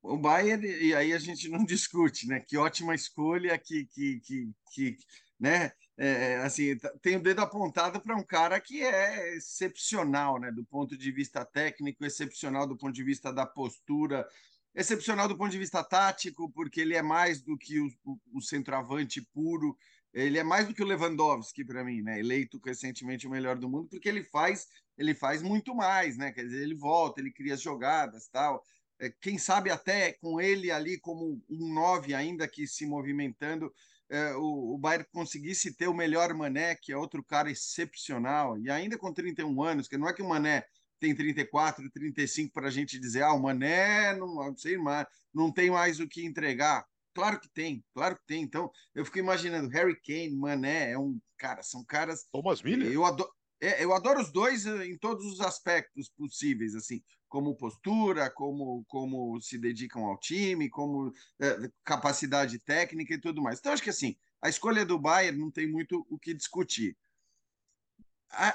o 0.01 0.17
Bayern, 0.17 0.65
e 0.67 0.93
aí 0.93 1.13
a 1.13 1.19
gente 1.19 1.49
não 1.49 1.63
discute, 1.65 2.27
né? 2.27 2.39
Que 2.39 2.57
ótima 2.57 2.93
escolha, 2.93 3.57
que, 3.57 3.85
que, 3.85 4.19
que, 4.19 4.49
que 4.71 4.97
né? 5.39 5.71
É, 5.97 6.37
assim, 6.37 6.75
tá, 6.77 6.89
tem 7.01 7.15
o 7.17 7.21
dedo 7.21 7.41
apontado 7.41 8.01
para 8.01 8.15
um 8.15 8.23
cara 8.23 8.59
que 8.59 8.81
é 8.81 9.35
excepcional, 9.35 10.39
né? 10.39 10.51
Do 10.51 10.63
ponto 10.65 10.97
de 10.97 11.11
vista 11.11 11.45
técnico, 11.45 12.05
excepcional 12.05 12.67
do 12.67 12.77
ponto 12.77 12.93
de 12.93 13.03
vista 13.03 13.31
da 13.31 13.45
postura, 13.45 14.27
excepcional 14.75 15.27
do 15.27 15.37
ponto 15.37 15.51
de 15.51 15.59
vista 15.59 15.83
tático, 15.83 16.49
porque 16.51 16.81
ele 16.81 16.95
é 16.95 17.01
mais 17.01 17.41
do 17.41 17.57
que 17.57 17.79
o, 17.79 17.87
o, 18.03 18.19
o 18.33 18.41
centroavante 18.41 19.21
puro, 19.21 19.77
ele 20.13 20.37
é 20.37 20.43
mais 20.43 20.67
do 20.67 20.73
que 20.73 20.83
o 20.83 20.85
Lewandowski 20.85 21.65
para 21.65 21.83
mim, 21.83 22.01
né? 22.01 22.19
Eleito 22.19 22.59
recentemente 22.63 23.25
o 23.25 23.29
melhor 23.29 23.57
do 23.57 23.69
mundo, 23.69 23.87
porque 23.89 24.07
ele 24.07 24.23
faz 24.23 24.67
ele 24.97 25.13
faz 25.13 25.41
muito 25.41 25.73
mais, 25.75 26.17
né? 26.17 26.31
Quer 26.31 26.43
dizer, 26.43 26.61
ele 26.61 26.75
volta, 26.75 27.19
ele 27.19 27.31
cria 27.31 27.53
as 27.53 27.61
jogadas, 27.61 28.27
tal. 28.27 28.63
É, 28.99 29.09
quem 29.21 29.37
sabe 29.37 29.69
até 29.69 30.13
com 30.13 30.39
ele 30.39 30.71
ali 30.71 30.99
como 30.99 31.41
um 31.49 31.73
nove 31.73 32.13
ainda 32.13 32.47
que 32.47 32.67
se 32.67 32.85
movimentando, 32.85 33.73
é, 34.09 34.35
o, 34.35 34.75
o 34.75 34.77
Bayern 34.77 35.07
conseguisse 35.11 35.73
ter 35.75 35.87
o 35.87 35.93
melhor 35.93 36.33
Mané, 36.33 36.75
que 36.75 36.91
é 36.91 36.97
outro 36.97 37.23
cara 37.23 37.49
excepcional, 37.49 38.57
e 38.59 38.69
ainda 38.69 38.97
com 38.97 39.11
31 39.11 39.63
anos, 39.63 39.87
que 39.87 39.97
não 39.97 40.07
é 40.07 40.13
que 40.13 40.21
o 40.21 40.29
Mané 40.29 40.63
tem 40.99 41.15
34, 41.15 41.89
35 41.91 42.53
para 42.53 42.67
a 42.67 42.71
gente 42.71 42.99
dizer, 42.99 43.23
ah, 43.23 43.33
o 43.33 43.41
Mané 43.41 44.15
não, 44.15 44.35
não 44.35 44.55
sei 44.55 44.77
mais, 44.77 45.07
não 45.33 45.51
tem 45.51 45.69
mais 45.69 45.99
o 45.99 46.07
que 46.07 46.25
entregar. 46.25 46.85
Claro 47.13 47.39
que 47.39 47.49
tem, 47.49 47.83
claro 47.93 48.15
que 48.15 48.25
tem. 48.25 48.41
Então, 48.41 48.71
eu 48.95 49.03
fico 49.05 49.19
imaginando, 49.19 49.69
Harry 49.69 49.99
Kane, 49.99 50.35
Mané, 50.35 50.91
é 50.91 50.97
um 50.97 51.19
cara, 51.37 51.61
são 51.61 51.83
caras. 51.83 52.25
Thomas 52.31 52.61
Miller? 52.61 52.91
Eu 52.91 53.05
adoro. 53.05 53.29
É, 53.63 53.81
eu 53.81 53.93
adoro 53.93 54.19
os 54.19 54.29
dois 54.29 54.65
eh, 54.65 54.87
em 54.87 54.97
todos 54.97 55.25
os 55.25 55.39
aspectos 55.39 56.09
possíveis, 56.09 56.75
assim, 56.75 57.01
como 57.29 57.55
postura, 57.55 58.29
como, 58.29 58.83
como 58.89 59.39
se 59.39 59.57
dedicam 59.57 60.03
ao 60.03 60.19
time, 60.19 60.69
como 60.69 61.13
é, 61.39 61.71
capacidade 61.85 62.59
técnica 62.59 63.13
e 63.13 63.21
tudo 63.21 63.41
mais. 63.41 63.59
Então, 63.59 63.71
acho 63.71 63.81
que 63.81 63.89
assim, 63.89 64.17
a 64.41 64.49
escolha 64.49 64.85
do 64.85 64.99
Bayern 64.99 65.39
não 65.39 65.49
tem 65.49 65.65
muito 65.65 66.05
o 66.09 66.19
que 66.19 66.33
discutir. 66.33 66.97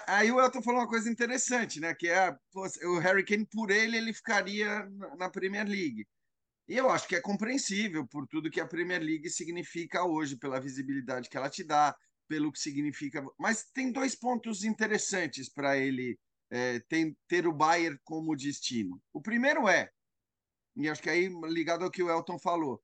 Aí 0.07 0.31
o 0.31 0.41
Elton 0.41 0.61
falou 0.61 0.81
uma 0.81 0.89
coisa 0.89 1.09
interessante, 1.09 1.81
né? 1.81 1.95
Que 1.95 2.09
é 2.09 2.37
o 2.85 2.99
Harry 2.99 3.25
Kane, 3.25 3.47
por 3.47 3.71
ele, 3.71 3.97
ele 3.97 4.13
ficaria 4.13 4.87
na 5.17 5.31
Premier 5.31 5.67
League. 5.67 6.07
E 6.69 6.77
eu 6.77 6.91
acho 6.91 7.09
que 7.09 7.17
é 7.17 7.21
compreensível 7.21 8.07
por 8.07 8.27
tudo 8.27 8.51
que 8.51 8.61
a 8.61 8.67
Premier 8.67 9.01
League 9.01 9.31
significa 9.31 10.05
hoje, 10.05 10.37
pela 10.37 10.61
visibilidade 10.61 11.31
que 11.31 11.37
ela 11.37 11.49
te 11.49 11.65
dá, 11.65 11.97
pelo 12.29 12.53
que 12.53 12.59
significa. 12.59 13.25
Mas 13.39 13.65
tem 13.73 13.91
dois 13.91 14.15
pontos 14.15 14.63
interessantes 14.63 15.49
para 15.49 15.77
ele 15.77 16.19
é, 16.51 16.81
tem, 16.81 17.17
ter 17.27 17.47
o 17.47 17.53
Bayern 17.53 17.99
como 18.05 18.37
destino. 18.37 19.01
O 19.13 19.21
primeiro 19.21 19.69
é, 19.69 19.91
e 20.79 20.89
acho 20.89 21.03
que 21.03 21.11
aí 21.11 21.29
ligado 21.45 21.85
ao 21.85 21.91
que 21.91 22.03
o 22.03 22.11
Elton 22.11 22.39
falou, 22.39 22.81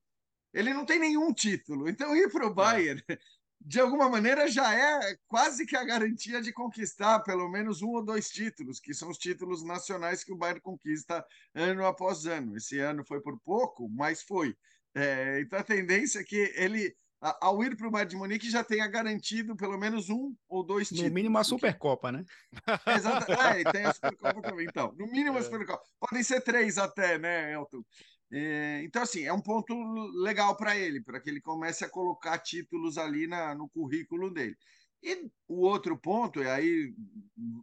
ele 0.53 0.73
não 0.73 0.85
tem 0.85 0.99
nenhum 0.99 1.33
título, 1.33 1.87
então 1.87 2.15
ir 2.15 2.29
para 2.31 2.45
o. 2.45 2.53
Bayern, 2.53 3.01
é. 3.07 3.17
de 3.59 3.79
alguma 3.79 4.09
maneira, 4.09 4.47
já 4.47 4.73
é 4.73 5.17
quase 5.27 5.65
que 5.65 5.75
a 5.75 5.83
garantia 5.83 6.41
de 6.41 6.51
conquistar 6.51 7.21
pelo 7.21 7.49
menos 7.49 7.81
um 7.81 7.89
ou 7.89 8.03
dois 8.03 8.29
títulos, 8.29 8.79
que 8.79 8.93
são 8.93 9.09
os 9.09 9.17
títulos 9.17 9.63
nacionais 9.63 10.23
que 10.23 10.31
o 10.31 10.37
Bayern 10.37 10.61
conquista 10.61 11.25
ano 11.53 11.85
após 11.85 12.25
ano. 12.25 12.55
Esse 12.55 12.79
ano 12.79 13.03
foi 13.05 13.21
por 13.21 13.39
pouco, 13.39 13.89
mas 13.89 14.21
foi. 14.21 14.55
É, 14.93 15.41
então 15.41 15.59
a 15.59 15.63
tendência 15.63 16.19
é 16.19 16.23
que 16.23 16.53
ele 16.55 16.95
ao 17.41 17.63
ir 17.63 17.75
para 17.75 17.87
o 17.87 17.91
Bayern 17.91 18.09
de 18.09 18.15
Munique 18.15 18.49
já 18.49 18.63
tenha 18.63 18.87
garantido 18.87 19.55
pelo 19.55 19.77
menos 19.77 20.09
um 20.09 20.35
ou 20.47 20.63
dois 20.63 20.89
títulos. 20.89 21.09
No 21.09 21.15
mínimo 21.15 21.37
a 21.37 21.43
Supercopa, 21.43 22.11
né? 22.11 22.25
Exato. 22.97 23.31
É, 23.31 23.61
e 23.61 23.63
tem 23.63 23.85
a 23.85 23.93
Supercopa 23.93 24.41
também, 24.41 24.67
então. 24.67 24.93
No 24.97 25.07
mínimo 25.07 25.37
a 25.37 25.39
é. 25.39 25.43
Supercopa. 25.43 25.83
Podem 25.99 26.23
ser 26.23 26.41
três 26.41 26.77
até, 26.77 27.17
né, 27.17 27.53
Elton? 27.53 27.83
É, 28.31 28.81
então, 28.83 29.01
assim, 29.01 29.23
é 29.23 29.33
um 29.33 29.41
ponto 29.41 29.73
legal 30.21 30.55
para 30.57 30.77
ele, 30.77 31.01
para 31.01 31.19
que 31.19 31.29
ele 31.29 31.41
comece 31.41 31.85
a 31.85 31.89
colocar 31.89 32.37
títulos 32.39 32.97
ali 32.97 33.27
na, 33.27 33.55
no 33.55 33.69
currículo 33.69 34.31
dele. 34.31 34.55
E 35.01 35.29
o 35.47 35.61
outro 35.61 35.97
ponto, 35.97 36.41
e 36.41 36.49
aí 36.49 36.93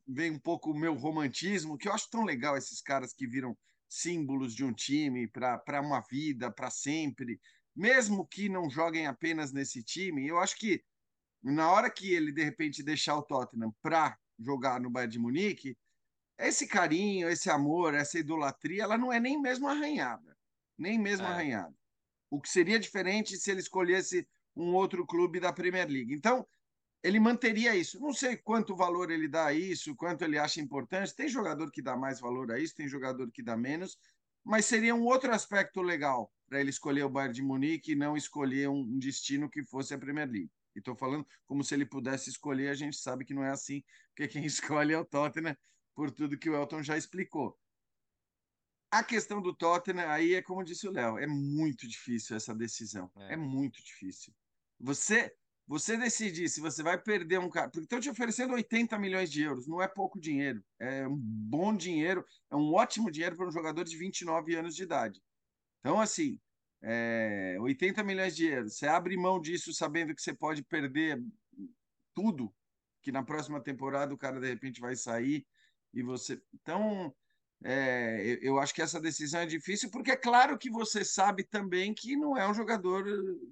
vem 0.06 0.30
um 0.30 0.38
pouco 0.38 0.70
o 0.70 0.78
meu 0.78 0.94
romantismo, 0.94 1.76
que 1.76 1.88
eu 1.88 1.92
acho 1.92 2.08
tão 2.08 2.24
legal 2.24 2.56
esses 2.56 2.80
caras 2.80 3.12
que 3.12 3.26
viram 3.26 3.56
símbolos 3.88 4.54
de 4.54 4.64
um 4.64 4.72
time 4.72 5.26
para 5.28 5.80
uma 5.80 6.00
vida, 6.00 6.50
para 6.50 6.70
sempre 6.70 7.38
mesmo 7.74 8.26
que 8.26 8.48
não 8.48 8.68
joguem 8.68 9.06
apenas 9.06 9.52
nesse 9.52 9.82
time, 9.82 10.26
eu 10.26 10.38
acho 10.38 10.56
que 10.56 10.82
na 11.42 11.70
hora 11.70 11.90
que 11.90 12.12
ele 12.12 12.32
de 12.32 12.44
repente 12.44 12.82
deixar 12.82 13.16
o 13.16 13.22
Tottenham 13.22 13.74
para 13.82 14.16
jogar 14.38 14.80
no 14.80 14.90
Bayern 14.90 15.12
de 15.12 15.18
Munique, 15.18 15.76
esse 16.38 16.66
carinho, 16.66 17.28
esse 17.28 17.50
amor, 17.50 17.94
essa 17.94 18.18
idolatria, 18.18 18.82
ela 18.82 18.98
não 18.98 19.12
é 19.12 19.20
nem 19.20 19.40
mesmo 19.40 19.68
arranhada, 19.68 20.36
nem 20.76 20.98
mesmo 20.98 21.26
é. 21.26 21.30
arranhada. 21.30 21.74
O 22.30 22.40
que 22.40 22.48
seria 22.48 22.78
diferente 22.78 23.36
se 23.36 23.50
ele 23.50 23.60
escolhesse 23.60 24.26
um 24.56 24.74
outro 24.74 25.06
clube 25.06 25.40
da 25.40 25.52
Premier 25.52 25.88
League. 25.88 26.12
Então, 26.12 26.46
ele 27.02 27.18
manteria 27.18 27.74
isso. 27.74 28.00
Não 28.00 28.12
sei 28.12 28.36
quanto 28.36 28.76
valor 28.76 29.10
ele 29.10 29.28
dá 29.28 29.46
a 29.46 29.54
isso, 29.54 29.94
quanto 29.96 30.22
ele 30.22 30.38
acha 30.38 30.60
importante. 30.60 31.14
Tem 31.14 31.28
jogador 31.28 31.70
que 31.70 31.82
dá 31.82 31.96
mais 31.96 32.20
valor 32.20 32.50
a 32.52 32.58
isso, 32.58 32.74
tem 32.74 32.88
jogador 32.88 33.30
que 33.30 33.42
dá 33.42 33.56
menos, 33.56 33.98
mas 34.44 34.66
seria 34.66 34.94
um 34.94 35.04
outro 35.04 35.32
aspecto 35.32 35.80
legal 35.80 36.32
para 36.46 36.60
ele 36.60 36.70
escolher 36.70 37.04
o 37.04 37.08
Bayern 37.08 37.34
de 37.34 37.42
Munique 37.42 37.92
e 37.92 37.96
não 37.96 38.16
escolher 38.16 38.68
um, 38.68 38.98
destino 38.98 39.48
que 39.48 39.62
fosse 39.62 39.94
a 39.94 39.98
Premier 39.98 40.28
League. 40.28 40.50
E 40.74 40.78
estou 40.78 40.94
falando 40.94 41.26
como 41.46 41.64
se 41.64 41.74
ele 41.74 41.86
pudesse 41.86 42.28
escolher, 42.28 42.68
a 42.68 42.74
gente 42.74 42.96
sabe 42.96 43.24
que 43.24 43.34
não 43.34 43.44
é 43.44 43.50
assim, 43.50 43.82
porque 44.08 44.28
quem 44.28 44.44
escolhe 44.46 44.92
é 44.92 44.98
o 44.98 45.04
Tottenham, 45.04 45.56
por 45.94 46.10
tudo 46.10 46.38
que 46.38 46.50
o 46.50 46.54
Elton 46.54 46.82
já 46.82 46.96
explicou. 46.96 47.58
A 48.90 49.02
questão 49.02 49.40
do 49.40 49.54
Tottenham, 49.54 50.10
aí 50.10 50.34
é 50.34 50.42
como 50.42 50.62
disse 50.62 50.86
o 50.86 50.92
Léo, 50.92 51.18
é 51.18 51.26
muito 51.26 51.88
difícil 51.88 52.36
essa 52.36 52.54
decisão. 52.54 53.10
É. 53.16 53.34
é 53.34 53.36
muito 53.36 53.82
difícil. 53.82 54.34
Você 54.78 55.34
você 55.66 55.96
decidir 55.96 56.48
se 56.48 56.60
você 56.60 56.82
vai 56.82 56.98
perder 57.00 57.38
um 57.38 57.48
cara. 57.48 57.68
Porque 57.68 57.84
estão 57.84 58.00
te 58.00 58.10
oferecendo 58.10 58.54
80 58.54 58.98
milhões 58.98 59.30
de 59.30 59.42
euros, 59.42 59.66
não 59.66 59.80
é 59.80 59.88
pouco 59.88 60.20
dinheiro. 60.20 60.62
É 60.78 61.06
um 61.06 61.16
bom 61.16 61.74
dinheiro, 61.74 62.24
é 62.50 62.56
um 62.56 62.72
ótimo 62.74 63.10
dinheiro 63.10 63.36
para 63.36 63.46
um 63.46 63.52
jogador 63.52 63.84
de 63.84 63.96
29 63.96 64.54
anos 64.54 64.74
de 64.74 64.82
idade. 64.82 65.22
Então, 65.80 66.00
assim, 66.00 66.38
é, 66.82 67.56
80 67.60 68.02
milhões 68.02 68.34
de 68.34 68.46
euros, 68.46 68.76
você 68.76 68.86
abre 68.86 69.16
mão 69.16 69.40
disso 69.40 69.72
sabendo 69.72 70.14
que 70.14 70.22
você 70.22 70.34
pode 70.34 70.62
perder 70.62 71.22
tudo, 72.14 72.54
que 73.00 73.12
na 73.12 73.22
próxima 73.22 73.60
temporada 73.60 74.12
o 74.12 74.18
cara 74.18 74.40
de 74.40 74.48
repente 74.48 74.80
vai 74.80 74.96
sair 74.96 75.46
e 75.94 76.02
você. 76.02 76.40
Então, 76.52 77.14
é, 77.64 78.38
eu 78.42 78.58
acho 78.58 78.74
que 78.74 78.82
essa 78.82 79.00
decisão 79.00 79.40
é 79.40 79.46
difícil, 79.46 79.90
porque 79.90 80.10
é 80.10 80.16
claro 80.16 80.58
que 80.58 80.70
você 80.70 81.04
sabe 81.04 81.44
também 81.44 81.94
que 81.94 82.16
não 82.16 82.36
é 82.36 82.48
um 82.48 82.54
jogador 82.54 83.04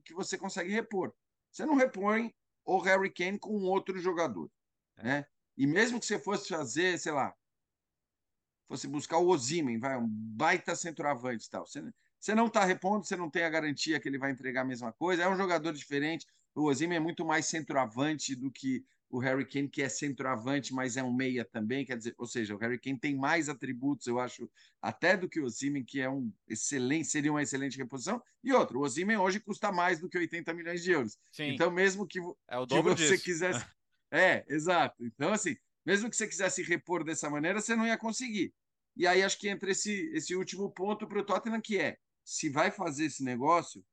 que 0.05 0.13
você 0.13 0.37
consegue 0.37 0.71
repor. 0.73 1.15
Você 1.51 1.67
não 1.67 1.75
repõe 1.75 2.35
o 2.65 2.79
Harry 2.81 3.11
Kane 3.11 3.39
com 3.39 3.63
outro 3.63 3.99
jogador. 3.99 4.51
É. 4.97 5.03
Né? 5.03 5.27
E 5.57 5.67
mesmo 5.67 6.01
que 6.01 6.07
você 6.07 6.19
fosse 6.19 6.49
fazer, 6.49 6.99
sei 6.99 7.13
lá, 7.13 7.35
fosse 8.69 8.87
buscar 8.87 9.19
o 9.19 9.29
Ozimen, 9.29 9.79
vai, 9.79 9.99
um 9.99 10.07
baita 10.07 10.75
centroavante 10.75 11.47
e 11.47 11.51
tal. 11.51 11.67
Você, 11.67 11.83
você 12.19 12.35
não 12.35 12.47
está 12.47 12.65
repondo, 12.65 13.05
você 13.05 13.17
não 13.17 13.29
tem 13.29 13.43
a 13.43 13.51
garantia 13.51 13.99
que 13.99 14.09
ele 14.09 14.19
vai 14.19 14.31
entregar 14.31 14.63
a 14.63 14.65
mesma 14.65 14.93
coisa. 14.93 15.25
É 15.25 15.29
um 15.29 15.37
jogador 15.37 15.73
diferente. 15.73 16.27
O 16.55 16.63
Ozime 16.63 16.97
é 16.97 17.01
muito 17.01 17.25
mais 17.25 17.47
centroavante 17.47 18.35
do 18.35 18.51
que 18.51 18.85
o 19.11 19.19
Harry 19.19 19.45
Kane, 19.45 19.69
que 19.69 19.83
é 19.83 19.89
centroavante, 19.89 20.73
mas 20.73 20.97
é 20.97 21.03
um 21.03 21.13
meia 21.13 21.45
também, 21.45 21.85
quer 21.85 21.99
dizer, 21.99 22.15
ou 22.17 22.27
seja, 22.27 22.55
o 22.55 22.59
Harry 22.59 22.79
Kane 22.79 22.99
tem 22.99 23.17
mais 23.17 23.49
atributos, 23.49 24.07
eu 24.07 24.21
acho, 24.21 24.49
até 24.81 25.17
do 25.17 25.29
que 25.29 25.41
o 25.41 25.45
Osimhen, 25.45 25.85
que 25.85 26.01
é 26.01 26.09
um 26.09 26.33
excelente, 26.49 27.09
seria 27.09 27.33
uma 27.33 27.43
excelente 27.43 27.77
reposição. 27.77 28.23
E 28.43 28.53
outro, 28.53 28.79
o 28.79 28.83
Osimhen 28.83 29.17
hoje 29.17 29.41
custa 29.41 29.73
mais 29.73 29.99
do 29.99 30.09
que 30.09 30.17
80 30.17 30.55
milhões 30.55 30.83
de 30.83 30.93
euros. 30.93 31.19
Sim. 31.33 31.49
Então, 31.49 31.73
mesmo 31.73 32.07
que, 32.07 32.21
é 32.21 32.25
que 32.65 32.83
você 32.83 32.95
disso. 32.95 33.25
quisesse. 33.25 33.67
é, 34.13 34.45
exato. 34.49 35.05
Então, 35.05 35.33
assim, 35.33 35.57
mesmo 35.85 36.09
que 36.09 36.17
você 36.17 36.29
quisesse 36.29 36.63
repor 36.63 37.03
dessa 37.03 37.29
maneira, 37.29 37.61
você 37.61 37.75
não 37.75 37.87
ia 37.87 37.99
conseguir. 37.99 38.55
E 38.97 39.09
aí 39.09 39.25
acho 39.25 39.39
que 39.39 39.49
entra 39.49 39.73
esse, 39.73 40.09
esse 40.15 40.37
último 40.37 40.71
ponto 40.71 41.07
para 41.07 41.19
o 41.19 41.25
Tottenham, 41.25 41.61
que 41.61 41.79
é: 41.79 41.99
se 42.25 42.49
vai 42.49 42.71
fazer 42.71 43.07
esse 43.07 43.25
negócio, 43.25 43.85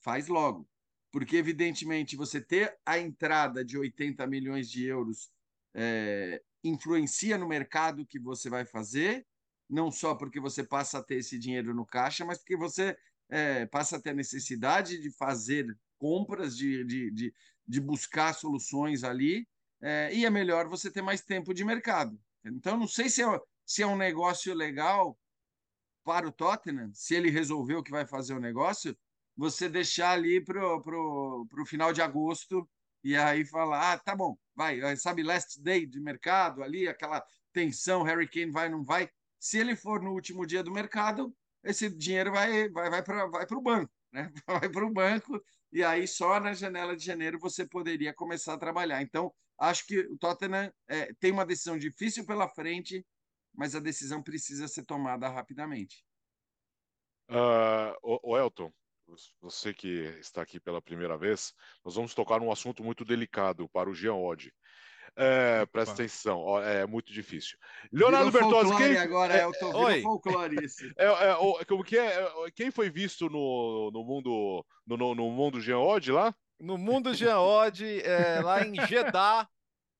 faz 0.00 0.28
logo 0.28 0.68
porque, 1.12 1.36
evidentemente, 1.36 2.16
você 2.16 2.40
ter 2.40 2.74
a 2.84 2.98
entrada 2.98 3.62
de 3.62 3.76
80 3.76 4.26
milhões 4.26 4.70
de 4.70 4.86
euros 4.86 5.30
é, 5.74 6.42
influencia 6.64 7.36
no 7.36 7.46
mercado 7.46 8.06
que 8.06 8.18
você 8.18 8.48
vai 8.48 8.64
fazer, 8.64 9.26
não 9.68 9.90
só 9.90 10.14
porque 10.14 10.40
você 10.40 10.64
passa 10.64 10.98
a 10.98 11.02
ter 11.02 11.16
esse 11.16 11.38
dinheiro 11.38 11.74
no 11.74 11.84
caixa, 11.84 12.24
mas 12.24 12.38
porque 12.38 12.56
você 12.56 12.96
é, 13.28 13.66
passa 13.66 13.96
a 13.96 14.00
ter 14.00 14.10
a 14.10 14.14
necessidade 14.14 14.98
de 14.98 15.10
fazer 15.10 15.66
compras, 15.98 16.56
de, 16.56 16.82
de, 16.84 17.10
de, 17.10 17.34
de 17.68 17.80
buscar 17.80 18.32
soluções 18.34 19.04
ali, 19.04 19.46
é, 19.82 20.14
e 20.14 20.24
é 20.24 20.30
melhor 20.30 20.66
você 20.66 20.90
ter 20.90 21.02
mais 21.02 21.20
tempo 21.20 21.52
de 21.52 21.64
mercado. 21.64 22.18
Então, 22.44 22.78
não 22.78 22.88
sei 22.88 23.10
se 23.10 23.22
é, 23.22 23.40
se 23.66 23.82
é 23.82 23.86
um 23.86 23.96
negócio 23.96 24.54
legal 24.54 25.18
para 26.04 26.26
o 26.26 26.32
Tottenham, 26.32 26.90
se 26.94 27.14
ele 27.14 27.30
resolveu 27.30 27.82
que 27.82 27.90
vai 27.90 28.06
fazer 28.06 28.34
o 28.34 28.40
negócio, 28.40 28.96
você 29.36 29.68
deixar 29.68 30.12
ali 30.12 30.42
pro, 30.42 30.80
pro, 30.82 31.46
pro 31.48 31.66
final 31.66 31.92
de 31.92 32.02
agosto 32.02 32.68
e 33.02 33.16
aí 33.16 33.44
falar, 33.44 33.92
ah, 33.92 33.98
tá 33.98 34.14
bom, 34.14 34.36
vai, 34.54 34.96
sabe, 34.96 35.22
last 35.22 35.60
day 35.60 35.86
de 35.86 36.00
mercado 36.00 36.62
ali, 36.62 36.86
aquela 36.86 37.24
tensão, 37.52 38.02
Harry 38.02 38.28
Kane 38.28 38.52
vai, 38.52 38.68
não 38.68 38.82
vai. 38.82 39.10
Se 39.38 39.58
ele 39.58 39.74
for 39.74 40.00
no 40.00 40.12
último 40.12 40.46
dia 40.46 40.62
do 40.62 40.70
mercado, 40.70 41.34
esse 41.64 41.90
dinheiro 41.90 42.30
vai, 42.30 42.68
vai, 42.68 42.90
vai 42.90 43.02
para 43.02 43.26
vai 43.26 43.46
o 43.50 43.60
banco, 43.60 43.92
né? 44.12 44.30
Vai 44.46 44.68
para 44.68 44.86
o 44.86 44.92
banco 44.92 45.42
e 45.72 45.82
aí 45.82 46.06
só 46.06 46.38
na 46.38 46.52
janela 46.52 46.94
de 46.94 47.04
janeiro 47.04 47.38
você 47.38 47.66
poderia 47.66 48.12
começar 48.12 48.54
a 48.54 48.58
trabalhar. 48.58 49.00
Então, 49.00 49.32
acho 49.58 49.86
que 49.86 50.00
o 50.00 50.18
Tottenham 50.18 50.70
é, 50.86 51.14
tem 51.14 51.32
uma 51.32 51.46
decisão 51.46 51.78
difícil 51.78 52.26
pela 52.26 52.48
frente, 52.48 53.06
mas 53.54 53.74
a 53.74 53.80
decisão 53.80 54.22
precisa 54.22 54.68
ser 54.68 54.84
tomada 54.84 55.28
rapidamente. 55.28 56.04
Uh, 57.30 57.96
o, 58.02 58.32
o 58.32 58.38
Elton, 58.38 58.70
você 59.40 59.74
que 59.74 60.16
está 60.20 60.42
aqui 60.42 60.60
pela 60.60 60.80
primeira 60.80 61.16
vez, 61.16 61.54
nós 61.84 61.94
vamos 61.94 62.14
tocar 62.14 62.40
num 62.40 62.52
assunto 62.52 62.82
muito 62.82 63.04
delicado 63.04 63.68
para 63.68 63.90
o 63.90 63.94
Jean 63.94 64.14
Oddi. 64.14 64.52
É, 65.14 65.66
presta 65.66 65.92
atenção, 65.92 66.58
é 66.62 66.86
muito 66.86 67.12
difícil. 67.12 67.58
Leonardo 67.92 68.30
Bertozzi, 68.30 68.74
quem 68.76 68.96
agora 68.96 69.36
é, 69.36 69.44
eu 69.44 69.52
tô 69.52 69.86
vendo 69.86 70.02
folclore 70.02 70.64
isso. 70.64 70.82
É, 70.96 71.04
é, 71.06 71.64
como 71.66 71.84
que 71.84 71.98
é, 71.98 72.22
é? 72.22 72.50
Quem 72.54 72.70
foi 72.70 72.88
visto 72.88 73.28
no, 73.28 73.90
no 73.92 74.02
mundo 74.02 74.64
no, 74.86 75.14
no 75.14 75.30
mundo 75.30 75.60
Jean 75.60 75.80
Oddi 75.80 76.10
lá? 76.10 76.34
No 76.58 76.78
mundo 76.78 77.12
Jean 77.12 77.40
Oddi, 77.40 78.00
é, 78.00 78.40
lá 78.40 78.64
em 78.64 78.74
Jeddah, 78.86 79.46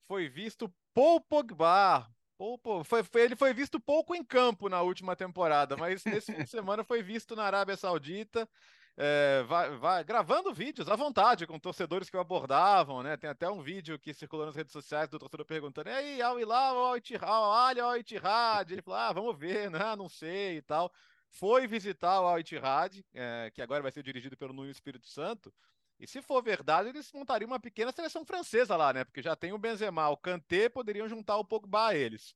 foi 0.07 0.29
visto 0.29 0.73
Paul 0.95 1.21
Pogba. 1.21 2.09
Paul, 2.39 2.59
foi, 2.85 3.03
foi, 3.03 3.23
ele 3.23 3.37
foi 3.37 3.53
visto 3.53 3.79
pouco 3.79 4.15
em 4.15 4.25
campo 4.25 4.69
na 4.69 4.81
última 4.81 5.15
temporada, 5.15 5.77
mas 5.77 6.05
nesse 6.05 6.33
fim 6.33 6.43
de 6.43 6.51
semana 6.51 6.83
foi 6.83 7.03
visto 7.03 7.37
na 7.37 7.45
Arábia 7.45 7.77
Saudita 7.77 8.49
é, 8.97 9.43
vai, 9.45 9.77
vai, 9.77 10.05
gravando 10.05 10.53
vídeos 10.53 10.89
à 10.89 10.95
vontade 10.95 11.47
com 11.47 11.59
torcedores 11.59 12.11
que 12.11 12.17
o 12.17 12.21
abordavam, 12.21 13.03
né? 13.03 13.17
Tem 13.17 13.31
até 13.31 13.49
um 13.49 13.63
vídeo 13.63 13.99
que 13.99 14.13
circulou 14.13 14.45
nas 14.45 14.55
redes 14.55 14.73
sociais 14.73 15.09
do 15.09 15.19
torcedor 15.19 15.47
perguntando: 15.47 15.89
e 15.89 15.93
aí, 15.93 16.23
Al 16.23 16.39
Hilal, 16.39 16.77
Al 16.77 16.97
Ittihad, 16.99 17.81
Al 17.81 17.97
Ittihad? 17.97 18.71
Ele 18.71 18.83
falou: 18.83 19.01
ah, 19.01 19.13
vamos 19.13 19.39
ver, 19.39 19.71
né? 19.71 19.97
Não 19.97 20.09
sei 20.09 20.59
e 20.59 20.63
tal. 20.63 20.93
Foi 21.31 21.67
visitar 21.67 22.21
o 22.21 22.27
Al 22.27 22.41
Ittihad, 22.41 23.03
é, 23.15 23.51
que 23.55 23.63
agora 23.63 23.83
vai 23.83 23.91
ser 23.91 24.03
dirigido 24.03 24.37
pelo 24.37 24.53
Nuno 24.53 24.71
Espírito 24.71 25.07
Santo. 25.07 25.53
E 25.99 26.07
se 26.07 26.21
for 26.21 26.43
verdade, 26.43 26.91
eles 26.91 27.11
montariam 27.13 27.49
uma 27.49 27.61
pequena 27.61 27.93
seleção 27.93 28.27
francesa 28.27 28.77
lá, 28.77 28.93
né? 28.93 29.05
Porque 29.05 29.23
já 29.23 29.35
tem 29.35 29.53
o 29.53 29.59
Benzema, 29.59 30.11
o 30.11 30.17
Kanté, 30.17 30.69
poderiam 30.69 31.09
juntar 31.09 31.39
o 31.39 31.45
Pogba 31.45 31.89
a 31.89 31.95
eles. 31.95 32.35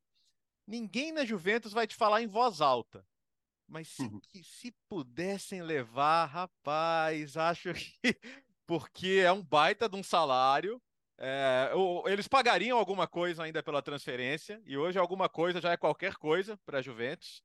Ninguém 0.67 1.13
na 1.13 1.25
Juventus 1.25 1.73
vai 1.73 1.87
te 1.87 1.95
falar 1.95 2.23
em 2.23 2.27
voz 2.27 2.61
alta. 2.61 3.05
Mas 3.69 3.89
se, 3.89 4.03
uhum. 4.03 4.21
que, 4.31 4.45
se 4.45 4.73
pudessem 4.89 5.63
levar, 5.63 6.27
rapaz, 6.27 7.37
acho 7.37 7.73
que. 7.75 7.93
Porque 8.67 9.23
é 9.25 9.31
um 9.31 9.43
baita 9.43 9.89
de 9.89 9.97
um 9.97 10.03
salário. 10.03 10.83
É, 11.19 11.71
eles 12.07 12.29
pagariam 12.29 12.79
alguma 12.79 13.07
coisa 13.07 13.45
ainda 13.45 13.63
pela 13.63 13.81
transferência, 13.81 14.61
e 14.67 14.77
hoje 14.77 14.99
alguma 14.99 15.29
coisa 15.29 15.61
já 15.61 15.73
é 15.73 15.77
qualquer 15.77 16.17
coisa 16.17 16.59
para 16.67 16.79
a 16.79 16.83
Juventus. 16.83 17.43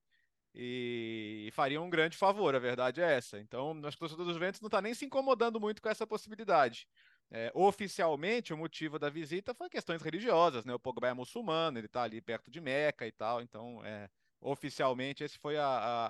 E, 0.54 1.46
e 1.48 1.52
fariam 1.52 1.86
um 1.86 1.90
grande 1.90 2.18
favor, 2.18 2.54
a 2.54 2.60
verdade 2.60 3.02
é 3.02 3.14
essa. 3.14 3.40
Então, 3.40 3.80
acho 3.86 3.98
que 3.98 4.04
o 4.04 4.08
torcedor 4.08 4.26
do 4.26 4.34
Juventus 4.34 4.60
não 4.60 4.68
está 4.68 4.82
nem 4.82 4.94
se 4.94 5.06
incomodando 5.06 5.60
muito 5.60 5.82
com 5.82 5.88
essa 5.88 6.06
possibilidade. 6.06 6.88
É, 7.30 7.50
oficialmente, 7.56 8.54
o 8.54 8.58
motivo 8.58 9.00
da 9.00 9.10
visita 9.10 9.54
foi 9.54 9.70
questões 9.70 10.02
religiosas, 10.02 10.66
né? 10.66 10.74
O 10.74 10.80
Pogba 10.80 11.08
é 11.08 11.14
muçulmano, 11.14 11.78
ele 11.78 11.86
está 11.86 12.04
ali 12.04 12.20
perto 12.20 12.52
de 12.52 12.60
Meca 12.60 13.08
e 13.08 13.12
tal, 13.14 13.42
então 13.42 13.80
é, 13.86 14.10
Oficialmente, 14.42 15.24
esse 15.24 15.38
foi 15.38 15.56
a, 15.56 15.66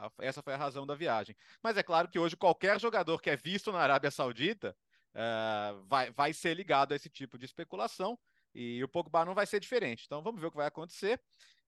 a, 0.06 0.12
essa 0.20 0.42
foi 0.42 0.54
a 0.54 0.58
razão 0.58 0.88
da 0.88 0.96
viagem. 0.96 1.36
Mas 1.62 1.76
é 1.76 1.84
claro 1.84 2.08
que 2.08 2.18
hoje 2.18 2.38
qualquer 2.38 2.80
jogador 2.80 3.22
que 3.22 3.30
é 3.30 3.36
visto 3.36 3.72
na 3.72 3.80
Arábia 3.80 4.10
Saudita 4.10 4.76
uh, 5.14 5.84
vai, 5.86 6.12
vai 6.12 6.34
ser 6.34 6.56
ligado 6.56 6.94
a 6.94 6.96
esse 6.96 7.10
tipo 7.10 7.38
de 7.38 7.46
especulação 7.46 8.18
e 8.56 8.82
o 8.84 8.88
Pogba 8.88 9.26
não 9.26 9.34
vai 9.34 9.46
ser 9.46 9.60
diferente. 9.60 10.06
Então 10.06 10.22
vamos 10.22 10.40
ver 10.40 10.48
o 10.48 10.52
que 10.52 10.58
vai 10.58 10.68
acontecer. 10.68 11.20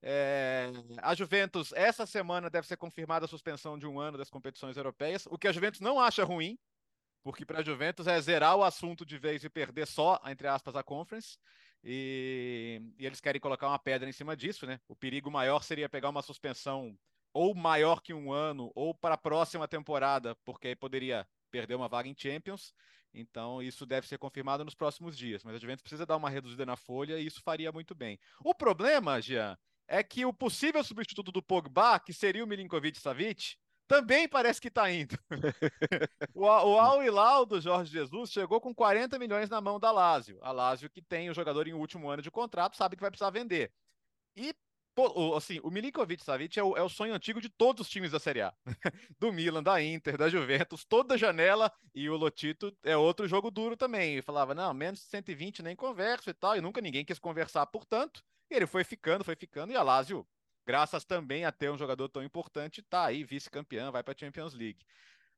É, 0.01 0.69
a 1.01 1.15
Juventus, 1.15 1.71
essa 1.73 2.05
semana, 2.05 2.49
deve 2.49 2.67
ser 2.67 2.77
confirmada 2.77 3.25
a 3.25 3.27
suspensão 3.27 3.77
de 3.77 3.87
um 3.87 3.99
ano 3.99 4.17
das 4.17 4.29
competições 4.29 4.75
europeias, 4.75 5.25
o 5.27 5.37
que 5.37 5.47
a 5.47 5.51
Juventus 5.51 5.79
não 5.79 5.99
acha 5.99 6.25
ruim, 6.25 6.57
porque 7.23 7.45
para 7.45 7.59
a 7.59 7.63
Juventus 7.63 8.05
é 8.05 8.19
zerar 8.19 8.57
o 8.57 8.63
assunto 8.63 9.05
de 9.05 9.17
vez 9.17 9.43
e 9.45 9.49
perder 9.49 9.87
só, 9.87 10.19
entre 10.25 10.47
aspas, 10.47 10.75
a 10.75 10.83
Conference. 10.83 11.37
E, 11.83 12.81
e, 12.97 13.05
eles 13.05 13.19
querem 13.19 13.41
colocar 13.41 13.67
uma 13.67 13.79
pedra 13.79 14.07
em 14.07 14.13
cima 14.13 14.35
disso, 14.37 14.65
né? 14.65 14.79
O 14.87 14.95
perigo 14.95 15.29
maior 15.29 15.61
seria 15.63 15.89
pegar 15.89 16.09
uma 16.09 16.21
suspensão 16.21 16.97
ou 17.33 17.53
maior 17.55 18.01
que 18.01 18.13
um 18.13 18.31
ano, 18.31 18.71
ou 18.75 18.93
para 18.93 19.15
a 19.15 19.17
próxima 19.17 19.67
temporada, 19.67 20.35
porque 20.45 20.75
poderia 20.75 21.27
perder 21.51 21.75
uma 21.75 21.89
vaga 21.89 22.07
em 22.07 22.15
Champions. 22.17 22.73
Então, 23.13 23.61
isso 23.61 23.85
deve 23.85 24.07
ser 24.07 24.17
confirmado 24.17 24.63
nos 24.63 24.75
próximos 24.75 25.17
dias. 25.17 25.43
Mas 25.43 25.55
a 25.55 25.59
Juventus 25.59 25.81
precisa 25.81 26.05
dar 26.05 26.17
uma 26.17 26.29
reduzida 26.29 26.65
na 26.65 26.75
folha 26.75 27.19
e 27.19 27.25
isso 27.25 27.41
faria 27.41 27.71
muito 27.71 27.93
bem. 27.93 28.19
O 28.43 28.55
problema, 28.55 29.21
Jean, 29.21 29.57
é 29.87 30.01
que 30.03 30.25
o 30.25 30.33
possível 30.33 30.83
substituto 30.83 31.31
do 31.31 31.41
Pogba, 31.41 31.99
que 31.99 32.13
seria 32.13 32.43
o 32.43 32.47
Milinkovic 32.47 32.99
Savic, 32.99 33.57
também 33.93 34.27
parece 34.27 34.59
que 34.59 34.69
está 34.69 34.91
indo. 34.91 35.15
o, 36.33 36.45
o 36.45 36.79
Al 36.79 37.03
Hilal 37.03 37.45
do 37.45 37.61
Jorge 37.61 37.91
Jesus 37.91 38.31
chegou 38.31 38.59
com 38.59 38.73
40 38.73 39.19
milhões 39.19 39.51
na 39.51 39.61
mão 39.61 39.79
da 39.79 39.91
Lazio. 39.91 40.39
A 40.41 40.51
Lazio 40.51 40.89
que 40.89 40.99
tem 40.99 41.29
o 41.29 41.33
jogador 41.33 41.67
em 41.67 41.73
último 41.73 42.09
ano 42.09 42.23
de 42.23 42.31
contrato, 42.31 42.75
sabe 42.75 42.95
que 42.95 43.01
vai 43.01 43.11
precisar 43.11 43.29
vender. 43.29 43.71
E 44.35 44.55
assim, 45.37 45.59
o 45.63 45.69
Milinkovic 45.69 46.23
Savic 46.23 46.59
é 46.59 46.63
o, 46.63 46.75
é 46.75 46.81
o, 46.81 46.89
sonho 46.89 47.13
antigo 47.13 47.39
de 47.39 47.49
todos 47.49 47.85
os 47.85 47.89
times 47.89 48.11
da 48.11 48.19
Série 48.19 48.41
A. 48.41 48.53
do 49.19 49.31
Milan, 49.31 49.61
da 49.61 49.81
Inter, 49.81 50.17
da 50.17 50.27
Juventus, 50.27 50.83
toda 50.83 51.17
janela. 51.17 51.71
E 51.93 52.09
o 52.09 52.17
Lotito 52.17 52.75
é 52.83 52.97
outro 52.97 53.27
jogo 53.27 53.51
duro 53.51 53.77
também. 53.77 54.13
Ele 54.13 54.21
falava, 54.23 54.55
não, 54.55 54.73
menos 54.73 55.01
de 55.01 55.05
120 55.05 55.61
nem 55.61 55.75
converso 55.75 56.31
e 56.31 56.33
tal. 56.33 56.55
E 56.55 56.61
nunca 56.61 56.81
ninguém 56.81 57.05
quis 57.05 57.19
conversar, 57.19 57.67
portanto. 57.67 58.23
E 58.49 58.55
ele 58.55 58.65
foi 58.65 58.83
ficando, 58.83 59.23
foi 59.23 59.35
ficando. 59.35 59.71
E 59.71 59.75
a 59.75 59.83
Lazio 59.83 60.25
graças 60.65 61.03
também 61.03 61.45
a 61.45 61.51
ter 61.51 61.71
um 61.71 61.77
jogador 61.77 62.09
tão 62.09 62.23
importante, 62.23 62.81
tá 62.81 63.05
aí 63.05 63.23
vice-campeão, 63.23 63.91
vai 63.91 64.03
para 64.03 64.13
a 64.13 64.17
Champions 64.17 64.53
League. 64.53 64.85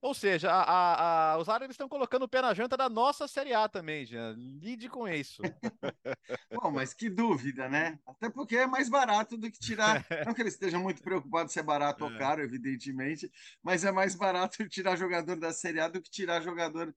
Ou 0.02 0.14
seja, 0.14 0.52
a, 0.52 0.62
a, 0.62 1.32
a, 1.34 1.38
os 1.40 1.50
árabes 1.50 1.74
estão 1.74 1.90
colocando 1.90 2.24
o 2.24 2.28
pé 2.28 2.40
na 2.40 2.54
janta 2.54 2.78
da 2.78 2.88
nossa 2.88 3.28
Série 3.28 3.54
A 3.54 3.68
também, 3.68 4.06
já. 4.06 4.34
Lide 4.62 4.88
com 4.88 5.08
isso. 5.08 5.42
Bom, 6.54 6.70
mas 6.70 6.94
que 6.94 7.10
dúvida, 7.10 7.68
né? 7.68 7.98
Até 8.06 8.30
porque 8.30 8.56
é 8.56 8.68
mais 8.68 8.88
barato 8.88 9.36
do 9.36 9.50
que 9.50 9.58
tirar. 9.58 10.06
Não 10.28 10.34
que 10.34 10.44
eles 10.44 10.54
estejam 10.54 10.80
muito 10.80 11.02
preocupados 11.02 11.54
se 11.54 11.60
é 11.60 11.64
barato 11.64 12.04
é. 12.04 12.08
ou 12.08 12.18
caro, 12.20 12.44
evidentemente, 12.44 13.32
mas 13.64 13.84
é 13.84 13.92
mais 13.92 14.14
barato 14.16 14.58
tirar 14.70 14.96
jogador 14.96 15.38
da 15.38 15.52
Série 15.52 15.80
A 15.80 15.88
do 15.88 16.00
que 16.00 16.12
tirar 16.12 16.40
jogador 16.40 16.94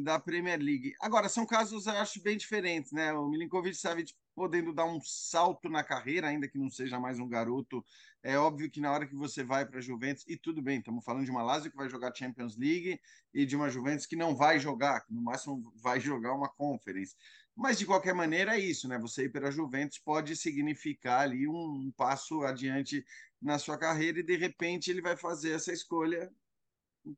da 0.00 0.20
Premier 0.20 0.60
League. 0.60 0.94
Agora, 1.00 1.28
são 1.28 1.46
casos, 1.46 1.86
eu 1.86 1.92
acho, 1.92 2.22
bem 2.22 2.36
diferentes, 2.36 2.92
né? 2.92 3.12
O 3.12 3.28
Milinkovic 3.28 3.74
Savic 3.74 4.14
podendo 4.34 4.72
dar 4.72 4.84
um 4.84 5.00
salto 5.00 5.68
na 5.68 5.82
carreira, 5.82 6.28
ainda 6.28 6.48
que 6.48 6.58
não 6.58 6.70
seja 6.70 7.00
mais 7.00 7.18
um 7.18 7.28
garoto. 7.28 7.84
É 8.22 8.36
óbvio 8.38 8.70
que 8.70 8.80
na 8.80 8.92
hora 8.92 9.06
que 9.06 9.14
você 9.14 9.42
vai 9.42 9.66
para 9.66 9.78
a 9.78 9.82
Juventus, 9.82 10.24
e 10.28 10.36
tudo 10.36 10.62
bem, 10.62 10.78
estamos 10.78 11.04
falando 11.04 11.24
de 11.24 11.30
uma 11.30 11.42
Lazio 11.42 11.70
que 11.70 11.76
vai 11.76 11.88
jogar 11.88 12.14
Champions 12.14 12.56
League 12.56 13.00
e 13.32 13.46
de 13.46 13.56
uma 13.56 13.68
Juventus 13.68 14.06
que 14.06 14.16
não 14.16 14.36
vai 14.36 14.58
jogar, 14.58 15.00
que 15.00 15.12
no 15.12 15.22
máximo 15.22 15.72
vai 15.82 15.98
jogar 15.98 16.34
uma 16.34 16.48
Conference. 16.48 17.16
Mas 17.54 17.78
de 17.78 17.86
qualquer 17.86 18.14
maneira 18.14 18.56
é 18.56 18.60
isso, 18.60 18.88
né? 18.88 18.98
Você 18.98 19.24
ir 19.24 19.28
para 19.30 19.48
a 19.48 19.50
Juventus 19.50 19.98
pode 19.98 20.36
significar 20.36 21.22
ali 21.22 21.46
um 21.46 21.92
passo 21.96 22.42
adiante 22.42 23.04
na 23.40 23.58
sua 23.58 23.76
carreira 23.76 24.20
e 24.20 24.22
de 24.22 24.36
repente 24.36 24.90
ele 24.90 25.02
vai 25.02 25.16
fazer 25.16 25.52
essa 25.52 25.72
escolha 25.72 26.30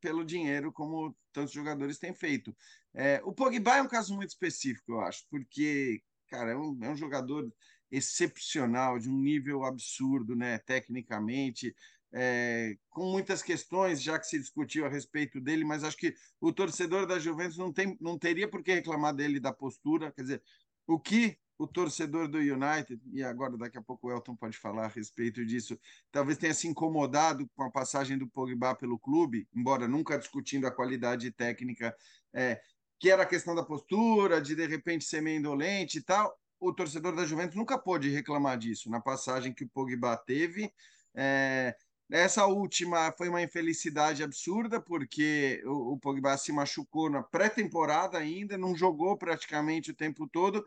pelo 0.01 0.25
dinheiro, 0.25 0.71
como 0.71 1.15
tantos 1.31 1.53
jogadores 1.53 1.99
têm 1.99 2.13
feito. 2.13 2.55
É, 2.93 3.21
o 3.23 3.33
Pogba 3.33 3.77
é 3.77 3.81
um 3.81 3.87
caso 3.87 4.15
muito 4.15 4.29
específico, 4.29 4.93
eu 4.93 5.01
acho, 5.01 5.25
porque 5.29 6.01
cara, 6.27 6.51
é 6.51 6.55
um, 6.55 6.77
é 6.83 6.89
um 6.89 6.95
jogador 6.95 7.51
excepcional, 7.91 8.99
de 8.99 9.09
um 9.09 9.17
nível 9.17 9.63
absurdo, 9.63 10.35
né, 10.35 10.57
tecnicamente, 10.59 11.75
é, 12.13 12.77
com 12.89 13.11
muitas 13.11 13.41
questões, 13.41 14.01
já 14.01 14.17
que 14.17 14.27
se 14.27 14.39
discutiu 14.39 14.85
a 14.85 14.89
respeito 14.89 15.39
dele, 15.39 15.63
mas 15.63 15.83
acho 15.83 15.97
que 15.97 16.15
o 16.39 16.51
torcedor 16.51 17.05
da 17.05 17.19
Juventus 17.19 17.57
não, 17.57 17.71
tem, 17.71 17.97
não 17.99 18.17
teria 18.17 18.47
por 18.47 18.63
que 18.63 18.73
reclamar 18.73 19.13
dele 19.13 19.39
da 19.39 19.53
postura, 19.53 20.11
quer 20.11 20.21
dizer, 20.21 20.43
o 20.87 20.99
que 20.99 21.37
o 21.57 21.65
torcedor 21.67 22.27
do 22.27 22.37
United, 22.37 23.01
e 23.13 23.23
agora 23.23 23.57
daqui 23.57 23.77
a 23.77 23.81
pouco 23.81 24.07
o 24.07 24.11
Elton 24.11 24.35
pode 24.35 24.57
falar 24.57 24.85
a 24.85 24.89
respeito 24.89 25.45
disso, 25.45 25.79
talvez 26.11 26.37
tenha 26.37 26.53
se 26.53 26.67
incomodado 26.67 27.49
com 27.55 27.63
a 27.63 27.71
passagem 27.71 28.17
do 28.17 28.27
Pogba 28.27 28.75
pelo 28.75 28.99
clube, 28.99 29.47
embora 29.55 29.87
nunca 29.87 30.17
discutindo 30.17 30.67
a 30.67 30.71
qualidade 30.71 31.31
técnica, 31.31 31.95
é, 32.33 32.61
que 32.99 33.09
era 33.09 33.23
a 33.23 33.25
questão 33.25 33.55
da 33.55 33.63
postura, 33.63 34.41
de 34.41 34.55
de 34.55 34.65
repente 34.65 35.05
ser 35.05 35.21
meio 35.21 35.39
indolente 35.39 35.99
e 35.99 36.01
tal, 36.01 36.37
o 36.59 36.73
torcedor 36.73 37.15
da 37.15 37.25
Juventus 37.25 37.55
nunca 37.55 37.77
pôde 37.77 38.09
reclamar 38.09 38.57
disso 38.57 38.89
na 38.89 38.99
passagem 38.99 39.53
que 39.53 39.63
o 39.63 39.69
Pogba 39.69 40.17
teve. 40.17 40.71
É, 41.13 41.75
essa 42.11 42.45
última 42.45 43.11
foi 43.11 43.29
uma 43.29 43.41
infelicidade 43.41 44.23
absurda, 44.23 44.79
porque 44.79 45.61
o, 45.65 45.93
o 45.93 45.99
Pogba 45.99 46.37
se 46.37 46.51
machucou 46.51 47.09
na 47.09 47.23
pré-temporada 47.23 48.17
ainda, 48.17 48.57
não 48.57 48.75
jogou 48.75 49.17
praticamente 49.17 49.91
o 49.91 49.95
tempo 49.95 50.27
todo, 50.27 50.65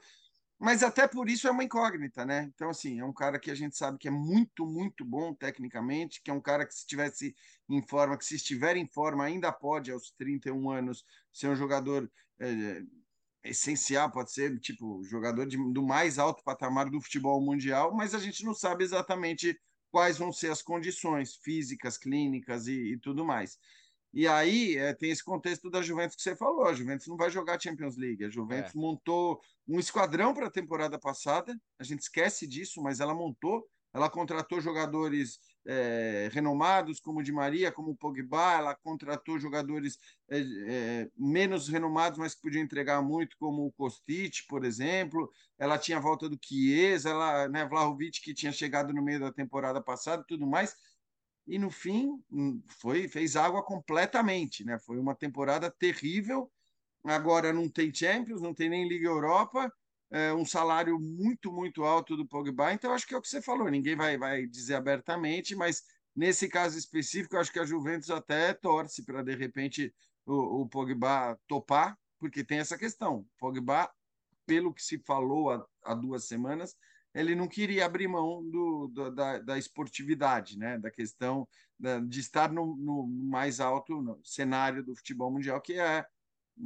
mas 0.58 0.82
até 0.82 1.06
por 1.06 1.30
isso 1.30 1.46
é 1.46 1.50
uma 1.50 1.62
incógnita, 1.62 2.24
né? 2.24 2.50
Então, 2.52 2.70
assim, 2.70 2.98
é 2.98 3.04
um 3.04 3.12
cara 3.12 3.38
que 3.38 3.50
a 3.50 3.54
gente 3.54 3.76
sabe 3.76 3.96
que 3.96 4.08
é 4.08 4.10
muito, 4.10 4.66
muito 4.66 5.04
bom 5.04 5.32
tecnicamente, 5.32 6.20
que 6.20 6.30
é 6.30 6.34
um 6.34 6.40
cara 6.40 6.66
que 6.66 6.74
se 6.74 6.80
estivesse 6.80 7.34
em 7.68 7.80
forma, 7.86 8.18
que 8.18 8.24
se 8.24 8.34
estiver 8.34 8.76
em 8.76 8.86
forma, 8.88 9.24
ainda 9.24 9.52
pode, 9.52 9.92
aos 9.92 10.10
31 10.18 10.70
anos, 10.70 11.04
ser 11.32 11.48
um 11.48 11.54
jogador 11.54 12.10
é, 12.40 12.82
essencial, 13.44 14.10
pode 14.10 14.32
ser, 14.32 14.58
tipo, 14.58 15.02
jogador 15.04 15.46
de, 15.46 15.56
do 15.72 15.82
mais 15.82 16.18
alto 16.18 16.42
patamar 16.42 16.90
do 16.90 17.00
futebol 17.00 17.40
mundial, 17.40 17.94
mas 17.94 18.12
a 18.12 18.18
gente 18.18 18.44
não 18.44 18.52
sabe 18.52 18.82
exatamente 18.82 19.56
quais 19.92 20.18
vão 20.18 20.32
ser 20.32 20.50
as 20.50 20.60
condições 20.60 21.36
físicas, 21.36 21.96
clínicas 21.96 22.66
e, 22.66 22.94
e 22.94 22.98
tudo 22.98 23.24
mais. 23.24 23.58
E 24.12 24.26
aí 24.26 24.76
é, 24.76 24.94
tem 24.94 25.10
esse 25.10 25.22
contexto 25.22 25.70
da 25.70 25.82
Juventus 25.82 26.16
que 26.16 26.22
você 26.22 26.34
falou. 26.34 26.66
A 26.66 26.74
Juventus 26.74 27.06
não 27.06 27.16
vai 27.16 27.30
jogar 27.30 27.60
Champions 27.60 27.96
League. 27.96 28.24
A 28.24 28.30
Juventus 28.30 28.74
é. 28.74 28.78
montou 28.78 29.40
um 29.66 29.78
esquadrão 29.78 30.32
para 30.32 30.46
a 30.46 30.50
temporada 30.50 30.98
passada. 30.98 31.54
A 31.78 31.84
gente 31.84 32.00
esquece 32.00 32.46
disso, 32.46 32.82
mas 32.82 33.00
ela 33.00 33.14
montou. 33.14 33.66
Ela 33.92 34.10
contratou 34.10 34.60
jogadores 34.60 35.38
é, 35.66 36.28
renomados, 36.32 37.00
como 37.00 37.20
o 37.20 37.22
Di 37.22 37.32
Maria, 37.32 37.72
como 37.72 37.90
o 37.90 37.96
Pogba. 37.96 38.54
Ela 38.54 38.74
contratou 38.74 39.38
jogadores 39.38 39.98
é, 40.30 40.40
é, 40.40 41.10
menos 41.16 41.68
renomados, 41.68 42.18
mas 42.18 42.34
que 42.34 42.42
podiam 42.42 42.62
entregar 42.62 43.02
muito, 43.02 43.36
como 43.38 43.66
o 43.66 43.72
Kostic, 43.72 44.46
por 44.48 44.64
exemplo. 44.64 45.30
Ela 45.58 45.78
tinha 45.78 45.98
a 45.98 46.00
volta 46.00 46.28
do 46.28 46.38
Chiesa, 46.42 47.10
ela, 47.10 47.48
né, 47.48 47.66
Vlahovic, 47.66 48.20
que 48.22 48.34
tinha 48.34 48.52
chegado 48.52 48.92
no 48.92 49.02
meio 49.02 49.20
da 49.20 49.32
temporada 49.32 49.82
passada, 49.82 50.24
tudo 50.26 50.46
mais 50.46 50.74
e 51.48 51.58
no 51.58 51.70
fim 51.70 52.22
hum, 52.30 52.62
foi 52.66 53.08
fez 53.08 53.34
água 53.34 53.62
completamente, 53.64 54.64
né? 54.64 54.78
Foi 54.78 54.98
uma 54.98 55.14
temporada 55.14 55.70
terrível. 55.70 56.52
Agora 57.02 57.52
não 57.52 57.68
tem 57.68 57.92
Champions, 57.92 58.42
não 58.42 58.52
tem 58.52 58.68
nem 58.68 58.86
Liga 58.86 59.08
Europa, 59.08 59.72
é 60.10 60.32
um 60.34 60.44
salário 60.44 60.98
muito 61.00 61.50
muito 61.50 61.84
alto 61.84 62.16
do 62.16 62.26
Pogba. 62.26 62.72
Então 62.72 62.92
acho 62.92 63.06
que 63.06 63.14
é 63.14 63.16
o 63.16 63.22
que 63.22 63.28
você 63.28 63.40
falou. 63.40 63.70
Ninguém 63.70 63.96
vai 63.96 64.18
vai 64.18 64.46
dizer 64.46 64.74
abertamente, 64.74 65.56
mas 65.56 65.82
nesse 66.14 66.48
caso 66.48 66.78
específico 66.78 67.36
acho 67.36 67.52
que 67.52 67.60
a 67.60 67.64
Juventus 67.64 68.10
até 68.10 68.52
torce 68.52 69.02
para 69.04 69.22
de 69.22 69.34
repente 69.34 69.94
o, 70.26 70.62
o 70.62 70.68
Pogba 70.68 71.38
topar, 71.46 71.98
porque 72.18 72.44
tem 72.44 72.58
essa 72.58 72.76
questão. 72.76 73.26
Pogba, 73.38 73.90
pelo 74.46 74.74
que 74.74 74.82
se 74.82 74.98
falou 74.98 75.50
há, 75.50 75.66
há 75.82 75.94
duas 75.94 76.24
semanas, 76.24 76.76
ele 77.14 77.34
não 77.34 77.48
queria 77.48 77.86
abrir 77.86 78.08
mão 78.08 78.42
do, 78.48 78.88
do 78.88 79.10
da, 79.10 79.38
da, 79.38 79.58
esportividade, 79.58 80.58
né? 80.58 80.78
da 80.78 80.90
questão 80.90 81.48
da, 81.78 82.00
de 82.00 82.20
estar 82.20 82.52
no, 82.52 82.76
no, 82.76 83.06
mais 83.06 83.60
alto 83.60 84.00
no 84.02 84.20
cenário 84.24 84.84
do 84.84 84.94
futebol 84.94 85.30
mundial, 85.30 85.60
que 85.60 85.74
é, 85.74 86.04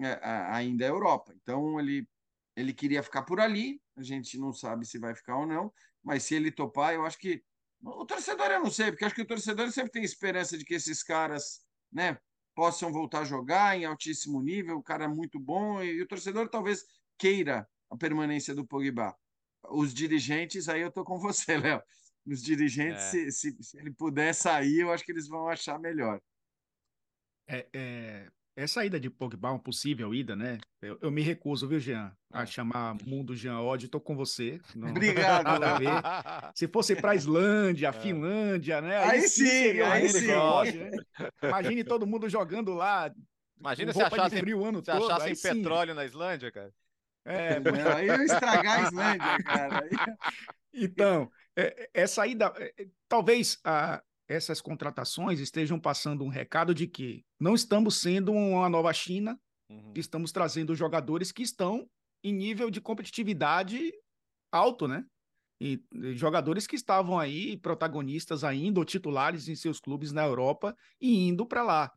é, 0.02 0.20
ainda 0.50 0.84
a 0.84 0.88
Europa. 0.88 1.32
Então, 1.42 1.78
ele, 1.78 2.08
ele 2.56 2.72
queria 2.72 3.02
ficar 3.02 3.22
por 3.22 3.40
ali, 3.40 3.80
a 3.96 4.02
gente 4.02 4.38
não 4.38 4.52
sabe 4.52 4.86
se 4.86 4.98
vai 4.98 5.14
ficar 5.14 5.36
ou 5.36 5.46
não, 5.46 5.72
mas 6.02 6.24
se 6.24 6.34
ele 6.34 6.50
topar, 6.50 6.94
eu 6.94 7.04
acho 7.04 7.18
que. 7.18 7.42
O 7.84 8.06
torcedor 8.06 8.46
eu 8.46 8.60
não 8.60 8.70
sei, 8.70 8.92
porque 8.92 9.04
acho 9.04 9.14
que 9.14 9.22
o 9.22 9.26
torcedor 9.26 9.68
sempre 9.72 9.90
tem 9.90 10.04
esperança 10.04 10.56
de 10.56 10.64
que 10.64 10.74
esses 10.74 11.02
caras 11.02 11.66
né, 11.90 12.16
possam 12.54 12.92
voltar 12.92 13.20
a 13.20 13.24
jogar 13.24 13.76
em 13.76 13.84
altíssimo 13.84 14.40
nível, 14.40 14.76
o 14.76 14.82
cara 14.82 15.04
é 15.04 15.08
muito 15.08 15.40
bom, 15.40 15.82
e 15.82 16.00
o 16.00 16.06
torcedor 16.06 16.48
talvez 16.48 16.84
queira 17.18 17.68
a 17.90 17.96
permanência 17.96 18.54
do 18.54 18.64
Pogba 18.64 19.16
os 19.68 19.92
dirigentes, 19.94 20.68
aí 20.68 20.80
eu 20.80 20.90
tô 20.90 21.04
com 21.04 21.18
você, 21.18 21.56
Léo. 21.58 21.82
Os 22.24 22.42
dirigentes, 22.42 23.02
é. 23.02 23.10
se, 23.10 23.32
se, 23.32 23.62
se, 23.62 23.78
ele 23.78 23.90
puder 23.90 24.32
sair, 24.32 24.80
eu 24.80 24.92
acho 24.92 25.04
que 25.04 25.10
eles 25.10 25.26
vão 25.26 25.48
achar 25.48 25.78
melhor. 25.78 26.20
É, 27.48 27.66
é, 27.72 28.28
essa 28.54 28.84
ida 28.84 29.00
de 29.00 29.10
Pogba, 29.10 29.50
uma 29.50 29.58
possível 29.58 30.14
ida, 30.14 30.36
né? 30.36 30.58
Eu, 30.80 30.98
eu 31.00 31.10
me 31.10 31.22
recuso, 31.22 31.66
viu, 31.66 31.80
Jean, 31.80 32.14
a 32.30 32.42
é. 32.42 32.46
chamar 32.46 32.96
Mundo 33.04 33.34
Jean 33.34 33.58
Odd, 33.60 33.88
tô 33.88 34.00
com 34.00 34.14
você. 34.14 34.60
Não, 34.74 34.90
Obrigado. 34.90 35.44
Nada 35.44 35.74
a 35.74 35.78
ver. 35.78 36.52
Se 36.54 36.68
fosse 36.68 36.94
para 36.94 37.14
Islândia, 37.14 37.88
é. 37.88 37.92
Finlândia, 37.92 38.80
né? 38.80 38.98
Aí, 38.98 39.20
aí 39.20 39.28
sim, 39.28 39.80
aí 39.80 40.08
sim. 40.08 40.26
né? 40.26 40.90
Imagine 41.42 41.82
todo 41.82 42.06
mundo 42.06 42.28
jogando 42.28 42.74
lá. 42.74 43.12
Imagina 43.58 43.92
se 43.92 44.02
achassem, 44.02 44.40
frio 44.40 44.58
o 44.58 44.64
ano 44.64 44.78
se 44.80 44.84
todo. 44.84 45.10
achassem 45.10 45.54
petróleo 45.54 45.94
na 45.94 46.04
Islândia, 46.04 46.50
cara. 46.52 46.72
É, 47.24 47.60
não, 47.60 47.96
aí 47.96 48.08
eu 48.08 48.22
estragar 48.22 48.80
a 48.80 48.88
Islândia, 48.88 49.44
cara. 49.44 49.88
Então, 50.72 51.30
é, 51.56 51.90
essa 51.92 52.26
ida, 52.26 52.52
é, 52.56 52.82
é, 52.82 52.86
talvez 53.08 53.58
a, 53.64 54.02
essas 54.26 54.60
contratações 54.60 55.38
estejam 55.38 55.78
passando 55.78 56.24
um 56.24 56.28
recado 56.28 56.74
de 56.74 56.86
que 56.86 57.24
não 57.38 57.54
estamos 57.54 58.00
sendo 58.00 58.32
uma 58.32 58.68
nova 58.68 58.92
China, 58.92 59.38
uhum. 59.68 59.92
estamos 59.94 60.32
trazendo 60.32 60.74
jogadores 60.74 61.30
que 61.30 61.42
estão 61.42 61.88
em 62.24 62.32
nível 62.32 62.70
de 62.70 62.80
competitividade 62.80 63.92
alto, 64.50 64.88
né? 64.88 65.04
E, 65.60 65.80
e 65.94 66.14
jogadores 66.14 66.66
que 66.66 66.74
estavam 66.74 67.18
aí, 67.18 67.56
protagonistas 67.56 68.42
ainda, 68.42 68.80
ou 68.80 68.84
titulares 68.84 69.48
em 69.48 69.54
seus 69.54 69.78
clubes 69.78 70.10
na 70.10 70.24
Europa 70.24 70.76
e 71.00 71.28
indo 71.28 71.46
para 71.46 71.62
lá. 71.62 71.92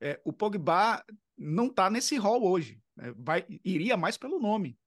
É, 0.00 0.20
o 0.24 0.32
Pogba 0.32 1.02
não 1.38 1.68
está 1.68 1.88
nesse 1.88 2.16
rol 2.16 2.46
hoje. 2.46 2.78
Né? 2.96 3.14
Vai, 3.16 3.44
iria 3.64 3.96
mais 3.96 4.16
pelo 4.16 4.38
nome, 4.38 4.78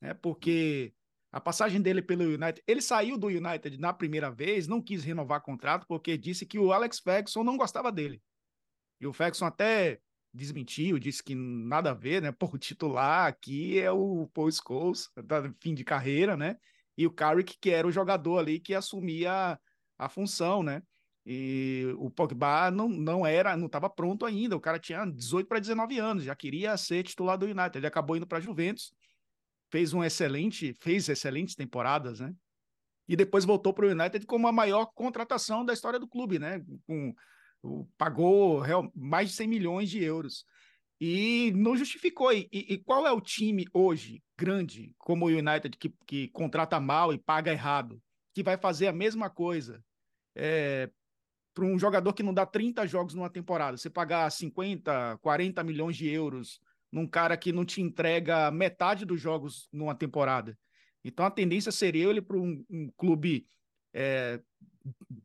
né? 0.00 0.14
porque 0.14 0.94
a 1.32 1.40
passagem 1.40 1.82
dele 1.82 2.00
pelo 2.00 2.24
United, 2.24 2.62
ele 2.66 2.80
saiu 2.80 3.18
do 3.18 3.26
United 3.26 3.78
na 3.78 3.92
primeira 3.92 4.30
vez, 4.30 4.66
não 4.66 4.80
quis 4.80 5.04
renovar 5.04 5.42
contrato 5.42 5.86
porque 5.86 6.16
disse 6.16 6.46
que 6.46 6.58
o 6.58 6.72
Alex 6.72 6.98
Ferguson 7.00 7.44
não 7.44 7.56
gostava 7.56 7.92
dele. 7.92 8.22
E 9.00 9.06
o 9.06 9.12
Ferguson 9.12 9.44
até 9.44 10.00
desmentiu, 10.32 10.98
disse 10.98 11.22
que 11.22 11.34
nada 11.34 11.90
a 11.90 11.94
ver, 11.94 12.22
né? 12.22 12.32
Por 12.38 12.58
titular 12.58 13.26
aqui 13.26 13.78
é 13.78 13.90
o 13.90 14.28
Paul 14.32 14.50
Scholes, 14.50 15.10
tá 15.26 15.52
fim 15.60 15.74
de 15.74 15.84
carreira, 15.84 16.36
né? 16.36 16.56
E 16.96 17.06
o 17.06 17.10
Carrick, 17.10 17.58
que 17.60 17.70
era 17.70 17.86
o 17.86 17.92
jogador 17.92 18.38
ali 18.38 18.58
que 18.58 18.74
assumia 18.74 19.60
a 19.98 20.08
função, 20.08 20.62
né? 20.62 20.82
E 21.28 21.92
o 21.98 22.08
Pogba 22.08 22.70
não, 22.70 22.88
não 22.88 23.26
era, 23.26 23.56
não 23.56 23.66
estava 23.66 23.90
pronto 23.90 24.24
ainda. 24.24 24.56
O 24.56 24.60
cara 24.60 24.78
tinha 24.78 25.04
18 25.04 25.48
para 25.48 25.58
19 25.58 25.98
anos, 25.98 26.22
já 26.22 26.36
queria 26.36 26.76
ser 26.76 27.02
titular 27.02 27.36
do 27.36 27.46
United. 27.46 27.76
Ele 27.76 27.86
acabou 27.86 28.16
indo 28.16 28.26
para 28.26 28.38
a 28.38 28.40
Juventus, 28.40 28.94
fez 29.68 29.92
um 29.92 30.04
excelente, 30.04 30.72
fez 30.80 31.08
excelentes 31.08 31.56
temporadas, 31.56 32.20
né? 32.20 32.32
E 33.08 33.16
depois 33.16 33.44
voltou 33.44 33.74
para 33.74 33.86
o 33.86 33.90
United 33.90 34.24
como 34.24 34.46
a 34.46 34.52
maior 34.52 34.86
contratação 34.94 35.64
da 35.64 35.72
história 35.72 35.98
do 35.98 36.06
clube, 36.06 36.38
né? 36.38 36.64
Com, 36.86 37.12
pagou 37.98 38.60
real, 38.60 38.88
mais 38.94 39.30
de 39.30 39.36
100 39.36 39.48
milhões 39.48 39.90
de 39.90 40.02
euros. 40.02 40.44
E 41.00 41.52
não 41.56 41.76
justificou. 41.76 42.32
E, 42.32 42.48
e, 42.52 42.78
qual 42.78 43.04
é 43.04 43.10
o 43.10 43.20
time 43.20 43.66
hoje, 43.72 44.22
grande, 44.38 44.94
como 44.96 45.26
o 45.26 45.28
United, 45.28 45.76
que, 45.76 45.92
que 46.06 46.28
contrata 46.28 46.78
mal 46.78 47.12
e 47.12 47.18
paga 47.18 47.52
errado, 47.52 48.00
que 48.32 48.44
vai 48.44 48.56
fazer 48.56 48.86
a 48.86 48.92
mesma 48.92 49.28
coisa? 49.28 49.84
É, 50.34 50.88
para 51.56 51.64
um 51.64 51.78
jogador 51.78 52.12
que 52.12 52.22
não 52.22 52.34
dá 52.34 52.44
30 52.44 52.86
jogos 52.86 53.14
numa 53.14 53.30
temporada, 53.30 53.78
você 53.78 53.88
pagar 53.88 54.30
50, 54.30 55.16
40 55.22 55.64
milhões 55.64 55.96
de 55.96 56.06
euros 56.06 56.60
num 56.92 57.06
cara 57.06 57.34
que 57.34 57.50
não 57.50 57.64
te 57.64 57.80
entrega 57.80 58.50
metade 58.50 59.06
dos 59.06 59.18
jogos 59.18 59.66
numa 59.72 59.94
temporada. 59.94 60.56
Então 61.02 61.24
a 61.24 61.30
tendência 61.30 61.72
seria 61.72 62.10
ele 62.10 62.20
para 62.20 62.36
um, 62.36 62.62
um, 62.68 62.90
clube, 62.94 63.46
é, 63.94 64.38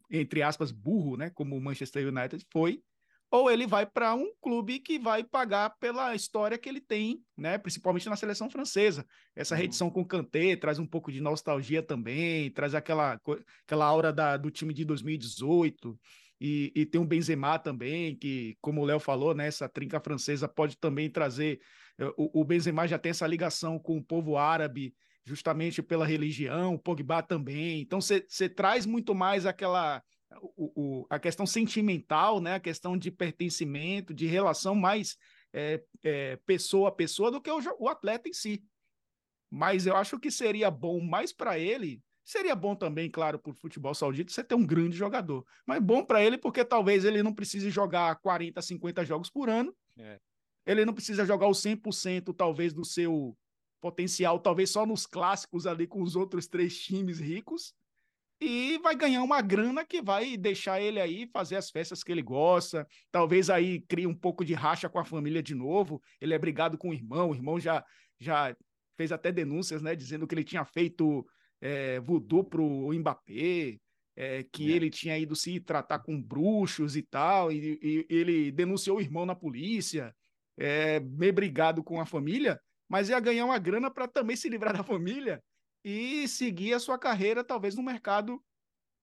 entre 0.09 0.41
aspas, 0.41 0.71
burro, 0.71 1.17
né? 1.17 1.29
Como 1.31 1.53
o 1.53 1.61
Manchester 1.61 2.07
United 2.07 2.45
foi, 2.49 2.81
ou 3.29 3.51
ele 3.51 3.67
vai 3.67 3.85
para 3.85 4.13
um 4.13 4.31
clube 4.41 4.79
que 4.79 4.97
vai 4.97 5.25
pagar 5.25 5.71
pela 5.81 6.15
história 6.15 6.57
que 6.57 6.69
ele 6.69 6.79
tem, 6.79 7.21
né? 7.37 7.57
Principalmente 7.57 8.07
na 8.07 8.15
seleção 8.15 8.49
francesa. 8.49 9.05
Essa 9.35 9.53
uhum. 9.53 9.61
redição 9.61 9.89
com 9.89 9.99
o 9.99 10.07
Kanté 10.07 10.55
traz 10.55 10.79
um 10.79 10.87
pouco 10.87 11.11
de 11.11 11.19
nostalgia 11.19 11.83
também, 11.83 12.49
traz 12.51 12.73
aquela, 12.73 13.19
aquela 13.65 13.85
aura 13.85 14.13
da, 14.13 14.37
do 14.37 14.49
time 14.49 14.73
de 14.73 14.85
2018. 14.85 15.99
E, 16.43 16.71
e 16.75 16.85
tem 16.87 16.99
um 16.99 17.05
Benzema 17.05 17.59
também, 17.59 18.15
que, 18.15 18.57
como 18.59 18.81
o 18.81 18.85
Léo 18.85 18.99
falou, 18.99 19.35
né, 19.35 19.45
essa 19.45 19.69
trinca 19.69 19.99
francesa 19.99 20.47
pode 20.47 20.75
também 20.75 21.07
trazer. 21.07 21.61
Eh, 21.99 22.11
o, 22.17 22.41
o 22.41 22.43
Benzema 22.43 22.87
já 22.87 22.97
tem 22.97 23.11
essa 23.11 23.27
ligação 23.27 23.77
com 23.77 23.95
o 23.97 24.03
povo 24.03 24.37
árabe, 24.37 24.95
justamente 25.23 25.83
pela 25.83 26.03
religião, 26.03 26.73
o 26.73 26.79
Pogba 26.79 27.21
também. 27.21 27.81
Então 27.81 28.01
você 28.01 28.49
traz 28.49 28.87
muito 28.87 29.13
mais 29.13 29.45
aquela 29.45 30.01
o, 30.57 30.71
o, 31.01 31.07
a 31.11 31.19
questão 31.19 31.45
sentimental, 31.45 32.41
né? 32.41 32.55
A 32.55 32.59
questão 32.59 32.97
de 32.97 33.11
pertencimento, 33.11 34.11
de 34.11 34.25
relação 34.25 34.73
mais 34.73 35.17
é, 35.53 35.83
é, 36.03 36.37
pessoa 36.37 36.89
a 36.89 36.91
pessoa 36.91 37.29
do 37.29 37.39
que 37.39 37.51
o, 37.51 37.59
o 37.77 37.87
atleta 37.87 38.27
em 38.27 38.33
si. 38.33 38.63
Mas 39.47 39.85
eu 39.85 39.95
acho 39.95 40.19
que 40.19 40.31
seria 40.31 40.71
bom 40.71 40.99
mais 40.99 41.31
para 41.31 41.59
ele 41.59 42.01
Seria 42.23 42.55
bom 42.55 42.75
também, 42.75 43.09
claro, 43.09 43.39
para 43.39 43.51
o 43.51 43.55
futebol 43.55 43.93
saudita 43.93 44.31
você 44.31 44.43
ter 44.43 44.55
um 44.55 44.65
grande 44.65 44.95
jogador. 44.95 45.45
Mas 45.65 45.81
bom 45.81 46.03
para 46.03 46.23
ele 46.23 46.37
porque 46.37 46.63
talvez 46.63 47.03
ele 47.03 47.23
não 47.23 47.33
precise 47.33 47.69
jogar 47.69 48.15
40, 48.17 48.61
50 48.61 49.03
jogos 49.05 49.29
por 49.29 49.49
ano. 49.49 49.75
É. 49.97 50.19
Ele 50.65 50.85
não 50.85 50.93
precisa 50.93 51.25
jogar 51.25 51.47
o 51.47 51.51
100% 51.51 52.33
talvez 52.35 52.73
do 52.73 52.85
seu 52.85 53.35
potencial, 53.81 54.39
talvez 54.39 54.69
só 54.69 54.85
nos 54.85 55.07
clássicos 55.07 55.65
ali 55.65 55.87
com 55.87 56.03
os 56.03 56.15
outros 56.15 56.47
três 56.47 56.79
times 56.79 57.19
ricos. 57.19 57.73
E 58.39 58.79
vai 58.79 58.95
ganhar 58.95 59.21
uma 59.21 59.39
grana 59.39 59.85
que 59.85 60.01
vai 60.01 60.35
deixar 60.35 60.81
ele 60.81 60.99
aí 60.99 61.27
fazer 61.31 61.57
as 61.57 61.69
festas 61.69 62.03
que 62.03 62.11
ele 62.11 62.23
gosta. 62.23 62.87
Talvez 63.11 63.51
aí 63.51 63.81
crie 63.81 64.07
um 64.07 64.15
pouco 64.15 64.43
de 64.43 64.55
racha 64.55 64.89
com 64.89 64.97
a 64.97 65.05
família 65.05 65.43
de 65.43 65.53
novo. 65.53 66.01
Ele 66.19 66.33
é 66.33 66.39
brigado 66.39 66.75
com 66.75 66.89
o 66.89 66.93
irmão, 66.93 67.29
o 67.29 67.35
irmão 67.35 67.59
já, 67.59 67.85
já 68.19 68.55
fez 68.97 69.11
até 69.11 69.31
denúncias, 69.31 69.83
né? 69.83 69.95
Dizendo 69.95 70.25
que 70.25 70.33
ele 70.33 70.43
tinha 70.43 70.65
feito 70.65 71.23
é, 71.61 71.99
voodoo 71.99 72.43
pro 72.43 72.91
Mbappé, 72.91 73.77
é, 74.15 74.43
que 74.43 74.71
é. 74.71 74.75
ele 74.75 74.89
tinha 74.89 75.17
ido 75.17 75.35
se 75.35 75.59
tratar 75.59 75.99
com 75.99 76.21
bruxos 76.21 76.95
e 76.95 77.03
tal, 77.03 77.51
e, 77.51 77.79
e 77.81 78.05
ele 78.09 78.51
denunciou 78.51 78.97
o 78.97 79.01
irmão 79.01 79.25
na 79.25 79.35
polícia, 79.35 80.13
é, 80.57 80.99
meio 80.99 81.33
brigado 81.33 81.83
com 81.83 82.01
a 82.01 82.05
família, 82.05 82.59
mas 82.89 83.09
ia 83.09 83.19
ganhar 83.19 83.45
uma 83.45 83.57
grana 83.57 83.89
para 83.89 84.07
também 84.07 84.35
se 84.35 84.49
livrar 84.49 84.73
da 84.77 84.83
família 84.83 85.41
e 85.83 86.27
seguir 86.27 86.73
a 86.73 86.79
sua 86.79 86.97
carreira, 86.97 87.43
talvez 87.43 87.75
no 87.75 87.83
mercado. 87.83 88.41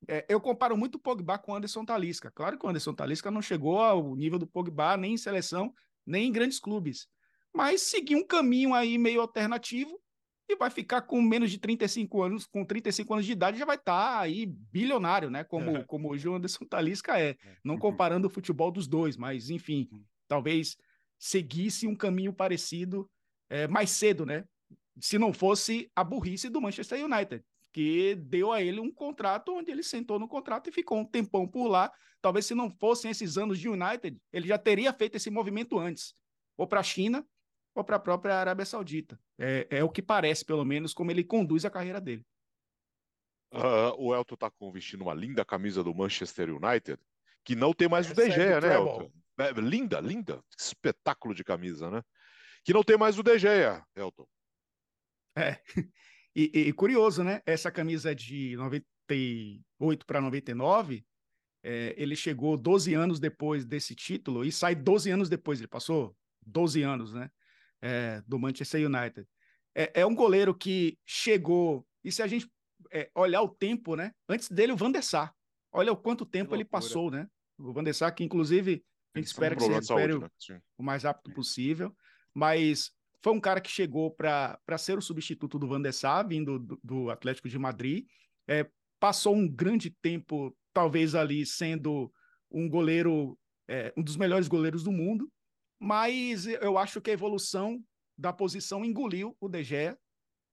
É, 0.07 0.25
eu 0.29 0.41
comparo 0.41 0.77
muito 0.77 0.97
o 0.97 1.01
Pogba 1.01 1.39
com 1.39 1.53
o 1.53 1.55
Anderson 1.57 1.85
Talisca. 1.85 2.31
Claro 2.31 2.59
que 2.59 2.65
o 2.65 2.69
Anderson 2.69 2.95
Talisca 2.95 3.31
não 3.31 3.43
chegou 3.43 3.81
ao 3.81 4.15
nível 4.15 4.39
do 4.39 4.47
Pogba 4.47 4.97
nem 4.97 5.15
em 5.15 5.17
seleção, 5.17 5.73
nem 6.07 6.29
em 6.29 6.33
grandes 6.33 6.61
clubes, 6.61 7.09
mas 7.53 7.83
seguiu 7.83 8.19
um 8.19 8.27
caminho 8.27 8.75
aí 8.75 8.97
meio 8.97 9.21
alternativo 9.21 10.01
e 10.49 10.57
vai 10.57 10.71
ficar 10.71 11.03
com 11.03 11.21
menos 11.21 11.51
de 11.51 11.59
35 11.59 12.23
anos, 12.23 12.47
com 12.47 12.65
35 12.65 13.13
anos 13.13 13.27
de 13.27 13.33
idade, 13.33 13.59
já 13.59 13.67
vai 13.67 13.77
estar 13.77 14.15
tá 14.15 14.21
aí 14.21 14.47
bilionário, 14.47 15.29
né? 15.29 15.45
Como, 15.45 15.77
é. 15.77 15.85
como 15.85 16.09
o 16.09 16.35
Anderson 16.35 16.65
Talisca 16.71 17.19
é. 17.21 17.31
é. 17.31 17.37
Não 17.63 17.75
uhum. 17.75 17.81
comparando 17.81 18.27
o 18.27 18.31
futebol 18.31 18.71
dos 18.71 18.89
dois, 18.89 19.17
mas 19.17 19.51
enfim, 19.51 19.89
uhum. 19.93 20.03
talvez 20.27 20.77
seguisse 21.19 21.87
um 21.87 21.95
caminho 21.95 22.33
parecido 22.33 23.09
é, 23.51 23.69
mais 23.69 23.91
cedo, 23.91 24.25
né? 24.25 24.45
Se 24.99 25.19
não 25.19 25.33
fosse 25.33 25.91
a 25.95 26.03
burrice 26.03 26.49
do 26.49 26.61
Manchester 26.61 27.05
United, 27.05 27.45
que 27.73 28.15
deu 28.15 28.51
a 28.51 28.63
ele 28.63 28.81
um 28.81 28.91
contrato 28.91 29.53
onde 29.53 29.71
ele 29.71 29.83
sentou 29.83 30.19
no 30.19 30.27
contrato 30.27 30.69
e 30.69 30.73
ficou 30.73 30.99
um 30.99 31.05
tempão 31.05 31.47
por 31.47 31.69
lá. 31.69 31.93
Talvez 32.21 32.47
se 32.47 32.55
não 32.55 32.71
fossem 32.71 33.11
esses 33.11 33.37
anos 33.37 33.59
de 33.59 33.69
United, 33.69 34.19
ele 34.33 34.49
já 34.49 34.59
teria 34.59 34.93
feito 34.93 35.17
esse 35.17 35.31
movimento 35.31 35.79
antes, 35.79 36.15
ou 36.57 36.67
para 36.67 36.81
a 36.81 36.83
China, 36.83 37.25
ou 37.75 37.85
para 37.85 37.97
a 37.97 38.01
própria 38.01 38.37
Arábia 38.37 38.65
Saudita. 38.65 39.19
É, 39.39 39.67
é, 39.71 39.85
o 39.85 39.89
que 39.89 40.03
parece, 40.03 40.45
pelo 40.45 40.65
menos, 40.65 40.93
como 40.93 41.11
ele 41.11 41.25
conduz 41.25 41.65
a 41.65 41.71
carreira 41.71 42.01
dele. 42.01 42.25
Uh, 43.53 43.95
o 43.97 44.15
Elton 44.15 44.35
está 44.35 44.53
vestindo 44.73 45.03
uma 45.03 45.15
linda 45.15 45.45
camisa 45.45 45.83
do 45.83 45.95
Manchester 45.95 46.51
United, 46.51 47.01
que 47.45 47.57
não 47.57 47.73
tem 47.73 47.89
mais 47.89 48.11
Essa 48.11 48.21
o 48.21 48.25
De 48.25 48.31
Gea, 48.31 48.57
é 48.57 48.61
né, 48.61 48.75
Elton? 48.75 49.11
É, 49.39 49.53
linda, 49.53 50.01
linda. 50.01 50.43
Espetáculo 50.59 51.35
de 51.35 51.45
camisa, 51.45 51.91
né? 51.91 52.03
Que 52.65 52.73
não 52.73 52.83
tem 52.83 52.99
mais 52.99 53.19
o 53.19 53.23
De 53.23 53.39
Gea, 53.39 53.83
Elton. 53.97 54.27
É. 55.37 55.59
E, 56.37 56.69
e, 56.69 56.73
curioso, 56.73 57.25
né? 57.25 57.43
Essa 57.45 57.69
camisa 57.69 58.15
de 58.15 58.55
98 58.57 60.07
para 60.07 60.21
99, 60.21 61.05
é, 61.65 61.95
ele 61.97 62.15
chegou 62.15 62.57
12 62.57 62.95
anos 62.95 63.19
depois 63.19 63.65
desse 63.65 63.93
título 63.93 64.45
e 64.45 64.53
sai 64.53 64.77
12 64.77 65.11
anos 65.11 65.29
depois. 65.29 65.59
Ele 65.59 65.67
passou 65.67 66.17
12 66.47 66.83
anos, 66.83 67.13
né? 67.13 67.29
É, 67.83 68.23
do 68.27 68.39
Manchester 68.39 68.87
United. 68.87 69.27
É, 69.75 70.01
é, 70.01 70.07
um 70.07 70.15
goleiro 70.15 70.55
que 70.55 70.99
chegou, 71.07 71.87
e 72.03 72.11
se 72.11 72.23
a 72.23 72.27
gente 72.27 72.51
é, 72.93 73.11
olhar 73.15 73.43
o 73.43 73.49
tempo, 73.49 73.95
né? 73.97 74.13
Antes 74.29 74.49
dele, 74.49 74.73
o 74.73 74.77
Van 74.77 74.91
der 74.91 75.03
Sar. 75.03 75.35
Olha 75.73 75.93
o 75.93 75.97
quanto 75.97 76.25
tempo 76.25 76.55
ele 76.55 76.65
passou, 76.65 77.11
né? 77.11 77.29
O 77.59 77.73
Van 77.73 77.85
der 77.85 77.95
Sar, 77.95 78.15
que 78.15 78.25
inclusive 78.25 78.85
a 79.15 79.19
gente 79.19 79.29
espera 79.29 79.55
um 79.55 79.59
que 79.59 79.65
se 79.65 79.71
recupere 79.71 80.13
saúde, 80.13 80.31
né? 80.51 80.61
o 80.77 80.83
mais 80.83 81.03
rápido 81.03 81.35
possível, 81.35 81.95
mas 82.35 82.91
foi 83.23 83.33
um 83.33 83.41
cara 83.41 83.61
que 83.61 83.71
chegou 83.71 84.11
para 84.11 84.79
ser 84.79 84.97
o 84.97 85.03
substituto 85.03 85.59
do 85.59 85.69
Van 85.69 85.81
der 85.81 85.93
Sar, 85.93 86.27
vindo 86.27 86.59
do, 86.59 86.81
do 86.83 87.11
Atlético 87.11 87.49
de 87.49 87.59
Madrid. 87.59 88.07
É, 88.47 88.69
passou 89.01 89.35
um 89.35 89.49
grande 89.49 89.91
tempo, 89.91 90.57
talvez 90.73 91.15
ali, 91.15 91.45
sendo 91.45 92.13
um 92.51 92.69
goleiro, 92.69 93.39
é, 93.69 93.93
um 93.97 94.03
dos 94.03 94.17
melhores 94.17 94.49
goleiros 94.49 94.83
do 94.83 94.93
mundo 94.93 95.31
mas 95.79 96.47
eu 96.47 96.77
acho 96.77 97.01
que 97.01 97.11
a 97.11 97.15
evolução 97.15 97.83
da 98.17 98.33
posição 98.33 98.85
engoliu 98.85 99.37
o 99.41 99.49
De 99.49 99.63
Gea 99.63 99.99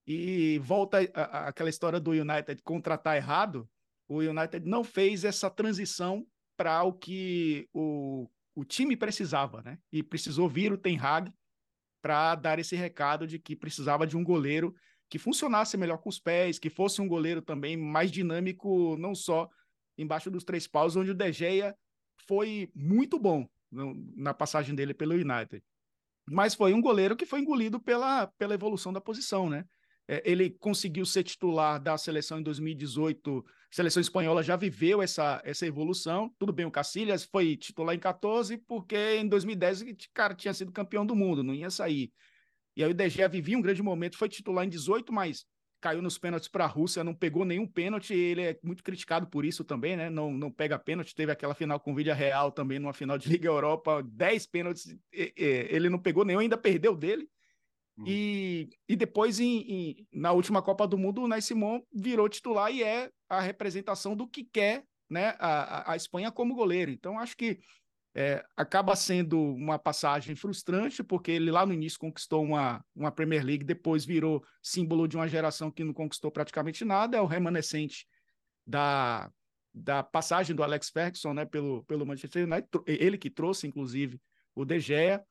e 0.07 0.59
volta 0.59 0.99
aquela 1.47 1.69
história 1.69 1.99
do 1.99 2.11
United 2.11 2.61
contratar 2.63 3.17
errado. 3.17 3.67
O 4.07 4.19
United 4.19 4.67
não 4.67 4.84
fez 4.84 5.23
essa 5.23 5.49
transição 5.49 6.26
para 6.55 6.84
o 6.84 6.93
que 6.93 7.67
o, 7.73 8.30
o 8.53 8.63
time 8.63 8.95
precisava, 8.95 9.63
né? 9.63 9.80
E 9.91 10.03
precisou 10.03 10.47
vir 10.47 10.71
o 10.71 10.78
Ten 10.78 10.97
Hag 10.99 11.34
para 12.01 12.36
dar 12.36 12.59
esse 12.59 12.76
recado 12.76 13.26
de 13.26 13.39
que 13.39 13.55
precisava 13.55 14.05
de 14.05 14.15
um 14.15 14.23
goleiro 14.23 14.76
que 15.09 15.17
funcionasse 15.17 15.76
melhor 15.76 15.97
com 15.97 16.09
os 16.09 16.19
pés, 16.19 16.59
que 16.59 16.69
fosse 16.69 17.01
um 17.01 17.07
goleiro 17.07 17.41
também 17.41 17.76
mais 17.76 18.11
dinâmico, 18.11 18.95
não 18.97 19.15
só 19.15 19.49
embaixo 19.97 20.30
dos 20.30 20.43
três 20.43 20.67
paus, 20.67 20.95
onde 20.95 21.11
o 21.11 21.15
De 21.15 21.32
Gea 21.32 21.76
foi 22.28 22.69
muito 22.76 23.19
bom, 23.19 23.47
na 23.72 24.34
passagem 24.34 24.76
dele 24.76 24.93
pelo 24.93 25.13
United. 25.13 25.63
Mas 26.30 26.55
foi 26.55 26.74
um 26.74 26.82
goleiro 26.82 27.16
que 27.16 27.26
foi 27.26 27.39
engolido 27.39 27.80
pela, 27.80 28.28
pela 28.38 28.53
evolução 28.53 28.91
da 28.91 29.01
posição, 29.01 29.49
né? 29.49 29.66
É, 30.07 30.22
ele 30.24 30.51
conseguiu 30.51 31.05
ser 31.05 31.24
titular 31.24 31.82
da 31.82 31.97
seleção 31.97 32.39
em 32.39 32.43
2018. 32.43 33.39
A 33.39 33.76
seleção 33.76 34.01
espanhola 34.01 34.43
já 34.43 34.55
viveu 34.55 35.01
essa, 35.01 35.41
essa 35.43 35.66
evolução. 35.66 36.34
Tudo 36.38 36.53
bem, 36.53 36.66
o 36.66 36.72
Cacilhas 36.72 37.24
foi 37.24 37.55
titular 37.57 37.95
em 37.95 37.99
14, 37.99 38.57
porque 38.57 39.16
em 39.16 39.28
2010 39.28 39.82
o 39.82 39.86
cara 40.13 40.36
tinha 40.36 40.53
sido 40.53 40.72
campeão 40.72 41.05
do 41.05 41.16
mundo, 41.16 41.43
não 41.43 41.53
ia 41.53 41.70
sair. 41.70 42.11
E 42.76 42.84
aí 42.84 42.91
o 42.91 42.93
De 42.93 43.09
Gea 43.09 43.28
vivia 43.28 43.57
um 43.57 43.61
grande 43.61 43.82
momento, 43.82 44.18
foi 44.18 44.30
titular 44.30 44.66
em 44.66 44.70
18, 44.70 45.11
mas 45.13 45.45
caiu 45.86 46.02
nos 46.02 46.18
pênaltis 46.18 46.48
para 46.48 46.64
a 46.64 46.68
Rússia, 46.68 47.04
não 47.04 47.14
pegou 47.14 47.46
nenhum 47.46 47.68
pênalti, 47.68 48.12
ele 48.12 48.42
é 48.42 48.60
muito 48.64 48.84
criticado 48.84 49.28
por 49.28 49.46
isso 49.46 49.64
também, 49.64 49.96
né? 49.96 50.10
Não, 50.10 50.34
não 50.34 50.50
pega 50.50 50.80
pênalti, 50.80 51.14
teve 51.14 51.32
aquela 51.32 51.54
final 51.54 51.80
com 51.80 51.94
Vídea 51.94 52.16
Real 52.16 52.52
também, 52.52 52.80
numa 52.80 52.92
final 52.92 53.20
de 53.20 53.30
Liga 53.30 53.48
Europa, 53.48 54.02
10 54.02 54.48
pênaltis, 54.48 54.98
ele 55.14 55.88
não 55.88 56.00
pegou 56.00 56.26
nenhum, 56.26 56.40
ainda 56.40 56.58
perdeu 56.58 56.96
dele. 56.96 57.30
Uhum. 58.00 58.04
E, 58.08 58.70
e 58.90 58.96
depois, 58.96 59.40
em, 59.40 59.60
em, 59.60 60.08
na 60.12 60.32
última 60.32 60.60
Copa 60.60 60.88
do 60.88 60.98
Mundo, 60.98 61.22
o 61.22 61.28
Ney 61.28 61.40
Simon 61.40 61.84
virou 61.94 62.28
titular 62.28 62.72
e 62.72 62.82
é 62.82 63.12
a 63.30 63.40
representação 63.40 64.16
do 64.16 64.28
que 64.28 64.44
quer 64.44 64.84
né, 65.08 65.36
a, 65.38 65.92
a 65.92 65.96
Espanha 65.96 66.32
como 66.32 66.56
goleiro. 66.56 66.90
Então, 66.90 67.20
acho 67.20 67.38
que 67.38 67.60
é, 68.16 68.43
acaba 68.55 68.95
sendo 68.95 69.38
uma 69.38 69.78
passagem 69.78 70.36
frustrante, 70.36 71.03
porque 71.03 71.32
ele 71.32 71.51
lá 71.51 71.66
no 71.66 71.74
início 71.74 71.99
conquistou 71.99 72.43
uma, 72.43 72.84
uma 72.95 73.11
Premier 73.11 73.43
League, 73.43 73.66
depois 73.66 74.05
virou 74.05 74.41
símbolo 74.63 75.05
de 75.05 75.18
uma 75.18 75.28
geração 75.28 75.70
que 75.70 75.84
não 75.84 75.93
conquistou 75.93 76.32
praticamente 76.32 76.86
nada, 76.86 77.18
é 77.18 77.22
o 77.22 77.26
remanescente 77.26 78.07
da, 78.66 79.30
da 79.74 80.01
passagem 80.01 80.55
do 80.55 80.63
Alex 80.63 80.89
Ferguson 80.89 81.34
né, 81.34 81.45
pelo, 81.45 81.84
pelo 81.84 82.05
Manchester 82.05 82.47
United, 82.47 82.70
ele 82.88 83.18
que 83.18 83.30
trouxe, 83.30 83.68
inclusive, 83.68 84.18
o 84.55 84.63
De 84.63 84.80
Gea, 84.80 85.22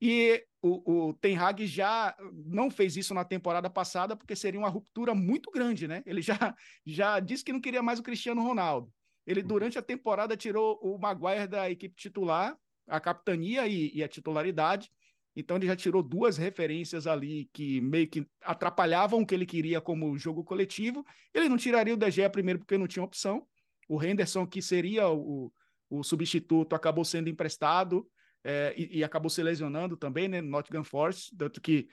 e 0.00 0.44
o, 0.62 1.08
o 1.08 1.14
Ten 1.14 1.36
Hag 1.36 1.66
já 1.66 2.16
não 2.46 2.70
fez 2.70 2.96
isso 2.96 3.12
na 3.12 3.24
temporada 3.24 3.68
passada, 3.68 4.16
porque 4.16 4.36
seria 4.36 4.60
uma 4.60 4.68
ruptura 4.68 5.12
muito 5.12 5.50
grande, 5.50 5.88
né? 5.88 6.04
Ele 6.06 6.22
já, 6.22 6.54
já 6.86 7.18
disse 7.18 7.42
que 7.42 7.52
não 7.52 7.60
queria 7.60 7.82
mais 7.82 7.98
o 7.98 8.02
Cristiano 8.02 8.40
Ronaldo. 8.42 8.92
Ele, 9.28 9.42
durante 9.42 9.78
a 9.78 9.82
temporada, 9.82 10.38
tirou 10.38 10.80
o 10.82 10.96
Maguire 10.98 11.46
da 11.46 11.70
equipe 11.70 11.94
titular, 11.94 12.56
a 12.86 12.98
capitania 12.98 13.68
e, 13.68 13.94
e, 13.94 14.02
a 14.02 14.08
titularidade. 14.08 14.90
Então, 15.36 15.58
ele 15.58 15.66
já 15.66 15.76
tirou 15.76 16.02
duas 16.02 16.38
referências 16.38 17.06
ali 17.06 17.50
que 17.52 17.78
meio 17.82 18.08
que 18.08 18.26
atrapalhavam 18.40 19.20
o 19.20 19.26
que 19.26 19.34
ele 19.34 19.44
queria 19.44 19.82
como 19.82 20.16
jogo 20.16 20.42
coletivo. 20.42 21.04
Ele 21.34 21.46
não 21.46 21.58
tiraria 21.58 21.92
o 21.92 21.96
De 21.98 22.10
Gea 22.10 22.30
primeiro 22.30 22.58
porque 22.60 22.78
não 22.78 22.86
tinha 22.86 23.04
opção. 23.04 23.46
O 23.86 24.02
Henderson, 24.02 24.46
que 24.46 24.62
seria 24.62 25.10
o, 25.10 25.52
o 25.90 26.02
substituto, 26.02 26.74
acabou 26.74 27.04
sendo 27.04 27.28
emprestado 27.28 28.08
é, 28.42 28.72
e, 28.78 29.00
e, 29.00 29.04
acabou 29.04 29.28
se 29.28 29.42
lesionando 29.42 29.94
também, 29.94 30.26
né? 30.26 30.40
No 30.40 30.48
Nottingham 30.48 30.84
Forest, 30.84 31.36
tanto 31.36 31.60
que 31.60 31.86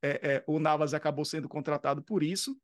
é, 0.00 0.36
é, 0.36 0.44
o 0.46 0.58
Navas 0.58 0.94
acabou 0.94 1.26
sendo 1.26 1.46
contratado 1.46 2.02
por 2.02 2.22
isso. 2.22 2.56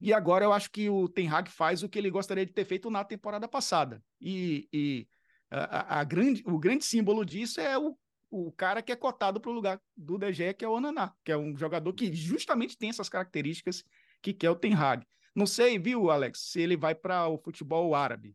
E 0.00 0.12
agora 0.12 0.44
eu 0.44 0.52
acho 0.52 0.70
que 0.70 0.90
o 0.90 1.08
Ten 1.08 1.28
Hag 1.28 1.50
faz 1.50 1.82
o 1.82 1.88
que 1.88 1.98
ele 1.98 2.10
gostaria 2.10 2.44
de 2.44 2.52
ter 2.52 2.64
feito 2.64 2.90
na 2.90 3.04
temporada 3.04 3.48
passada. 3.48 4.02
E, 4.20 4.68
e 4.72 5.08
a, 5.50 6.00
a, 6.00 6.04
grande, 6.04 6.42
o 6.46 6.58
grande 6.58 6.84
símbolo 6.84 7.24
disso 7.24 7.60
é 7.60 7.78
o, 7.78 7.96
o 8.30 8.52
cara 8.52 8.82
que 8.82 8.92
é 8.92 8.96
cotado 8.96 9.40
para 9.40 9.50
o 9.50 9.54
lugar 9.54 9.80
do 9.96 10.18
DG, 10.18 10.54
que 10.54 10.64
é 10.64 10.68
o 10.68 10.72
Onaná, 10.72 11.12
que 11.24 11.32
é 11.32 11.36
um 11.36 11.56
jogador 11.56 11.92
que 11.94 12.12
justamente 12.14 12.76
tem 12.76 12.90
essas 12.90 13.08
características 13.08 13.82
que 14.20 14.34
quer 14.34 14.50
o 14.50 14.56
Ten 14.56 14.74
Hag. 14.74 15.06
Não 15.34 15.46
sei, 15.46 15.78
viu, 15.78 16.10
Alex, 16.10 16.40
se 16.50 16.60
ele 16.60 16.76
vai 16.76 16.94
para 16.94 17.28
o 17.28 17.38
futebol 17.38 17.94
árabe, 17.94 18.34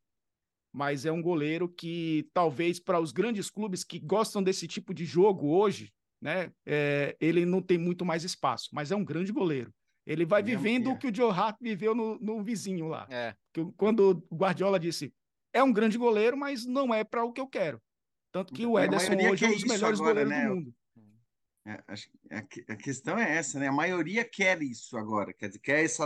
mas 0.71 1.05
é 1.05 1.11
um 1.11 1.21
goleiro 1.21 1.67
que 1.67 2.29
talvez 2.33 2.79
para 2.79 2.99
os 2.99 3.11
grandes 3.11 3.49
clubes 3.49 3.83
que 3.83 3.99
gostam 3.99 4.41
desse 4.41 4.67
tipo 4.67 4.93
de 4.93 5.05
jogo 5.05 5.49
hoje, 5.49 5.91
né, 6.21 6.51
é, 6.65 7.17
ele 7.19 7.45
não 7.45 7.61
tem 7.61 7.77
muito 7.77 8.05
mais 8.05 8.23
espaço, 8.23 8.69
mas 8.71 8.91
é 8.91 8.95
um 8.95 9.03
grande 9.03 9.31
goleiro. 9.31 9.73
Ele 10.05 10.25
vai 10.25 10.41
vivendo 10.41 10.91
o 10.91 10.97
que 10.97 11.07
o 11.07 11.15
Joe 11.15 11.31
Hart 11.31 11.57
viveu 11.61 11.93
no, 11.93 12.17
no 12.19 12.43
vizinho 12.43 12.87
lá. 12.87 13.07
É. 13.09 13.35
Quando 13.77 14.25
o 14.29 14.35
Guardiola 14.35 14.79
disse, 14.79 15.13
é 15.53 15.61
um 15.61 15.71
grande 15.71 15.97
goleiro, 15.97 16.35
mas 16.35 16.65
não 16.65 16.93
é 16.93 17.03
para 17.03 17.23
o 17.23 17.31
que 17.31 17.41
eu 17.41 17.47
quero. 17.47 17.81
Tanto 18.31 18.53
que 18.53 18.65
o 18.65 18.79
Ederson 18.79 19.13
hoje 19.13 19.45
é 19.45 19.49
um 19.49 19.53
dos 19.53 19.63
melhores 19.63 19.99
agora, 19.99 20.23
goleiros 20.23 20.29
né? 20.29 20.47
do 20.47 20.55
mundo. 20.55 20.75
É, 21.63 21.83
a, 22.69 22.75
questão 22.75 23.19
é 23.19 23.37
essa, 23.37 23.59
né? 23.59 23.67
A 23.67 23.71
maioria 23.71 24.25
quer 24.25 24.61
isso 24.63 24.97
agora, 24.97 25.31
quer 25.31 25.47
dizer, 25.47 25.59
quer 25.59 25.83
essa, 25.83 26.03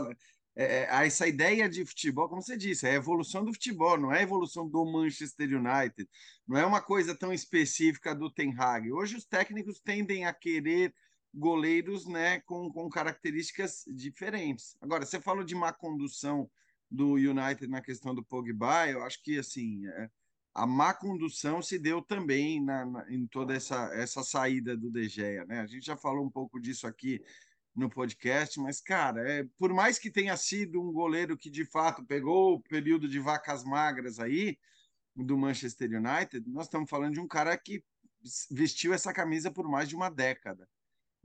é, 0.53 0.83
é 0.83 1.05
essa 1.05 1.27
ideia 1.27 1.69
de 1.69 1.85
futebol, 1.85 2.27
como 2.27 2.41
você 2.41 2.57
disse, 2.57 2.85
é 2.85 2.91
a 2.91 2.95
evolução 2.95 3.45
do 3.45 3.53
futebol, 3.53 3.97
não 3.97 4.11
é 4.11 4.19
a 4.19 4.23
evolução 4.23 4.67
do 4.67 4.83
Manchester 4.83 5.47
United, 5.47 6.09
não 6.45 6.57
é 6.57 6.65
uma 6.65 6.81
coisa 6.81 7.15
tão 7.15 7.31
específica 7.31 8.13
do 8.13 8.29
Ten 8.29 8.53
Hag. 8.57 8.91
Hoje 8.91 9.15
os 9.15 9.25
técnicos 9.25 9.79
tendem 9.79 10.25
a 10.25 10.33
querer 10.33 10.93
goleiros 11.35 12.07
né, 12.07 12.39
com, 12.41 12.71
com 12.71 12.89
características 12.89 13.83
diferentes. 13.87 14.77
Agora, 14.81 15.05
você 15.05 15.19
falou 15.19 15.43
de 15.43 15.53
má 15.53 15.73
condução 15.73 16.49
do 16.89 17.13
United 17.13 17.67
na 17.67 17.81
questão 17.81 18.15
do 18.15 18.23
Pogba, 18.23 18.87
eu 18.87 19.03
acho 19.03 19.21
que 19.21 19.37
assim 19.37 19.85
é, 19.87 20.09
a 20.53 20.65
má 20.65 20.93
condução 20.93 21.61
se 21.61 21.77
deu 21.77 22.01
também 22.01 22.63
na, 22.63 22.85
na, 22.85 23.11
em 23.11 23.27
toda 23.27 23.53
essa, 23.53 23.93
essa 23.93 24.23
saída 24.23 24.77
do 24.77 24.89
De 24.89 25.07
Gea, 25.09 25.45
né? 25.45 25.59
A 25.59 25.67
gente 25.67 25.85
já 25.85 25.97
falou 25.97 26.25
um 26.25 26.29
pouco 26.29 26.59
disso 26.59 26.87
aqui 26.87 27.21
no 27.75 27.89
podcast, 27.89 28.57
mas, 28.61 28.79
cara, 28.79 29.29
é, 29.29 29.45
por 29.57 29.73
mais 29.73 29.99
que 29.99 30.09
tenha 30.09 30.37
sido 30.37 30.81
um 30.81 30.93
goleiro 30.93 31.37
que 31.37 31.49
de 31.49 31.65
fato 31.65 32.05
pegou 32.05 32.53
o 32.53 32.61
período 32.61 33.09
de 33.09 33.19
vacas 33.19 33.65
magras 33.65 34.17
aí 34.17 34.57
do 35.13 35.37
Manchester 35.37 35.89
United, 35.91 36.49
nós 36.49 36.67
estamos 36.67 36.89
falando 36.89 37.15
de 37.15 37.19
um 37.19 37.27
cara 37.27 37.57
que 37.57 37.83
vestiu 38.49 38.93
essa 38.93 39.13
camisa 39.13 39.51
por 39.51 39.67
mais 39.67 39.89
de 39.89 39.95
uma 39.95 40.09
década. 40.09 40.67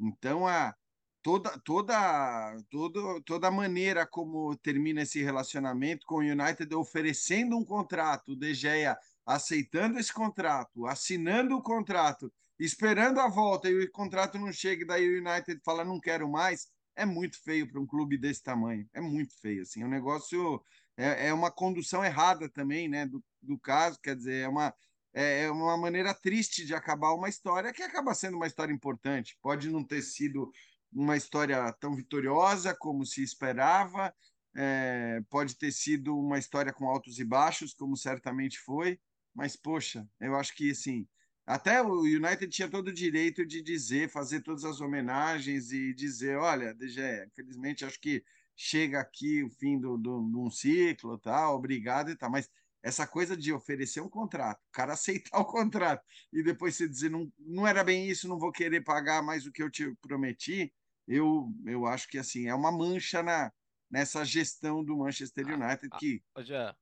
Então, 0.01 0.47
a, 0.49 0.75
toda, 1.23 1.59
toda, 1.59 2.57
toda, 2.71 3.21
toda 3.23 3.51
maneira 3.51 4.07
como 4.07 4.57
termina 4.57 5.03
esse 5.03 5.23
relacionamento 5.23 6.07
com 6.07 6.17
o 6.17 6.19
United 6.19 6.75
oferecendo 6.75 7.57
um 7.57 7.65
contrato, 7.65 8.33
o 8.33 8.37
De 8.37 8.55
Gea 8.55 8.99
aceitando 9.27 9.99
esse 9.99 10.13
contrato, 10.13 10.87
assinando 10.87 11.57
o 11.57 11.63
contrato, 11.63 12.33
esperando 12.59 13.21
a 13.21 13.29
volta 13.29 13.69
e 13.69 13.85
o 13.85 13.93
contrato 13.93 14.39
não 14.39 14.53
chega, 14.53 14.87
daí 14.87 15.09
o 15.09 15.19
United 15.19 15.61
fala 15.65 15.85
não 15.85 16.01
quero 16.01 16.29
mais, 16.29 16.69
é 16.97 17.05
muito 17.05 17.41
feio 17.43 17.71
para 17.71 17.81
um 17.81 17.87
clube 17.87 18.19
desse 18.19 18.43
tamanho. 18.43 18.89
É 18.93 19.01
muito 19.01 19.35
feio, 19.41 19.63
assim. 19.63 19.83
É 19.83 19.87
um 19.87 19.91
negócio 19.91 20.63
é, 20.97 21.29
é 21.29 21.35
uma 21.35 21.51
condução 21.51 22.05
errada 22.05 22.49
também, 22.49 22.89
né, 22.89 23.07
do, 23.07 23.23
do 23.41 23.59
caso. 23.59 23.99
Quer 24.03 24.17
dizer, 24.17 24.45
é 24.45 24.49
uma 24.49 24.75
é, 25.13 25.45
é 25.45 25.51
uma 25.51 25.77
maneira 25.77 26.15
triste 26.15 26.65
de 26.65 26.75
acabar 26.75 27.13
uma 27.13 27.29
história 27.29 27.73
que 27.73 27.83
acaba 27.83 28.15
sendo 28.15 28.37
uma 28.37 28.47
história 28.47 28.73
importante. 28.73 29.39
Pode 29.43 29.69
não 29.69 29.85
ter 29.85 30.03
sido 30.03 30.51
uma 30.93 31.17
história 31.17 31.73
tão 31.75 31.95
vitoriosa 31.95 32.75
como 32.75 33.05
se 33.07 33.23
esperava, 33.23 34.15
é, 34.57 35.23
pode 35.31 35.57
ter 35.57 35.73
sido 35.73 36.19
uma 36.19 36.39
história 36.39 36.73
com 36.73 36.89
altos 36.89 37.19
e 37.19 37.25
baixos, 37.25 37.75
como 37.75 37.97
certamente 37.97 38.59
foi, 38.59 38.99
mas 39.35 39.57
poxa, 39.57 40.09
eu 40.21 40.35
acho 40.35 40.55
que 40.55 40.73
assim, 40.73 41.07
até 41.47 41.83
o 41.83 42.01
United 42.01 42.49
tinha 42.49 42.69
todo 42.69 42.89
o 42.89 42.93
direito 42.93 43.47
de 43.47 43.63
dizer, 43.63 44.11
fazer 44.11 44.41
todas 44.41 44.65
as 44.65 44.81
homenagens 44.81 45.71
e 45.73 45.95
dizer, 45.95 46.37
olha, 46.37 46.75
DG, 46.75 47.27
infelizmente 47.27 47.85
acho 47.85 48.01
que 48.01 48.25
chega 48.57 49.01
aqui 49.01 49.43
o 49.43 49.51
fim 49.51 49.79
do, 49.81 49.97
do, 49.97 50.29
de 50.29 50.37
um 50.37 50.51
ciclo, 50.51 51.19
tal, 51.19 51.57
obrigado 51.57 52.11
e 52.11 52.17
tal, 52.17 52.31
mas 52.31 52.51
essa 52.83 53.07
coisa 53.07 53.37
de 53.37 53.53
oferecer 53.53 54.01
um 54.01 54.09
contrato, 54.09 54.61
o 54.69 54.73
cara 54.73 54.93
aceitar 54.95 55.39
o 55.39 55.45
contrato 55.45 56.05
e 56.33 56.43
depois 56.43 56.77
você 56.77 56.89
dizer 56.89 57.11
não, 57.11 57.31
não 57.39 57.67
era 57.67 57.85
bem 57.85 58.09
isso, 58.09 58.29
não 58.29 58.39
vou 58.39 58.53
querer 58.53 58.83
pagar 58.83 59.23
mais 59.23 59.47
o 59.47 59.53
que 59.53 59.63
eu 59.63 59.71
te 59.71 59.95
prometi, 60.01 60.73
eu, 61.07 61.53
eu 61.67 61.87
acho 61.87 62.09
que 62.09 62.19
assim 62.19 62.47
é 62.47 62.55
uma 62.55 62.71
mancha 62.71 63.23
na, 63.23 63.53
nessa 63.91 64.25
gestão 64.25 64.85
do 64.85 64.97
Manchester 64.97 65.47
ah, 65.49 65.55
United 65.55 65.89
ah, 65.93 65.99
que 65.99 66.23
já, 66.39 66.77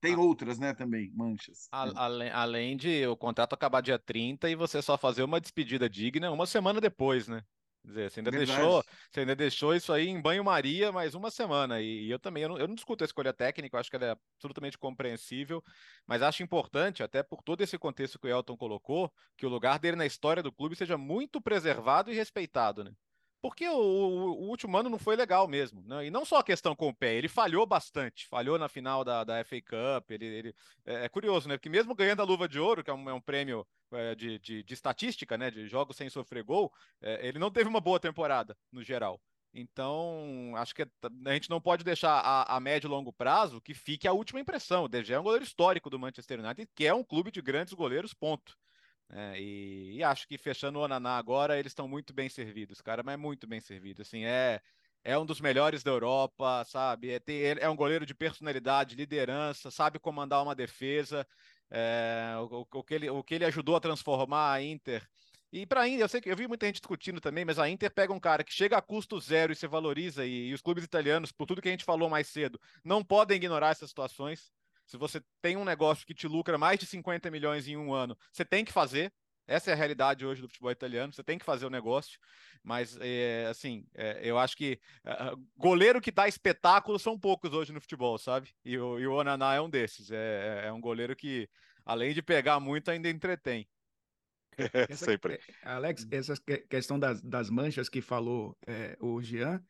tem 0.00 0.14
ah, 0.14 0.20
outras, 0.20 0.58
né, 0.58 0.72
também, 0.72 1.12
manchas. 1.14 1.68
A, 1.72 2.04
além, 2.04 2.30
além 2.30 2.76
de 2.76 3.06
o 3.06 3.16
contrato 3.16 3.52
acabar 3.52 3.80
dia 3.80 3.98
30 3.98 4.48
e 4.48 4.54
você 4.54 4.80
só 4.80 4.96
fazer 4.96 5.22
uma 5.22 5.40
despedida 5.40 5.88
digna 5.88 6.30
uma 6.30 6.46
semana 6.46 6.80
depois, 6.80 7.28
né? 7.28 7.44
Dizer, 7.88 8.10
você 8.10 8.20
ainda, 8.20 8.30
deixou, 8.30 8.84
você 9.10 9.20
ainda 9.20 9.34
deixou 9.34 9.74
isso 9.74 9.92
aí 9.94 10.08
em 10.08 10.20
banho-maria 10.20 10.92
mais 10.92 11.14
uma 11.14 11.30
semana. 11.30 11.80
E, 11.80 12.06
e 12.06 12.10
eu 12.10 12.18
também, 12.18 12.42
eu 12.42 12.50
não, 12.50 12.58
eu 12.58 12.68
não, 12.68 12.74
discuto 12.74 13.02
a 13.02 13.06
escolha 13.06 13.32
técnica, 13.32 13.76
eu 13.76 13.80
acho 13.80 13.88
que 13.88 13.96
ela 13.96 14.04
é 14.04 14.10
absolutamente 14.10 14.76
compreensível, 14.76 15.64
mas 16.06 16.20
acho 16.20 16.42
importante, 16.42 17.02
até 17.02 17.22
por 17.22 17.42
todo 17.42 17.62
esse 17.62 17.78
contexto 17.78 18.18
que 18.18 18.26
o 18.26 18.30
Elton 18.30 18.58
colocou, 18.58 19.10
que 19.38 19.46
o 19.46 19.48
lugar 19.48 19.78
dele 19.78 19.96
na 19.96 20.04
história 20.04 20.42
do 20.42 20.52
clube 20.52 20.76
seja 20.76 20.98
muito 20.98 21.40
preservado 21.40 22.12
e 22.12 22.14
respeitado, 22.14 22.84
né? 22.84 22.92
Porque 23.40 23.68
o, 23.68 23.76
o, 23.76 24.32
o, 24.32 24.48
último 24.48 24.76
ano 24.76 24.90
não 24.90 24.98
foi 24.98 25.14
legal 25.14 25.46
mesmo. 25.46 25.82
Né? 25.86 26.06
E 26.06 26.10
não 26.10 26.24
só 26.24 26.38
a 26.38 26.44
questão 26.44 26.74
com 26.74 26.88
o 26.88 26.94
pé, 26.94 27.14
ele 27.14 27.28
falhou 27.28 27.64
bastante. 27.64 28.26
Falhou 28.26 28.58
na 28.58 28.68
final 28.68 29.04
da, 29.04 29.22
da 29.22 29.44
FA 29.44 29.60
Cup. 29.60 30.10
Ele, 30.10 30.26
ele 30.26 30.54
é, 30.84 31.04
é, 31.04 31.08
curioso, 31.08 31.48
né? 31.48 31.56
Porque 31.56 31.68
mesmo 31.68 31.94
ganhando 31.94 32.20
a 32.20 32.24
luva 32.24 32.48
de 32.48 32.58
ouro, 32.58 32.82
que 32.82 32.90
é 32.90 32.94
um, 32.94 33.08
é 33.08 33.14
um 33.14 33.20
prêmio 33.20 33.66
é, 33.92 34.14
de, 34.14 34.38
de, 34.40 34.62
de, 34.62 34.74
estatística, 34.74 35.38
né? 35.38 35.50
De 35.50 35.68
jogos 35.68 35.96
sem 35.96 36.10
sofrer 36.10 36.42
gol, 36.42 36.72
é, 37.00 37.26
ele 37.26 37.38
não 37.38 37.50
teve 37.50 37.68
uma 37.68 37.80
boa 37.80 38.00
temporada, 38.00 38.56
no 38.72 38.82
geral. 38.82 39.20
Então, 39.54 40.52
acho 40.56 40.74
que 40.74 40.82
a 40.82 41.32
gente 41.32 41.48
não 41.48 41.60
pode 41.60 41.82
deixar 41.82 42.20
a, 42.20 42.56
a 42.56 42.60
médio 42.60 42.86
e 42.86 42.90
longo 42.90 43.12
prazo 43.12 43.60
que 43.60 43.72
fique 43.72 44.06
a 44.06 44.12
última 44.12 44.40
impressão. 44.40 44.84
O 44.84 44.88
DG 44.88 45.14
é 45.14 45.20
um 45.20 45.22
goleiro 45.22 45.44
histórico 45.44 45.88
do 45.88 45.98
Manchester 45.98 46.40
United, 46.40 46.68
que 46.74 46.86
é 46.86 46.92
um 46.92 47.02
clube 47.02 47.30
de 47.30 47.40
grandes 47.40 47.72
goleiros, 47.72 48.12
ponto. 48.12 48.56
É, 49.10 49.40
e, 49.40 49.96
e, 49.96 50.04
acho 50.04 50.28
que 50.28 50.36
fechando 50.36 50.78
o 50.78 50.84
Ananá 50.84 51.16
agora, 51.16 51.58
eles 51.58 51.70
estão 51.70 51.88
muito 51.88 52.12
bem 52.12 52.28
servidos, 52.28 52.80
cara, 52.80 53.02
mas 53.02 53.14
é 53.14 53.16
muito 53.16 53.46
bem 53.46 53.60
servido. 53.60 54.02
Assim, 54.02 54.24
é, 54.24 54.60
é 55.02 55.18
um 55.18 55.24
dos 55.24 55.40
melhores 55.40 55.82
da 55.82 55.90
Europa, 55.90 56.64
sabe? 56.64 57.10
É, 57.10 57.18
tem, 57.18 57.42
é 57.42 57.68
um 57.68 57.76
goleiro 57.76 58.04
de 58.04 58.14
personalidade, 58.14 58.94
liderança, 58.96 59.70
sabe 59.70 59.98
comandar 59.98 60.42
uma 60.42 60.54
defesa. 60.54 61.26
É, 61.70 62.34
o, 62.50 62.66
o, 62.70 62.84
que 62.84 62.94
ele, 62.94 63.10
o 63.10 63.22
que 63.22 63.34
ele 63.34 63.44
ajudou 63.44 63.76
a 63.76 63.80
transformar 63.80 64.52
a 64.52 64.62
Inter. 64.62 65.06
E 65.50 65.64
para 65.66 65.82
a 65.82 65.88
Inter, 65.88 66.00
eu 66.02 66.08
sei 66.08 66.20
que 66.20 66.30
eu 66.30 66.36
vi 66.36 66.46
muita 66.46 66.66
gente 66.66 66.80
discutindo 66.80 67.20
também, 67.20 67.44
mas 67.44 67.58
a 67.58 67.68
Inter 67.68 67.90
pega 67.90 68.12
um 68.12 68.20
cara 68.20 68.44
que 68.44 68.52
chega 68.52 68.76
a 68.76 68.82
custo 68.82 69.18
zero 69.18 69.52
e 69.52 69.56
se 69.56 69.66
valoriza, 69.66 70.26
e, 70.26 70.48
e 70.48 70.54
os 70.54 70.60
clubes 70.60 70.84
italianos, 70.84 71.32
por 71.32 71.46
tudo 71.46 71.62
que 71.62 71.68
a 71.68 71.70
gente 71.70 71.84
falou 71.84 72.10
mais 72.10 72.26
cedo, 72.28 72.60
não 72.84 73.02
podem 73.02 73.36
ignorar 73.36 73.70
essas 73.70 73.88
situações. 73.88 74.52
Se 74.88 74.96
você 74.96 75.22
tem 75.42 75.56
um 75.56 75.66
negócio 75.66 76.06
que 76.06 76.14
te 76.14 76.26
lucra 76.26 76.56
mais 76.56 76.80
de 76.80 76.86
50 76.86 77.30
milhões 77.30 77.68
em 77.68 77.76
um 77.76 77.92
ano, 77.92 78.16
você 78.32 78.42
tem 78.42 78.64
que 78.64 78.72
fazer. 78.72 79.12
Essa 79.46 79.70
é 79.70 79.74
a 79.74 79.76
realidade 79.76 80.24
hoje 80.24 80.40
do 80.40 80.48
futebol 80.48 80.70
italiano. 80.70 81.12
Você 81.12 81.22
tem 81.22 81.38
que 81.38 81.44
fazer 81.44 81.66
o 81.66 81.70
negócio. 81.70 82.18
Mas, 82.62 82.98
é, 83.00 83.46
assim, 83.50 83.86
é, 83.94 84.20
eu 84.22 84.38
acho 84.38 84.56
que 84.56 84.80
é, 85.04 85.32
goleiro 85.56 86.00
que 86.00 86.10
dá 86.10 86.26
espetáculo 86.26 86.98
são 86.98 87.18
poucos 87.18 87.52
hoje 87.52 87.72
no 87.72 87.80
futebol, 87.80 88.18
sabe? 88.18 88.50
E 88.64 88.78
o, 88.78 88.98
e 88.98 89.06
o 89.06 89.12
Onaná 89.12 89.54
é 89.54 89.60
um 89.60 89.68
desses. 89.68 90.10
É, 90.10 90.62
é, 90.64 90.68
é 90.68 90.72
um 90.72 90.80
goleiro 90.80 91.14
que, 91.14 91.48
além 91.84 92.14
de 92.14 92.22
pegar 92.22 92.58
muito, 92.58 92.90
ainda 92.90 93.10
entretém. 93.10 93.68
Essa, 94.88 95.04
Sempre. 95.12 95.38
Alex, 95.62 96.06
essa 96.10 96.34
questão 96.68 96.98
das, 96.98 97.20
das 97.20 97.50
manchas 97.50 97.90
que 97.90 98.00
falou 98.00 98.56
o 99.00 99.20
Jean, 99.20 99.62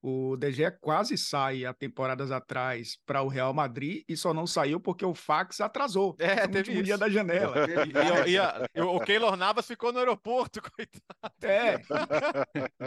o 0.00 0.36
DG 0.36 0.70
quase 0.80 1.18
sai 1.18 1.64
há 1.64 1.74
temporadas 1.74 2.30
atrás 2.30 2.96
para 3.04 3.22
o 3.22 3.28
Real 3.28 3.52
Madrid 3.52 4.04
e 4.08 4.16
só 4.16 4.32
não 4.32 4.46
saiu 4.46 4.78
porque 4.78 5.04
o 5.04 5.14
fax 5.14 5.60
atrasou. 5.60 6.16
É, 6.18 6.46
no 6.46 6.52
teve 6.52 6.82
dia 6.82 6.96
da 6.96 7.08
janela. 7.08 7.54
e, 8.26 8.30
e, 8.30 8.38
a, 8.38 8.68
o 8.84 9.00
Keylor 9.00 9.36
Navas 9.36 9.66
ficou 9.66 9.92
no 9.92 9.98
aeroporto, 9.98 10.60
coitado. 10.70 11.34
É. 11.42 11.80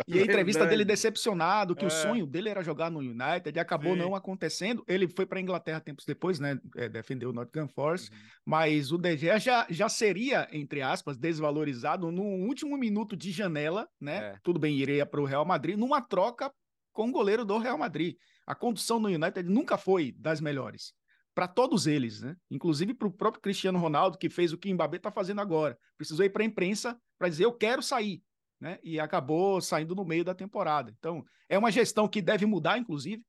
E 0.07 0.19
a 0.19 0.21
entrevista 0.21 0.65
dele 0.65 0.85
decepcionado, 0.85 1.75
que 1.75 1.83
é. 1.83 1.87
o 1.87 1.91
sonho 1.91 2.25
dele 2.25 2.49
era 2.49 2.63
jogar 2.63 2.89
no 2.89 2.99
United 2.99 3.51
e 3.53 3.59
acabou 3.59 3.93
Sim. 3.93 3.99
não 3.99 4.15
acontecendo. 4.15 4.83
Ele 4.87 5.07
foi 5.07 5.25
para 5.25 5.39
a 5.39 5.41
Inglaterra 5.41 5.81
tempos 5.81 6.05
depois, 6.05 6.39
né? 6.39 6.57
É, 6.77 6.87
defendeu 6.87 7.29
o 7.29 7.33
Nottingham 7.33 7.67
Forest, 7.67 8.11
uhum. 8.11 8.17
mas 8.45 8.91
o 8.91 8.97
DG 8.97 9.37
já, 9.39 9.67
já 9.69 9.89
seria, 9.89 10.47
entre 10.51 10.81
aspas, 10.81 11.17
desvalorizado 11.17 12.11
no 12.11 12.23
último 12.23 12.77
minuto 12.77 13.17
de 13.17 13.31
janela, 13.31 13.87
né? 13.99 14.17
É. 14.17 14.35
Tudo 14.41 14.59
bem, 14.59 14.77
iria 14.77 15.05
para 15.05 15.21
o 15.21 15.25
Real 15.25 15.45
Madrid, 15.45 15.77
numa 15.77 16.01
troca 16.01 16.51
com 16.91 17.09
o 17.09 17.11
goleiro 17.11 17.45
do 17.45 17.57
Real 17.57 17.77
Madrid. 17.77 18.15
A 18.45 18.55
condução 18.55 18.99
no 18.99 19.07
United 19.07 19.43
nunca 19.43 19.77
foi 19.77 20.11
das 20.13 20.41
melhores. 20.41 20.93
Para 21.33 21.47
todos 21.47 21.87
eles, 21.87 22.21
né? 22.21 22.35
Inclusive 22.49 22.93
para 22.93 23.07
o 23.07 23.11
próprio 23.11 23.41
Cristiano 23.41 23.79
Ronaldo, 23.79 24.17
que 24.17 24.29
fez 24.29 24.51
o 24.51 24.57
que 24.57 24.69
o 24.69 24.73
Mbappé 24.73 24.97
está 24.97 25.11
fazendo 25.11 25.39
agora. 25.39 25.77
Precisou 25.97 26.25
ir 26.25 26.29
para 26.29 26.43
a 26.43 26.45
imprensa 26.45 26.99
para 27.17 27.29
dizer: 27.29 27.45
eu 27.45 27.53
quero 27.53 27.81
sair. 27.81 28.21
Né? 28.59 28.77
E 28.83 28.99
acabou 28.99 29.59
saindo 29.59 29.95
no 29.95 30.05
meio 30.05 30.23
da 30.23 30.35
temporada. 30.35 30.93
Então, 30.99 31.25
é 31.49 31.57
uma 31.57 31.71
gestão 31.71 32.07
que 32.07 32.21
deve 32.21 32.45
mudar, 32.45 32.77
inclusive. 32.77 33.23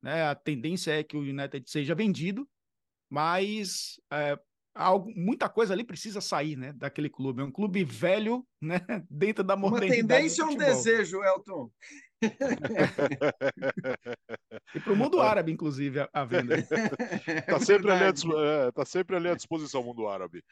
Né? 0.00 0.22
A 0.24 0.34
tendência 0.34 0.92
é 0.92 1.02
que 1.02 1.16
o 1.16 1.20
United 1.20 1.68
seja 1.68 1.96
vendido, 1.96 2.48
mas 3.10 4.00
é, 4.12 4.38
algo, 4.78 5.12
muita 5.16 5.48
coisa 5.48 5.72
ali 5.74 5.84
precisa 5.84 6.20
sair, 6.20 6.56
né, 6.56 6.72
daquele 6.72 7.10
clube. 7.10 7.42
É 7.42 7.44
um 7.44 7.50
clube 7.50 7.82
velho, 7.84 8.46
né, 8.60 8.78
dentro 9.10 9.42
da 9.42 9.56
modernidade. 9.56 10.00
Uma 10.00 10.08
tendência 10.08 10.44
ou 10.44 10.52
um 10.52 10.56
desejo, 10.56 11.22
Elton? 11.22 11.70
e 14.74 14.80
para 14.80 14.92
o 14.92 14.96
mundo 14.96 15.20
árabe, 15.20 15.52
inclusive, 15.52 16.00
a, 16.00 16.08
a 16.12 16.24
venda. 16.24 16.58
Está 16.58 16.68
sempre, 17.60 17.90
ali 17.90 18.04
à, 18.04 18.08
é, 18.08 18.72
tá 18.72 18.84
sempre 18.84 19.16
ali 19.16 19.28
à 19.28 19.34
disposição 19.34 19.80
o 19.80 19.84
mundo 19.84 20.08
árabe. 20.08 20.42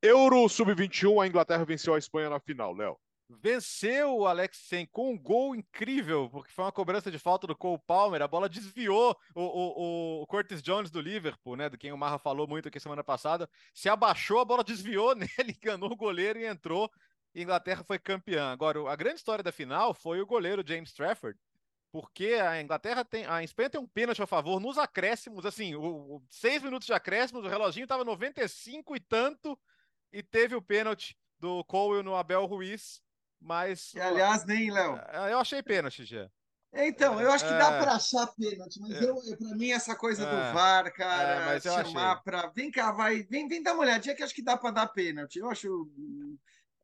Euro 0.00 0.48
Sub-21, 0.48 1.22
a 1.22 1.26
Inglaterra 1.26 1.64
venceu 1.64 1.94
a 1.94 1.98
Espanha 1.98 2.30
na 2.30 2.40
final, 2.40 2.74
Léo. 2.74 2.96
Venceu 3.40 4.18
o 4.18 4.26
Alex 4.26 4.58
Sen 4.68 4.86
com 4.86 5.12
um 5.12 5.18
gol 5.18 5.54
incrível, 5.54 6.28
porque 6.30 6.52
foi 6.52 6.64
uma 6.64 6.72
cobrança 6.72 7.10
de 7.10 7.18
falta 7.18 7.46
do 7.46 7.56
Cole 7.56 7.80
Palmer. 7.86 8.20
A 8.20 8.28
bola 8.28 8.48
desviou 8.48 9.16
o, 9.34 9.42
o, 9.42 10.22
o 10.22 10.26
Curtis 10.26 10.62
Jones 10.62 10.90
do 10.90 11.00
Liverpool, 11.00 11.56
né? 11.56 11.68
Do 11.68 11.78
quem 11.78 11.92
o 11.92 11.96
Marra 11.96 12.18
falou 12.18 12.46
muito 12.46 12.68
aqui 12.68 12.78
semana 12.78 13.02
passada. 13.02 13.48
Se 13.72 13.88
abaixou, 13.88 14.40
a 14.40 14.44
bola 14.44 14.62
desviou 14.62 15.14
nele, 15.16 15.56
enganou 15.62 15.92
o 15.92 15.96
goleiro 15.96 16.38
e 16.38 16.46
entrou. 16.46 16.90
E 17.34 17.42
Inglaterra 17.42 17.82
foi 17.84 17.98
campeã. 17.98 18.52
Agora, 18.52 18.90
a 18.90 18.96
grande 18.96 19.16
história 19.16 19.42
da 19.42 19.52
final 19.52 19.94
foi 19.94 20.20
o 20.20 20.26
goleiro 20.26 20.64
James 20.66 20.92
Trafford, 20.92 21.38
porque 21.90 22.34
a 22.34 22.60
Inglaterra 22.60 23.04
tem. 23.04 23.26
A 23.26 23.42
Espanha 23.42 23.70
tem 23.70 23.80
um 23.80 23.86
pênalti 23.86 24.22
a 24.22 24.26
favor 24.26 24.60
nos 24.60 24.78
acréscimos, 24.78 25.46
assim, 25.46 25.74
o, 25.74 25.82
o 25.82 26.22
seis 26.28 26.62
minutos 26.62 26.86
de 26.86 26.92
acréscimos, 26.92 27.44
o 27.44 27.48
reloginho 27.48 27.84
estava 27.84 28.04
95 28.04 28.96
e 28.96 29.00
tanto, 29.00 29.58
e 30.12 30.22
teve 30.22 30.54
o 30.54 30.62
pênalti 30.62 31.16
do 31.38 31.64
Cole 31.64 32.02
no 32.02 32.14
Abel 32.14 32.44
Ruiz 32.46 33.02
mas. 33.42 33.92
aliás, 33.96 34.44
nem, 34.44 34.70
Léo. 34.70 34.98
É, 35.08 35.32
eu 35.32 35.38
achei 35.38 35.62
pênalti, 35.62 36.04
já. 36.04 36.30
Então, 36.74 37.20
eu 37.20 37.30
acho 37.30 37.44
que 37.44 37.50
dá 37.50 37.72
é. 37.72 37.80
para 37.80 37.92
achar 37.92 38.26
pênalti, 38.28 38.80
mas 38.80 38.92
é. 38.92 39.04
eu, 39.04 39.16
para 39.36 39.54
mim 39.56 39.72
essa 39.72 39.94
coisa 39.94 40.24
é. 40.24 40.30
do 40.30 40.54
VAR, 40.54 40.90
cara, 40.94 41.56
é, 41.56 41.60
chamar 41.60 42.22
para 42.22 42.46
vem 42.46 42.70
cá, 42.70 42.92
vai, 42.92 43.22
vem, 43.24 43.46
vem 43.46 43.62
dar 43.62 43.74
uma 43.74 43.82
olhadinha 43.82 44.14
que 44.14 44.22
acho 44.22 44.34
que 44.34 44.42
dá 44.42 44.56
para 44.56 44.70
dar 44.70 44.86
pênalti. 44.86 45.38
Eu 45.38 45.50
acho 45.50 45.90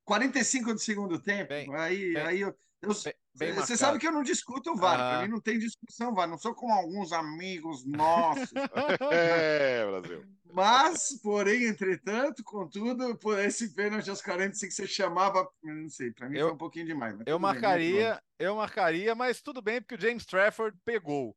45 0.09 0.73
do 0.73 0.81
segundo 0.81 1.21
tempo, 1.21 1.51
bem, 1.51 1.69
aí, 1.75 2.15
bem, 2.15 2.23
aí 2.23 2.41
eu, 2.41 2.57
eu 2.81 2.95
bem, 3.37 3.53
você 3.53 3.77
sabe 3.77 3.99
que 3.99 4.07
eu 4.09 4.13
não 4.13 4.23
discuto 4.23 4.71
o 4.71 4.77
VAR, 4.77 4.99
ah. 4.99 5.11
para 5.11 5.23
mim 5.27 5.33
não 5.33 5.41
tem 5.41 5.59
discussão 5.59 6.15
VAR, 6.15 6.27
não 6.27 6.39
sou 6.39 6.55
como 6.55 6.73
alguns 6.73 7.13
amigos 7.13 7.85
nossos. 7.85 8.51
é, 9.13 9.85
Brasil. 9.85 10.25
Mas, 10.51 11.21
porém, 11.23 11.65
entretanto, 11.65 12.43
contudo, 12.43 13.19
por 13.19 13.39
esse 13.39 13.75
pênalti 13.75 14.09
aos 14.09 14.23
45 14.23 14.73
você 14.73 14.87
chamava, 14.87 15.47
não 15.63 15.91
sei, 15.91 16.11
para 16.11 16.27
mim 16.27 16.39
eu, 16.39 16.47
foi 16.47 16.55
um 16.55 16.59
pouquinho 16.59 16.87
demais. 16.87 17.15
Eu 17.27 17.39
marcaria, 17.39 18.15
bem, 18.15 18.47
eu 18.49 18.57
marcaria, 18.57 19.15
mas 19.15 19.43
tudo 19.43 19.61
bem, 19.61 19.83
porque 19.83 19.97
o 19.97 20.01
James 20.01 20.25
Trafford 20.25 20.75
pegou. 20.87 21.37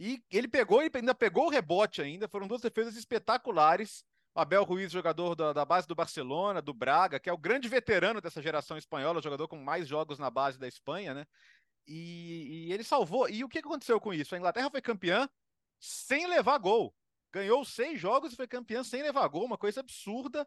E 0.00 0.20
ele 0.28 0.48
pegou 0.48 0.82
e 0.82 0.90
ainda 0.92 1.14
pegou 1.14 1.46
o 1.46 1.50
rebote 1.50 2.02
ainda, 2.02 2.28
foram 2.28 2.48
duas 2.48 2.62
defesas 2.62 2.96
espetaculares. 2.96 4.04
Abel 4.38 4.64
Ruiz, 4.64 4.92
jogador 4.92 5.34
da, 5.34 5.52
da, 5.52 5.64
base 5.64 5.86
do 5.86 5.94
Barcelona, 5.94 6.62
do 6.62 6.72
Braga, 6.72 7.18
que 7.18 7.28
é 7.28 7.32
o 7.32 7.38
grande 7.38 7.68
veterano 7.68 8.20
dessa 8.20 8.42
geração 8.42 8.76
espanhola, 8.76 9.22
jogador 9.22 9.48
com 9.48 9.56
mais 9.56 9.88
jogos 9.88 10.18
na 10.18 10.30
base 10.30 10.58
da 10.58 10.68
Espanha, 10.68 11.14
né? 11.14 11.26
E, 11.86 12.66
e 12.68 12.72
ele 12.72 12.84
salvou. 12.84 13.28
E 13.28 13.42
o 13.44 13.48
que 13.48 13.58
aconteceu 13.58 14.00
com 14.00 14.12
isso? 14.12 14.34
A 14.34 14.38
Inglaterra 14.38 14.70
foi 14.70 14.82
campeã 14.82 15.28
sem 15.80 16.26
levar 16.26 16.58
gol 16.58 16.94
ganhou 17.32 17.64
seis 17.64 18.00
jogos 18.00 18.32
e 18.32 18.36
foi 18.36 18.46
campeão 18.46 18.82
sem 18.82 19.02
levar 19.02 19.26
gol, 19.28 19.44
uma 19.44 19.58
coisa 19.58 19.80
absurda. 19.80 20.46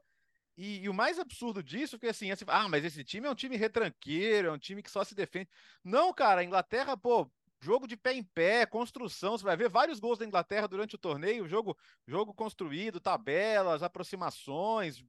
E, 0.58 0.80
e, 0.84 0.90
o 0.90 0.94
mais 0.94 1.18
absurdo 1.18 1.64
disso 1.64 1.98
foi 1.98 2.10
assim, 2.10 2.30
assim, 2.32 2.46
ah, 2.48 2.68
mas 2.68 2.84
esse 2.84 3.04
time 3.04 3.26
é 3.28 3.32
um 3.32 3.36
time 3.36 3.56
retranqueiro, 3.56 4.50
é 4.50 4.52
um 4.52 4.58
time 4.58 4.84
que 4.84 4.92
só 4.92 5.04
se 5.04 5.16
defende. 5.16 5.50
Não, 5.84 6.14
cara, 6.14 6.42
a 6.42 6.44
Inglaterra, 6.44 6.98
pô, 6.98 7.30
jogo 7.62 7.88
de 7.88 7.96
pé 7.96 8.14
em 8.14 8.24
pé, 8.24 8.66
construção, 8.66 9.38
você 9.38 9.44
vai 9.44 9.56
ver 9.56 9.70
vários 9.70 10.00
gols 10.00 10.18
da 10.18 10.26
Inglaterra 10.26 10.68
durante 10.68 10.96
o 10.96 10.98
torneio, 10.98 11.48
jogo, 11.48 11.78
jogo 12.08 12.34
construído, 12.34 13.00
tabelas, 13.00 13.84
aproximações. 13.84 15.04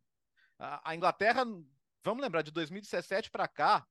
A, 0.58 0.90
a 0.90 0.94
Inglaterra, 0.94 1.44
vamos 2.04 2.22
lembrar, 2.22 2.42
de 2.42 2.50
2017 2.50 3.30
para 3.30 3.48
cá, 3.48 3.86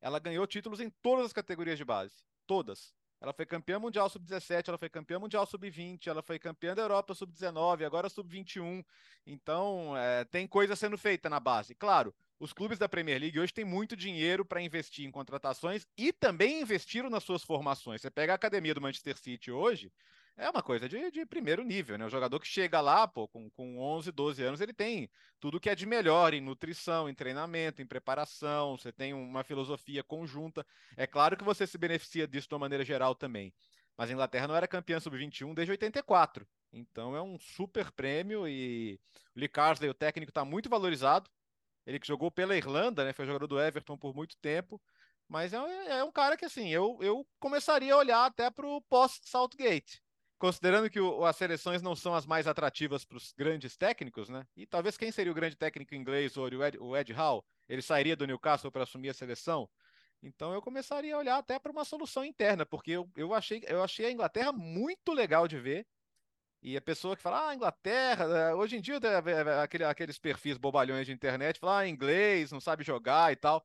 ela 0.00 0.18
ganhou 0.18 0.46
títulos 0.46 0.80
em 0.80 0.90
todas 1.02 1.26
as 1.26 1.32
categorias 1.32 1.78
de 1.78 1.84
base, 1.84 2.24
todas. 2.46 2.92
Ela 3.20 3.34
foi 3.34 3.44
campeã 3.44 3.78
mundial 3.78 4.08
sub-17, 4.08 4.68
ela 4.68 4.78
foi 4.78 4.88
campeã 4.88 5.18
mundial 5.18 5.44
sub-20, 5.44 6.06
ela 6.06 6.22
foi 6.22 6.38
campeã 6.38 6.74
da 6.74 6.82
Europa 6.82 7.14
sub-19, 7.14 7.84
agora 7.84 8.08
sub-21. 8.08 8.82
Então, 9.26 9.94
é, 9.96 10.24
tem 10.24 10.46
coisa 10.46 10.74
sendo 10.74 10.96
feita 10.96 11.28
na 11.28 11.38
base. 11.38 11.74
Claro, 11.74 12.14
os 12.38 12.54
clubes 12.54 12.78
da 12.78 12.88
Premier 12.88 13.20
League 13.20 13.38
hoje 13.38 13.52
têm 13.52 13.64
muito 13.64 13.94
dinheiro 13.94 14.42
para 14.42 14.62
investir 14.62 15.06
em 15.06 15.10
contratações 15.10 15.86
e 15.98 16.10
também 16.10 16.62
investiram 16.62 17.10
nas 17.10 17.22
suas 17.22 17.42
formações. 17.42 18.00
Você 18.00 18.10
pega 18.10 18.32
a 18.32 18.36
academia 18.36 18.74
do 18.74 18.80
Manchester 18.80 19.18
City 19.18 19.50
hoje, 19.50 19.92
é 20.36 20.48
uma 20.48 20.62
coisa 20.62 20.88
de, 20.88 21.10
de, 21.10 21.26
primeiro 21.26 21.62
nível, 21.62 21.98
né? 21.98 22.06
O 22.06 22.10
jogador 22.10 22.40
que 22.40 22.46
chega 22.46 22.80
lá, 22.80 23.06
pô, 23.06 23.28
com, 23.28 23.50
com 23.50 23.78
11, 23.78 24.10
12 24.10 24.42
anos, 24.42 24.60
ele 24.60 24.72
tem 24.72 25.10
tudo 25.38 25.60
que 25.60 25.68
é 25.68 25.74
de 25.74 25.84
melhor 25.84 26.32
em 26.32 26.40
nutrição, 26.40 27.08
em 27.08 27.14
treinamento, 27.14 27.82
em 27.82 27.86
preparação, 27.86 28.76
você 28.76 28.90
tem 28.90 29.12
uma 29.12 29.44
filosofia 29.44 30.02
conjunta. 30.02 30.66
É 30.96 31.06
claro 31.06 31.36
que 31.36 31.44
você 31.44 31.66
se 31.66 31.76
beneficia 31.76 32.26
disso 32.26 32.48
de 32.48 32.54
uma 32.54 32.60
maneira 32.60 32.84
geral 32.84 33.14
também. 33.14 33.52
Mas 33.96 34.08
a 34.08 34.12
Inglaterra 34.14 34.48
não 34.48 34.56
era 34.56 34.66
campeã 34.66 34.98
sub-21 34.98 35.54
desde 35.54 35.72
84. 35.72 36.46
Então 36.72 37.14
é 37.14 37.20
um 37.20 37.38
super 37.38 37.90
prêmio 37.92 38.48
e 38.48 38.98
o 39.36 39.40
Lee 39.40 39.48
Carsley, 39.48 39.90
o 39.90 39.94
técnico, 39.94 40.30
está 40.30 40.44
muito 40.44 40.70
valorizado. 40.70 41.28
Ele 41.86 41.98
que 41.98 42.06
jogou 42.06 42.30
pela 42.30 42.56
Irlanda, 42.56 43.04
né? 43.04 43.12
Foi 43.12 43.26
jogador 43.26 43.46
do 43.46 43.60
Everton 43.60 43.98
por 43.98 44.14
muito 44.14 44.36
tempo. 44.38 44.80
Mas 45.28 45.52
é, 45.52 45.98
é 45.98 46.04
um 46.04 46.10
cara 46.10 46.36
que, 46.36 46.44
assim, 46.44 46.68
eu, 46.70 46.98
eu 47.02 47.26
começaria 47.38 47.94
a 47.94 47.98
olhar 47.98 48.24
até 48.24 48.50
para 48.50 48.66
o 48.66 48.80
pós-Southgate 48.82 50.02
considerando 50.40 50.88
que 50.88 50.98
o, 50.98 51.24
as 51.24 51.36
seleções 51.36 51.82
não 51.82 51.94
são 51.94 52.14
as 52.14 52.24
mais 52.24 52.46
atrativas 52.48 53.04
para 53.04 53.18
os 53.18 53.30
grandes 53.32 53.76
técnicos, 53.76 54.30
né? 54.30 54.46
E 54.56 54.66
talvez 54.66 54.96
quem 54.96 55.12
seria 55.12 55.30
o 55.30 55.34
grande 55.34 55.54
técnico 55.54 55.94
inglês, 55.94 56.36
o 56.36 56.46
Ed, 56.64 56.78
o 56.80 56.96
Ed 56.96 57.12
Howe? 57.12 57.42
Ele 57.68 57.82
sairia 57.82 58.16
do 58.16 58.26
Newcastle 58.26 58.72
para 58.72 58.82
assumir 58.82 59.10
a 59.10 59.14
seleção? 59.14 59.68
Então 60.22 60.54
eu 60.54 60.62
começaria 60.62 61.14
a 61.14 61.18
olhar 61.18 61.36
até 61.36 61.58
para 61.58 61.70
uma 61.70 61.84
solução 61.84 62.24
interna, 62.24 62.64
porque 62.64 62.90
eu, 62.92 63.08
eu, 63.14 63.34
achei, 63.34 63.62
eu 63.66 63.84
achei 63.84 64.06
a 64.06 64.10
Inglaterra 64.10 64.50
muito 64.50 65.12
legal 65.12 65.46
de 65.46 65.60
ver. 65.60 65.86
E 66.62 66.76
a 66.76 66.80
pessoa 66.80 67.14
que 67.16 67.22
fala, 67.22 67.50
ah, 67.50 67.54
Inglaterra, 67.54 68.24
eh, 68.24 68.54
hoje 68.54 68.76
em 68.76 68.80
dia 68.80 68.98
aquele, 69.62 69.84
aqueles 69.84 70.18
perfis 70.18 70.58
bobalhões 70.58 71.06
de 71.06 71.12
internet, 71.12 71.58
fala, 71.58 71.80
ah, 71.80 71.88
inglês, 71.88 72.50
não 72.50 72.60
sabe 72.60 72.82
jogar 72.82 73.32
e 73.32 73.36
tal 73.36 73.64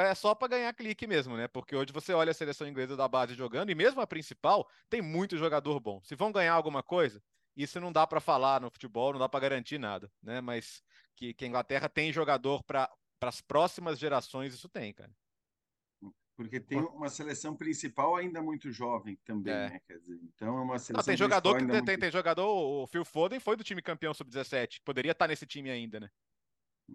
é 0.00 0.14
só 0.14 0.34
para 0.34 0.48
ganhar 0.48 0.72
clique 0.72 1.06
mesmo, 1.06 1.36
né? 1.36 1.48
Porque 1.48 1.74
hoje 1.74 1.92
você 1.92 2.12
olha 2.12 2.30
a 2.30 2.34
seleção 2.34 2.66
inglesa 2.66 2.96
da 2.96 3.08
base 3.08 3.34
jogando, 3.34 3.70
e 3.70 3.74
mesmo 3.74 4.00
a 4.00 4.06
principal, 4.06 4.68
tem 4.88 5.02
muito 5.02 5.36
jogador 5.36 5.80
bom. 5.80 6.00
Se 6.02 6.14
vão 6.14 6.30
ganhar 6.32 6.54
alguma 6.54 6.82
coisa, 6.82 7.22
isso 7.56 7.80
não 7.80 7.92
dá 7.92 8.06
para 8.06 8.20
falar 8.20 8.60
no 8.60 8.70
futebol, 8.70 9.12
não 9.12 9.18
dá 9.18 9.28
para 9.28 9.40
garantir 9.40 9.78
nada, 9.78 10.10
né? 10.22 10.40
Mas 10.40 10.82
que, 11.16 11.32
que 11.34 11.44
a 11.44 11.48
Inglaterra 11.48 11.88
tem 11.88 12.12
jogador 12.12 12.62
para 12.62 12.90
as 13.22 13.40
próximas 13.40 13.98
gerações, 13.98 14.54
isso 14.54 14.68
tem, 14.68 14.92
cara. 14.92 15.10
Porque 16.36 16.60
tem 16.60 16.78
uma 16.78 17.08
seleção 17.08 17.56
principal 17.56 18.14
ainda 18.14 18.42
muito 18.42 18.70
jovem 18.70 19.18
também, 19.24 19.54
é. 19.54 19.70
né? 19.70 19.80
Quer 19.86 19.98
dizer, 19.98 20.20
então 20.22 20.58
é 20.58 20.60
uma 20.60 20.78
seleção. 20.78 20.96
Não, 20.96 21.04
tem 21.04 21.16
jogador 21.16 21.54
que 21.54 21.58
tem, 21.60 21.66
muito... 21.66 21.84
tem, 21.86 21.98
tem, 21.98 22.10
jogador, 22.10 22.46
o 22.46 22.86
Phil 22.86 23.06
Foden 23.06 23.40
foi 23.40 23.56
do 23.56 23.64
time 23.64 23.80
campeão 23.80 24.12
sub-17, 24.12 24.82
poderia 24.84 25.12
estar 25.12 25.26
nesse 25.26 25.46
time 25.46 25.70
ainda, 25.70 25.98
né? 25.98 26.10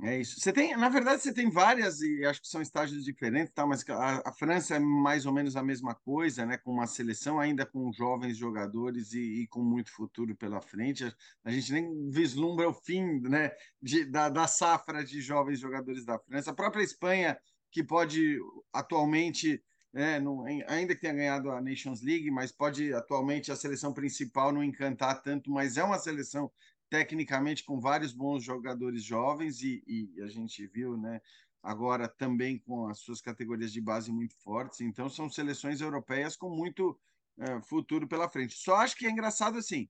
É 0.04 0.20
isso. 0.20 0.40
Você 0.40 0.54
tem, 0.54 0.76
na 0.78 0.88
verdade, 0.88 1.22
você 1.22 1.34
tem 1.34 1.50
várias 1.50 2.00
e 2.02 2.24
acho 2.26 2.42
que 2.42 2.48
são 2.48 2.62
estágios 2.62 3.04
diferentes, 3.04 3.54
tá? 3.54 3.66
Mas 3.68 3.88
a, 3.90 4.30
a, 4.30 4.32
França 4.32 4.76
é 4.76 4.80
mais 4.80 5.26
ou 5.26 5.34
menos 5.34 5.58
a 5.58 5.64
mesma 5.64 5.94
coisa, 5.94 6.46
né? 6.46 6.58
Com 6.58 6.72
uma 6.72 6.88
seleção 6.88 7.40
ainda 7.40 7.66
com 7.66 7.92
jovens 7.92 8.38
jogadores 8.38 9.12
e, 9.14 9.44
e 9.44 9.48
com 9.48 9.62
muito 9.62 9.92
futuro 9.92 10.34
pela 10.36 10.62
frente. 10.62 11.04
A, 11.04 11.14
a, 11.44 11.52
gente 11.52 11.74
nem 11.74 12.10
vislumbra 12.10 12.70
o 12.70 12.74
fim, 12.74 13.20
né? 13.20 13.52
De, 13.82 14.06
da, 14.06 14.30
da 14.30 14.48
safra 14.48 15.04
de 15.04 15.22
jovens 15.22 15.60
jogadores 15.60 16.06
da 16.06 16.18
França. 16.20 16.52
A 16.52 16.56
própria 16.56 16.84
Espanha, 16.84 17.38
que 17.70 17.84
pode 17.84 18.40
atualmente 18.72 19.62
é, 19.94 20.22
não, 20.22 20.46
ainda 20.68 20.96
que 20.96 21.02
tenha 21.02 21.14
ganhado 21.14 21.52
a 21.52 21.60
Nations 21.60 22.02
League, 22.02 22.32
mas 22.32 22.50
pode 22.50 22.94
atualmente 22.94 23.52
a 23.52 23.58
seleção 23.58 23.94
principal 23.94 24.54
não 24.54 24.64
encantar 24.64 25.22
tanto, 25.22 25.52
mas 25.52 25.76
é 25.76 25.84
uma 25.84 26.00
seleção 26.00 26.50
tecnicamente 26.92 27.64
com 27.64 27.80
vários 27.80 28.12
bons 28.12 28.44
jogadores 28.44 29.02
jovens 29.02 29.62
e, 29.62 29.82
e, 29.88 30.22
a 30.22 30.28
gente 30.28 30.68
viu, 30.68 30.98
né? 30.98 31.22
Agora 31.64 32.06
também 32.06 32.60
com 32.60 32.88
as 32.88 33.00
suas 33.00 33.22
categorias 33.22 33.72
de 33.72 33.80
base 33.80 34.12
muito 34.12 34.36
fortes. 34.36 34.82
Então 34.82 35.08
são 35.08 35.30
seleções 35.30 35.80
europeias 35.80 36.36
com 36.36 36.50
muito 36.50 37.00
é, 37.40 37.62
futuro 37.62 38.08
pela 38.10 38.28
frente. 38.28 38.58
Só 38.58 38.76
acho 38.76 38.98
que 38.98 39.08
é 39.08 39.10
engraçado 39.10 39.58
assim. 39.58 39.90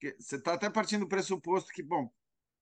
Que 0.00 0.16
você 0.18 0.36
está 0.36 0.54
até 0.54 0.70
partindo 0.70 1.00
do 1.00 1.08
pressuposto 1.08 1.70
que, 1.70 1.82
bom, 1.82 2.10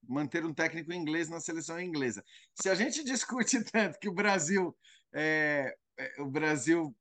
manter 0.03 0.45
um 0.45 0.53
técnico 0.53 0.93
inglês 0.93 1.29
na 1.29 1.39
seleção 1.39 1.81
inglesa. 1.81 2.25
Se 2.55 2.69
a 2.69 2.75
gente 2.75 3.05
discute 3.05 3.63
tanto 3.71 4.01
que 4.01 4.09
o 4.09 4.15
Brasil 4.15 4.77
é, 5.13 5.77
é, 5.97 6.23
o 6.23 6.27
Brasil 6.27 6.97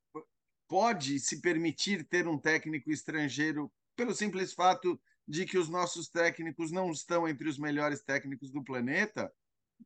pode 0.67 1.19
se 1.19 1.41
permitir 1.41 2.03
ter 2.03 2.27
um 2.27 2.37
técnico 2.37 2.91
estrangeiro 2.91 3.71
pelo 3.95 4.13
simples 4.13 4.53
fato 4.53 4.99
de 5.27 5.45
que 5.45 5.57
os 5.57 5.69
nossos 5.69 6.07
técnicos 6.09 6.71
não 6.71 6.91
estão 6.91 7.27
entre 7.27 7.49
os 7.49 7.57
melhores 7.57 8.01
técnicos 8.03 8.51
do 8.51 8.63
planeta, 8.63 9.31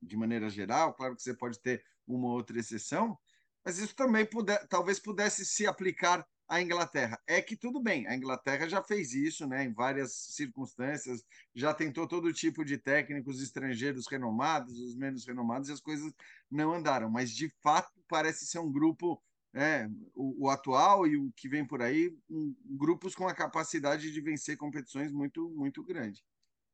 de 0.02 0.18
maneira 0.18 0.50
geral, 0.50 0.94
claro 0.94 1.16
que 1.16 1.22
você 1.22 1.34
pode 1.34 1.60
ter 1.60 1.84
uma 2.08 2.28
ou 2.28 2.34
outra 2.34 2.60
exceção, 2.60 3.18
mas 3.64 3.78
isso 3.78 3.96
também 3.96 4.26
puder, 4.26 4.68
talvez 4.68 5.00
pudesse 5.00 5.46
se 5.46 5.66
aplicar 5.68 6.26
à 6.48 6.62
Inglaterra. 6.62 7.22
É 7.28 7.42
que 7.42 7.56
tudo 7.56 7.82
bem, 7.82 8.08
a 8.08 8.16
Inglaterra 8.16 8.68
já 8.68 8.82
fez 8.82 9.14
isso, 9.14 9.48
né, 9.48 9.64
em 9.64 9.74
várias 9.74 10.14
circunstâncias, 10.14 11.24
já 11.54 11.74
tentou 11.74 12.08
todo 12.08 12.34
tipo 12.34 12.66
de 12.66 12.78
técnicos 12.78 13.42
estrangeiros 13.42 14.08
renomados, 14.08 14.80
os 14.80 14.96
menos 14.96 15.26
renomados, 15.26 15.70
e 15.70 15.74
as 15.74 15.80
coisas 15.80 16.12
não 16.50 16.74
andaram. 16.74 17.10
Mas 17.10 17.32
de 17.32 17.54
fato 17.62 17.92
parece 18.08 18.46
ser 18.46 18.60
um 18.60 18.72
grupo 18.72 19.22
né, 19.54 19.90
o, 20.14 20.46
o, 20.46 20.50
atual 20.50 21.08
e 21.08 21.18
o 21.18 21.32
que 21.36 21.50
vem 21.50 21.66
por 21.66 21.82
aí, 21.82 22.16
um, 22.30 22.56
grupos 22.78 23.16
com 23.16 23.28
a 23.28 23.34
capacidade 23.34 24.12
de 24.12 24.22
vencer 24.22 24.58
competições 24.58 25.12
muito, 25.12 25.50
muito 25.50 25.84
grande. 25.84 26.24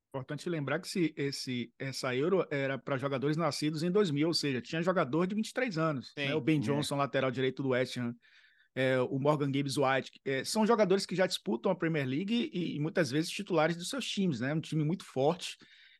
Importante 0.09 0.49
lembrar 0.49 0.79
que 0.79 0.87
esse, 0.87 1.13
esse, 1.17 1.73
essa 1.77 2.15
Euro 2.15 2.45
era 2.49 2.77
para 2.77 2.97
jogadores 2.97 3.35
nascidos 3.35 3.83
em 3.83 3.91
2000, 3.91 4.27
ou 4.27 4.33
seja, 4.33 4.61
tinha 4.61 4.81
jogador 4.81 5.27
de 5.27 5.35
23 5.35 5.77
anos. 5.77 6.13
Né? 6.15 6.33
O 6.33 6.39
Ben 6.39 6.57
é. 6.57 6.61
Johnson, 6.61 6.95
lateral 6.95 7.31
direito 7.31 7.61
do 7.61 7.69
West 7.69 7.97
Ham, 7.97 8.15
é, 8.75 8.99
o 8.99 9.19
Morgan 9.19 9.51
Gibbs 9.51 9.77
White. 9.77 10.11
É, 10.23 10.43
são 10.43 10.65
jogadores 10.65 11.05
que 11.05 11.15
já 11.15 11.25
disputam 11.25 11.71
a 11.71 11.75
Premier 11.75 12.05
League 12.05 12.49
e, 12.53 12.75
e, 12.75 12.79
muitas 12.79 13.09
vezes 13.09 13.29
titulares 13.29 13.75
dos 13.75 13.89
seus 13.89 14.05
times, 14.05 14.39
né? 14.39 14.53
Um 14.53 14.61
time 14.61 14.83
muito 14.83 15.05
forte. 15.05 15.57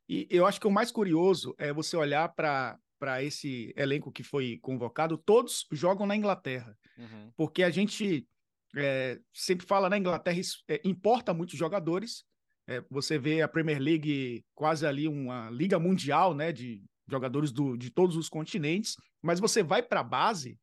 E 0.08 0.28
eu 0.30 0.46
acho 0.46 0.60
que 0.60 0.68
o 0.68 0.72
mais 0.72 0.92
curioso 0.92 1.56
é 1.58 1.74
você 1.74 1.98
olhar 1.98 2.30
para 2.30 2.78
para 3.06 3.22
esse 3.22 3.72
elenco 3.78 4.12
que 4.12 4.24
foi 4.24 4.58
convocado, 4.64 5.16
todos 5.16 5.68
jogam 5.72 6.08
na 6.08 6.16
Inglaterra. 6.16 6.76
Uhum. 6.98 7.32
Porque 7.38 7.62
a 7.62 7.70
gente 7.70 8.28
é, 8.76 9.20
sempre 9.32 9.64
fala 9.64 9.88
na 9.88 9.96
Inglaterra, 9.96 10.42
é, 10.68 10.82
importa 10.84 11.32
muitos 11.32 11.56
jogadores. 11.56 12.24
É, 12.68 12.84
você 12.90 13.20
vê 13.20 13.44
a 13.44 13.48
Premier 13.48 13.80
League 13.80 14.44
quase 14.56 14.88
ali 14.88 15.08
uma 15.08 15.52
liga 15.52 15.78
mundial 15.78 16.34
né, 16.34 16.52
de 16.52 16.84
jogadores 17.08 17.52
do, 17.52 17.78
de 17.78 17.92
todos 17.92 18.16
os 18.16 18.28
continentes, 18.28 18.96
mas 19.22 19.40
você 19.40 19.62
vai 19.62 19.84
para 19.84 20.00
a 20.00 20.04
base 20.04 20.58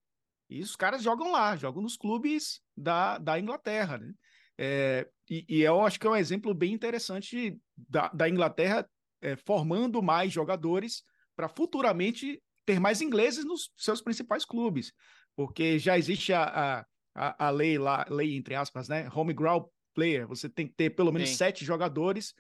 e 0.51 0.63
os 0.63 0.75
caras 0.75 1.01
jogam 1.01 1.31
lá, 1.31 1.55
jogam 1.55 1.81
nos 1.81 1.97
clubes 1.97 2.61
da, 2.77 3.19
da 3.19 3.39
Inglaterra. 3.39 3.99
Né? 3.99 4.13
É, 4.59 5.09
e, 5.31 5.47
e, 5.49 5.63
eu 5.63 5.81
acho 5.81 6.01
que 6.01 6.09
é 6.09 6.11
um 6.11 6.17
exemplo 6.17 6.53
bem 6.53 6.73
interessante 6.73 7.57
da, 7.89 8.09
da 8.09 8.29
Inglaterra 8.29 8.85
é, 9.21 9.37
formando 9.37 10.03
mais 10.03 10.33
jogadores 10.33 11.05
para 11.37 11.49
futuramente 11.49 12.41
ter 12.65 12.79
mais 12.79 13.01
ingleses 13.01 13.45
nos 13.45 13.71
seus 13.77 14.01
principais 14.01 14.45
clubes, 14.45 14.93
porque 15.35 15.79
já 15.79 15.99
existe 15.99 16.33
a, 16.33 16.87
a, 17.15 17.47
a 17.47 17.51
lei 17.51 17.79
lá, 17.79 18.07
lei 18.09 18.37
entre 18.37 18.55
aspas, 18.55 18.89
né? 18.89 19.09
Home 19.15 19.33
ground 19.33 19.65
player, 19.95 20.27
você 20.27 20.49
tem 20.49 20.67
que 20.67 20.75
ter 20.75 20.91
pelo 20.91 21.13
menos 21.13 21.31
Sim. 21.31 21.37
sete 21.37 21.65
jogadores 21.65 22.35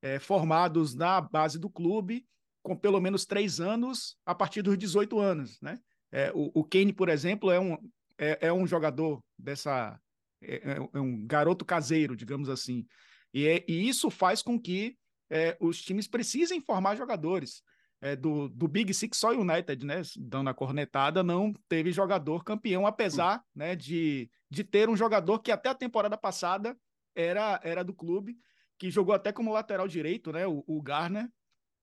é, 0.00 0.18
formados 0.18 0.94
na 0.94 1.20
base 1.20 1.58
do 1.58 1.70
clube, 1.70 2.26
com 2.62 2.76
pelo 2.76 3.00
menos 3.00 3.24
três 3.24 3.60
anos 3.60 4.16
a 4.24 4.34
partir 4.34 4.62
dos 4.62 4.76
18 4.78 5.18
anos, 5.18 5.60
né? 5.60 5.80
É, 6.10 6.30
o, 6.34 6.50
o 6.54 6.64
Kane, 6.64 6.92
por 6.92 7.08
exemplo, 7.08 7.50
é 7.50 7.58
um, 7.58 7.78
é, 8.18 8.48
é 8.48 8.52
um 8.52 8.66
jogador 8.66 9.22
dessa. 9.38 9.98
É, 10.42 10.56
é, 10.56 10.88
é 10.92 11.00
um 11.00 11.24
garoto 11.26 11.64
caseiro, 11.64 12.16
digamos 12.16 12.48
assim. 12.48 12.86
E, 13.32 13.46
é, 13.46 13.64
e 13.66 13.88
isso 13.88 14.10
faz 14.10 14.42
com 14.42 14.60
que 14.60 14.96
é, 15.30 15.56
os 15.60 15.80
times 15.80 16.06
precisem 16.06 16.60
formar 16.60 16.96
jogadores 16.96 17.62
é, 18.02 18.16
do, 18.16 18.48
do 18.48 18.66
Big 18.66 18.92
Six, 18.92 19.16
só 19.16 19.30
o 19.30 19.40
United, 19.40 19.86
né, 19.86 20.02
dando 20.18 20.50
a 20.50 20.54
cornetada, 20.54 21.22
não 21.22 21.54
teve 21.68 21.92
jogador 21.92 22.42
campeão, 22.42 22.84
apesar 22.84 23.36
uhum. 23.36 23.42
né, 23.54 23.76
de, 23.76 24.28
de 24.50 24.64
ter 24.64 24.90
um 24.90 24.96
jogador 24.96 25.38
que 25.38 25.52
até 25.52 25.68
a 25.68 25.74
temporada 25.74 26.18
passada 26.18 26.76
era, 27.14 27.60
era 27.62 27.84
do 27.84 27.94
clube, 27.94 28.36
que 28.76 28.90
jogou 28.90 29.14
até 29.14 29.32
como 29.32 29.52
lateral 29.52 29.86
direito, 29.86 30.32
né, 30.32 30.44
o, 30.46 30.64
o 30.66 30.82
Garner, 30.82 31.30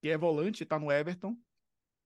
que 0.02 0.10
é 0.10 0.18
volante, 0.18 0.64
está 0.64 0.78
no 0.78 0.92
Everton, 0.92 1.38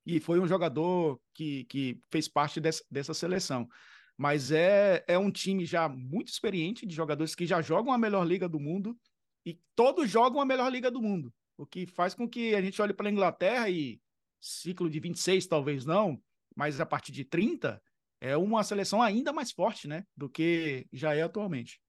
e 0.06 0.20
foi 0.20 0.40
um 0.40 0.48
jogador 0.48 1.20
que, 1.34 1.64
que 1.66 2.00
fez 2.12 2.28
parte 2.28 2.62
dessa, 2.62 2.84
dessa 2.92 3.14
seleção. 3.16 3.68
Mas 4.16 4.52
é, 4.52 5.04
é 5.08 5.18
um 5.18 5.32
time 5.32 5.66
já 5.66 5.90
muito 5.90 6.28
experiente, 6.28 6.86
de 6.86 6.94
jogadores 6.94 7.34
que 7.34 7.48
já 7.48 7.62
jogam 7.62 7.92
a 7.92 7.98
melhor 7.98 8.28
liga 8.28 8.48
do 8.48 8.60
mundo, 8.60 8.96
e 9.44 9.60
todos 9.76 10.08
jogam 10.08 10.40
a 10.40 10.46
melhor 10.46 10.72
liga 10.72 10.92
do 10.92 11.02
mundo. 11.02 11.34
O 11.58 11.66
que 11.66 11.88
faz 11.88 12.14
com 12.14 12.30
que 12.30 12.54
a 12.54 12.62
gente 12.62 12.80
olhe 12.80 12.94
para 12.94 13.08
a 13.08 13.12
Inglaterra 13.12 13.70
e 13.70 14.00
ciclo 14.44 14.90
de 14.90 15.00
26 15.00 15.48
talvez 15.48 15.86
não, 15.86 16.22
mas 16.56 16.80
a 16.80 16.86
partir 16.86 17.12
de 17.12 17.24
30 17.24 17.82
é 18.20 18.38
uma 18.38 18.64
seleção 18.64 19.02
ainda 19.02 19.34
mais 19.34 19.52
forte, 19.52 19.88
né, 19.88 20.06
do 20.16 20.30
que 20.30 20.88
já 20.92 21.16
é 21.16 21.22
atualmente. 21.22 21.80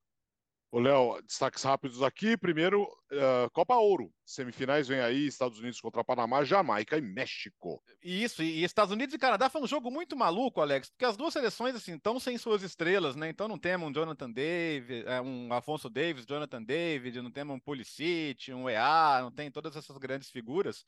Ô, 0.75 0.81
Léo, 0.81 1.23
destaques 1.23 1.63
rápidos 1.63 2.03
aqui. 2.03 2.37
Primeiro, 2.37 2.83
uh, 2.83 3.49
Copa 3.53 3.77
Ouro. 3.77 4.13
Semifinais 4.25 4.89
vem 4.89 4.99
aí, 4.99 5.25
Estados 5.25 5.61
Unidos 5.61 5.81
contra 5.81 6.03
Panamá, 6.03 6.43
Jamaica 6.43 6.99
e 6.99 7.01
México. 7.01 7.81
Isso, 8.03 8.43
e 8.43 8.65
Estados 8.65 8.93
Unidos 8.93 9.15
e 9.15 9.19
Canadá 9.19 9.49
foi 9.49 9.63
um 9.63 9.69
jogo 9.69 9.89
muito 9.89 10.17
maluco, 10.17 10.61
Alex, 10.61 10.91
porque 10.91 11.05
as 11.05 11.17
duas 11.17 11.33
seleções, 11.33 11.77
assim, 11.77 11.95
estão 11.95 12.19
sem 12.19 12.37
suas 12.37 12.65
estrelas, 12.65 13.15
né? 13.15 13.29
Então 13.29 13.47
não 13.47 13.57
temos 13.57 13.89
um 13.89 13.93
Jonathan 13.93 14.29
David, 14.33 15.05
é, 15.07 15.21
um 15.21 15.53
Afonso 15.53 15.89
Davis, 15.89 16.27
Jonathan 16.27 16.65
David, 16.65 17.23
não 17.23 17.31
temos 17.31 17.55
um 17.55 17.61
Pulisic, 17.61 18.53
um 18.53 18.69
EA, 18.69 19.21
não 19.23 19.31
tem 19.31 19.53
todas 19.53 19.77
essas 19.77 19.97
grandes 19.97 20.29
figuras. 20.29 20.85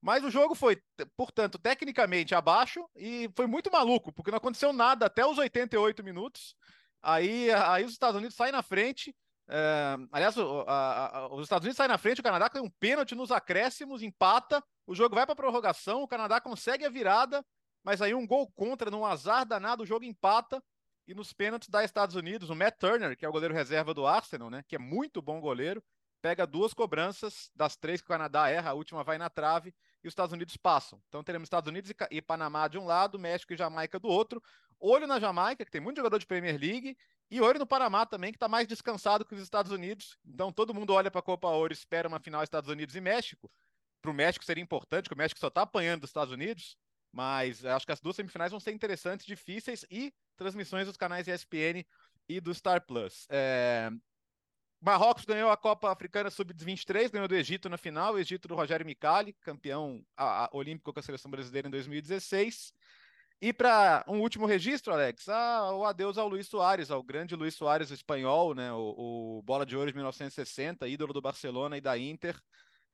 Mas 0.00 0.22
o 0.22 0.30
jogo 0.30 0.54
foi, 0.54 0.80
portanto, 1.16 1.58
tecnicamente 1.58 2.34
abaixo 2.34 2.88
e 2.94 3.28
foi 3.34 3.46
muito 3.46 3.70
maluco, 3.70 4.12
porque 4.12 4.30
não 4.30 4.38
aconteceu 4.38 4.72
nada 4.72 5.06
até 5.06 5.26
os 5.26 5.38
88 5.38 6.04
minutos. 6.04 6.54
Aí, 7.02 7.50
aí 7.50 7.84
os 7.84 7.92
Estados 7.92 8.16
Unidos 8.16 8.36
saem 8.36 8.52
na 8.52 8.62
frente. 8.62 9.14
É, 9.48 9.96
aliás, 10.12 10.36
o, 10.36 10.60
a, 10.68 11.18
a, 11.18 11.34
os 11.34 11.42
Estados 11.42 11.64
Unidos 11.64 11.76
saem 11.76 11.88
na 11.88 11.98
frente, 11.98 12.20
o 12.20 12.24
Canadá 12.24 12.48
tem 12.48 12.62
um 12.62 12.70
pênalti 12.70 13.14
nos 13.14 13.32
acréscimos, 13.32 14.02
empata, 14.02 14.62
o 14.86 14.94
jogo 14.94 15.14
vai 15.14 15.24
para 15.24 15.34
prorrogação, 15.34 16.02
o 16.02 16.08
Canadá 16.08 16.40
consegue 16.40 16.84
a 16.84 16.90
virada, 16.90 17.44
mas 17.82 18.02
aí 18.02 18.14
um 18.14 18.26
gol 18.26 18.50
contra, 18.52 18.90
num 18.90 19.06
azar 19.06 19.46
danado, 19.46 19.82
o 19.82 19.86
jogo 19.86 20.04
empata. 20.04 20.62
E 21.06 21.14
nos 21.14 21.32
pênaltis 21.32 21.70
da 21.70 21.82
Estados 21.82 22.14
Unidos, 22.14 22.50
o 22.50 22.54
Matt 22.54 22.76
Turner, 22.78 23.16
que 23.16 23.24
é 23.24 23.28
o 23.28 23.32
goleiro 23.32 23.54
reserva 23.54 23.94
do 23.94 24.06
Arsenal, 24.06 24.50
né, 24.50 24.62
que 24.68 24.76
é 24.76 24.78
muito 24.78 25.22
bom 25.22 25.40
goleiro, 25.40 25.82
pega 26.20 26.46
duas 26.46 26.74
cobranças 26.74 27.50
das 27.54 27.76
três 27.76 28.02
que 28.02 28.06
o 28.06 28.08
Canadá 28.08 28.50
erra, 28.50 28.70
a 28.70 28.74
última 28.74 29.02
vai 29.02 29.16
na 29.16 29.30
trave 29.30 29.74
e 30.02 30.08
os 30.08 30.12
Estados 30.12 30.32
Unidos 30.32 30.56
passam. 30.56 31.00
Então 31.08 31.22
teremos 31.22 31.46
Estados 31.46 31.68
Unidos 31.68 31.92
e, 32.10 32.22
Panamá 32.22 32.68
de 32.68 32.78
um 32.78 32.84
lado, 32.84 33.18
México 33.18 33.52
e 33.52 33.56
Jamaica 33.56 33.98
do 33.98 34.08
outro. 34.08 34.42
Olho 34.80 35.06
na 35.06 35.18
Jamaica, 35.18 35.64
que 35.64 35.70
tem 35.70 35.80
muito 35.80 35.96
jogador 35.96 36.18
de 36.18 36.26
Premier 36.26 36.58
League, 36.58 36.96
e 37.30 37.40
olho 37.40 37.58
no 37.58 37.66
Panamá 37.66 38.06
também, 38.06 38.32
que 38.32 38.36
está 38.36 38.48
mais 38.48 38.66
descansado 38.66 39.24
que 39.24 39.34
os 39.34 39.42
Estados 39.42 39.72
Unidos. 39.72 40.16
Então 40.24 40.52
todo 40.52 40.72
mundo 40.74 40.92
olha 40.92 41.10
para 41.10 41.18
a 41.18 41.22
Copa 41.22 41.48
Ouro 41.48 41.72
espera 41.72 42.08
uma 42.08 42.20
final 42.20 42.42
Estados 42.42 42.70
Unidos 42.70 42.94
e 42.94 43.00
México. 43.00 43.50
Para 44.00 44.10
o 44.10 44.14
México 44.14 44.44
seria 44.44 44.62
importante, 44.62 45.04
porque 45.04 45.14
o 45.14 45.18
México 45.18 45.40
só 45.40 45.48
está 45.48 45.62
apanhando 45.62 46.02
dos 46.02 46.10
Estados 46.10 46.32
Unidos, 46.32 46.76
mas 47.12 47.64
acho 47.64 47.84
que 47.84 47.92
as 47.92 48.00
duas 48.00 48.16
semifinais 48.16 48.52
vão 48.52 48.60
ser 48.60 48.72
interessantes, 48.72 49.26
difíceis 49.26 49.84
e 49.90 50.14
transmissões 50.36 50.86
dos 50.86 50.96
canais 50.96 51.26
ESPN 51.26 51.84
e 52.28 52.40
do 52.40 52.54
Star 52.54 52.86
Plus. 52.86 53.26
É, 53.28 53.90
Marrocos 54.80 55.24
ganhou 55.24 55.50
a 55.50 55.56
Copa 55.56 55.90
Africana 55.90 56.30
Sub-23, 56.30 57.10
ganhou 57.10 57.26
do 57.26 57.34
Egito 57.34 57.68
na 57.68 57.76
final, 57.76 58.14
o 58.14 58.18
Egito 58.18 58.46
do 58.46 58.54
Rogério 58.54 58.86
Micali, 58.86 59.32
campeão 59.40 60.04
a, 60.16 60.44
a, 60.44 60.50
olímpico 60.52 60.92
com 60.92 61.00
a 61.00 61.02
seleção 61.02 61.30
brasileira 61.30 61.66
em 61.66 61.70
2016. 61.70 62.72
E 63.40 63.52
para 63.52 64.04
um 64.08 64.20
último 64.20 64.46
registro, 64.46 64.92
Alex, 64.92 65.26
o 65.28 65.84
adeus 65.84 66.18
ao 66.18 66.28
Luiz 66.28 66.48
Soares, 66.48 66.90
ao 66.90 67.02
grande 67.02 67.36
Luiz 67.36 67.54
Soares 67.54 67.90
espanhol, 67.90 68.54
né, 68.54 68.72
o, 68.72 69.38
o, 69.38 69.42
bola 69.42 69.64
de 69.64 69.76
ouro 69.76 69.90
de 69.90 69.96
1960, 69.96 70.88
ídolo 70.88 71.12
do 71.12 71.22
Barcelona 71.22 71.76
e 71.76 71.80
da 71.80 71.96
Inter, 71.96 72.40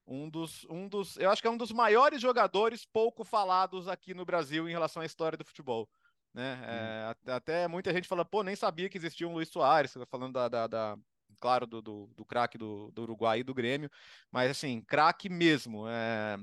um 0.07 0.28
dos, 0.28 0.66
um 0.68 0.87
dos, 0.87 1.16
eu 1.16 1.30
acho 1.30 1.41
que 1.41 1.49
é 1.49 1.51
um 1.51 1.57
dos 1.57 1.72
maiores 1.72 2.20
jogadores 2.20 2.85
pouco 2.85 3.24
falados 3.24 3.89
aqui 3.89 4.12
no 4.12 4.24
Brasil 4.24 4.68
em 4.68 4.72
relação 4.72 5.03
à 5.03 5.07
história 5.07 5.37
do 5.37 5.45
futebol. 5.45 5.89
Né? 6.35 6.61
É, 6.66 7.32
até 7.32 7.68
muita 7.68 7.93
gente 7.93 8.09
fala, 8.09 8.24
pô, 8.24 8.43
nem 8.43 8.57
sabia 8.57 8.89
que 8.89 8.99
existia 8.99 9.26
um 9.26 9.32
Luiz 9.32 9.49
Soares, 9.49 9.95
falando 10.11 10.35
da, 10.35 10.49
da, 10.49 10.66
da 10.66 10.99
claro, 11.41 11.66
do, 11.66 11.82
do, 11.82 12.07
do 12.16 12.24
craque 12.24 12.59
do, 12.59 12.91
do 12.93 13.03
Uruguai 13.03 13.41
e 13.41 13.43
do 13.43 13.55
Grêmio, 13.55 13.91
mas 14.30 14.51
assim, 14.51 14.80
craque 14.82 15.28
mesmo. 15.28 15.87
É, 15.89 16.37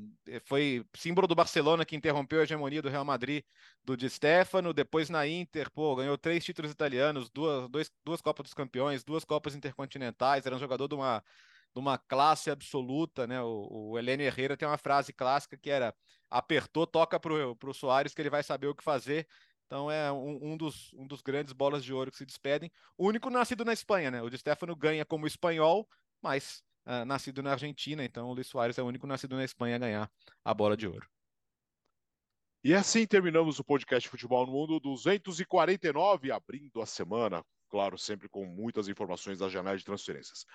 foi 0.45 0.85
símbolo 0.95 1.27
do 1.27 1.35
Barcelona 1.35 1.85
que 1.85 1.95
interrompeu 1.95 2.39
a 2.39 2.43
hegemonia 2.43 2.81
do 2.81 2.89
Real 2.89 3.05
Madrid 3.05 3.43
do 3.83 3.97
Di 3.97 4.09
Stefano, 4.09 4.73
depois 4.73 5.09
na 5.09 5.27
Inter, 5.27 5.71
pô, 5.71 5.95
ganhou 5.95 6.17
três 6.17 6.43
títulos 6.43 6.71
italianos, 6.71 7.29
duas, 7.29 7.69
dois, 7.69 7.91
duas 8.05 8.21
Copas 8.21 8.43
dos 8.45 8.53
Campeões, 8.53 9.03
duas 9.03 9.23
Copas 9.25 9.55
Intercontinentais, 9.55 10.45
era 10.45 10.55
um 10.55 10.59
jogador 10.59 10.87
de 10.87 10.95
uma, 10.95 11.23
de 11.73 11.79
uma 11.79 11.97
classe 11.97 12.51
absoluta, 12.51 13.25
né? 13.27 13.41
O, 13.41 13.91
o 13.91 13.99
Helene 13.99 14.23
Herrera 14.23 14.57
tem 14.57 14.67
uma 14.67 14.77
frase 14.77 15.13
clássica 15.13 15.57
que 15.57 15.69
era 15.69 15.93
apertou, 16.29 16.87
toca 16.87 17.19
pro, 17.19 17.55
pro 17.57 17.73
Soares 17.73 18.13
que 18.13 18.21
ele 18.21 18.29
vai 18.29 18.43
saber 18.43 18.67
o 18.67 18.75
que 18.75 18.83
fazer. 18.83 19.27
Então 19.71 19.89
é 19.89 20.11
um, 20.11 20.51
um, 20.51 20.57
dos, 20.57 20.93
um 20.95 21.07
dos 21.07 21.21
grandes 21.21 21.53
bolas 21.53 21.81
de 21.81 21.93
ouro 21.93 22.11
que 22.11 22.17
se 22.17 22.25
despedem. 22.25 22.69
O 22.97 23.07
único 23.07 23.29
nascido 23.29 23.63
na 23.63 23.71
Espanha, 23.71 24.11
né? 24.11 24.21
O 24.21 24.29
Di 24.29 24.37
Stefano 24.37 24.75
ganha 24.75 25.05
como 25.05 25.25
espanhol, 25.25 25.87
mas 26.21 26.61
uh, 26.85 27.05
nascido 27.05 27.41
na 27.41 27.53
Argentina. 27.53 28.03
Então 28.03 28.27
o 28.27 28.33
Luiz 28.33 28.47
Soares 28.47 28.77
é 28.77 28.83
o 28.83 28.85
único 28.85 29.07
nascido 29.07 29.37
na 29.37 29.45
Espanha 29.45 29.77
a 29.77 29.79
ganhar 29.79 30.11
a 30.43 30.53
bola 30.53 30.75
de 30.75 30.85
ouro. 30.87 31.07
E 32.61 32.73
assim 32.73 33.07
terminamos 33.07 33.59
o 33.59 33.63
podcast 33.63 34.09
Futebol 34.09 34.45
no 34.45 34.51
Mundo 34.51 34.77
249, 34.77 36.33
abrindo 36.33 36.81
a 36.81 36.85
semana, 36.85 37.41
claro, 37.69 37.97
sempre 37.97 38.27
com 38.27 38.45
muitas 38.45 38.89
informações 38.89 39.39
da 39.39 39.47
janela 39.47 39.77
de 39.77 39.85
transferências. 39.85 40.45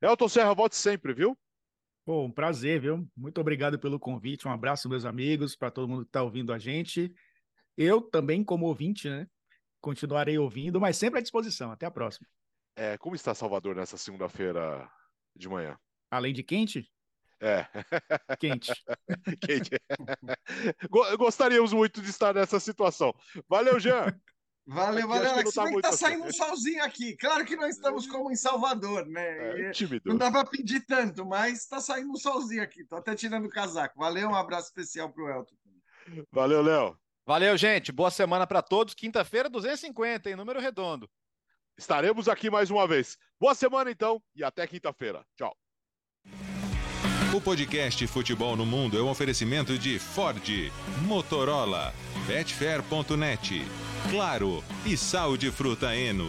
Elton 0.00 0.28
Serra, 0.28 0.54
volte 0.54 0.76
sempre, 0.76 1.12
viu? 1.12 1.36
Bom, 2.06 2.26
um 2.26 2.30
prazer, 2.30 2.80
viu? 2.80 3.04
Muito 3.16 3.40
obrigado 3.40 3.80
pelo 3.80 3.98
convite. 3.98 4.46
Um 4.46 4.52
abraço, 4.52 4.88
meus 4.88 5.04
amigos, 5.04 5.56
para 5.56 5.72
todo 5.72 5.88
mundo 5.88 6.04
que 6.04 6.10
está 6.10 6.22
ouvindo 6.22 6.52
a 6.52 6.58
gente. 6.58 7.12
Eu 7.82 8.02
também, 8.02 8.44
como 8.44 8.66
ouvinte, 8.66 9.08
né? 9.08 9.26
Continuarei 9.80 10.36
ouvindo, 10.36 10.78
mas 10.78 10.98
sempre 10.98 11.18
à 11.18 11.22
disposição. 11.22 11.72
Até 11.72 11.86
a 11.86 11.90
próxima. 11.90 12.28
É, 12.76 12.98
como 12.98 13.16
está 13.16 13.34
Salvador 13.34 13.74
nessa 13.74 13.96
segunda-feira 13.96 14.86
de 15.34 15.48
manhã? 15.48 15.78
Além 16.10 16.34
de 16.34 16.42
quente? 16.42 16.92
É. 17.40 17.66
Quente. 18.38 18.70
Quente. 19.40 19.70
Gostaríamos 21.16 21.72
muito 21.72 22.02
de 22.02 22.10
estar 22.10 22.34
nessa 22.34 22.60
situação. 22.60 23.14
Valeu, 23.48 23.80
Jean. 23.80 24.14
Valeu, 24.66 25.08
valeu, 25.08 25.30
Alex. 25.30 25.54
tá 25.54 25.62
Se 25.62 25.68
bem 25.70 25.76
que 25.76 25.82
tá 25.82 25.88
assim. 25.88 25.96
saindo 25.96 26.24
um 26.26 26.32
solzinho 26.34 26.84
aqui. 26.84 27.16
Claro 27.16 27.46
que 27.46 27.56
nós 27.56 27.76
estamos 27.76 28.06
como 28.06 28.30
em 28.30 28.36
Salvador, 28.36 29.06
né? 29.06 29.68
É, 29.68 29.70
tímido. 29.70 30.02
Não 30.10 30.18
dá 30.18 30.30
para 30.30 30.44
pedir 30.44 30.84
tanto, 30.84 31.24
mas 31.24 31.66
tá 31.66 31.80
saindo 31.80 32.12
um 32.12 32.16
solzinho 32.16 32.62
aqui. 32.62 32.84
Tô 32.84 32.96
até 32.96 33.14
tirando 33.14 33.46
o 33.46 33.50
casaco. 33.50 33.98
Valeu, 33.98 34.28
um 34.28 34.34
abraço 34.34 34.68
especial 34.68 35.10
pro 35.10 35.30
Elton. 35.30 35.56
Valeu, 36.30 36.60
Léo. 36.60 37.00
Valeu, 37.30 37.56
gente. 37.56 37.92
Boa 37.92 38.10
semana 38.10 38.44
para 38.44 38.60
todos. 38.60 38.92
Quinta-feira, 38.92 39.48
250, 39.48 40.28
em 40.28 40.34
número 40.34 40.58
redondo. 40.58 41.08
Estaremos 41.78 42.28
aqui 42.28 42.50
mais 42.50 42.72
uma 42.72 42.88
vez. 42.88 43.16
Boa 43.38 43.54
semana, 43.54 43.88
então, 43.88 44.20
e 44.34 44.42
até 44.42 44.66
quinta-feira. 44.66 45.24
Tchau. 45.36 45.56
O 47.32 47.40
podcast 47.40 48.04
Futebol 48.08 48.56
no 48.56 48.66
Mundo 48.66 48.98
é 48.98 49.00
um 49.00 49.08
oferecimento 49.08 49.78
de 49.78 49.96
Ford, 50.00 50.42
Motorola, 51.06 51.94
Betfair.net, 52.26 53.62
Claro 54.10 54.64
e 54.84 54.96
Sal 54.96 55.36
de 55.36 55.52
Fruta 55.52 55.94
Eno. 55.94 56.26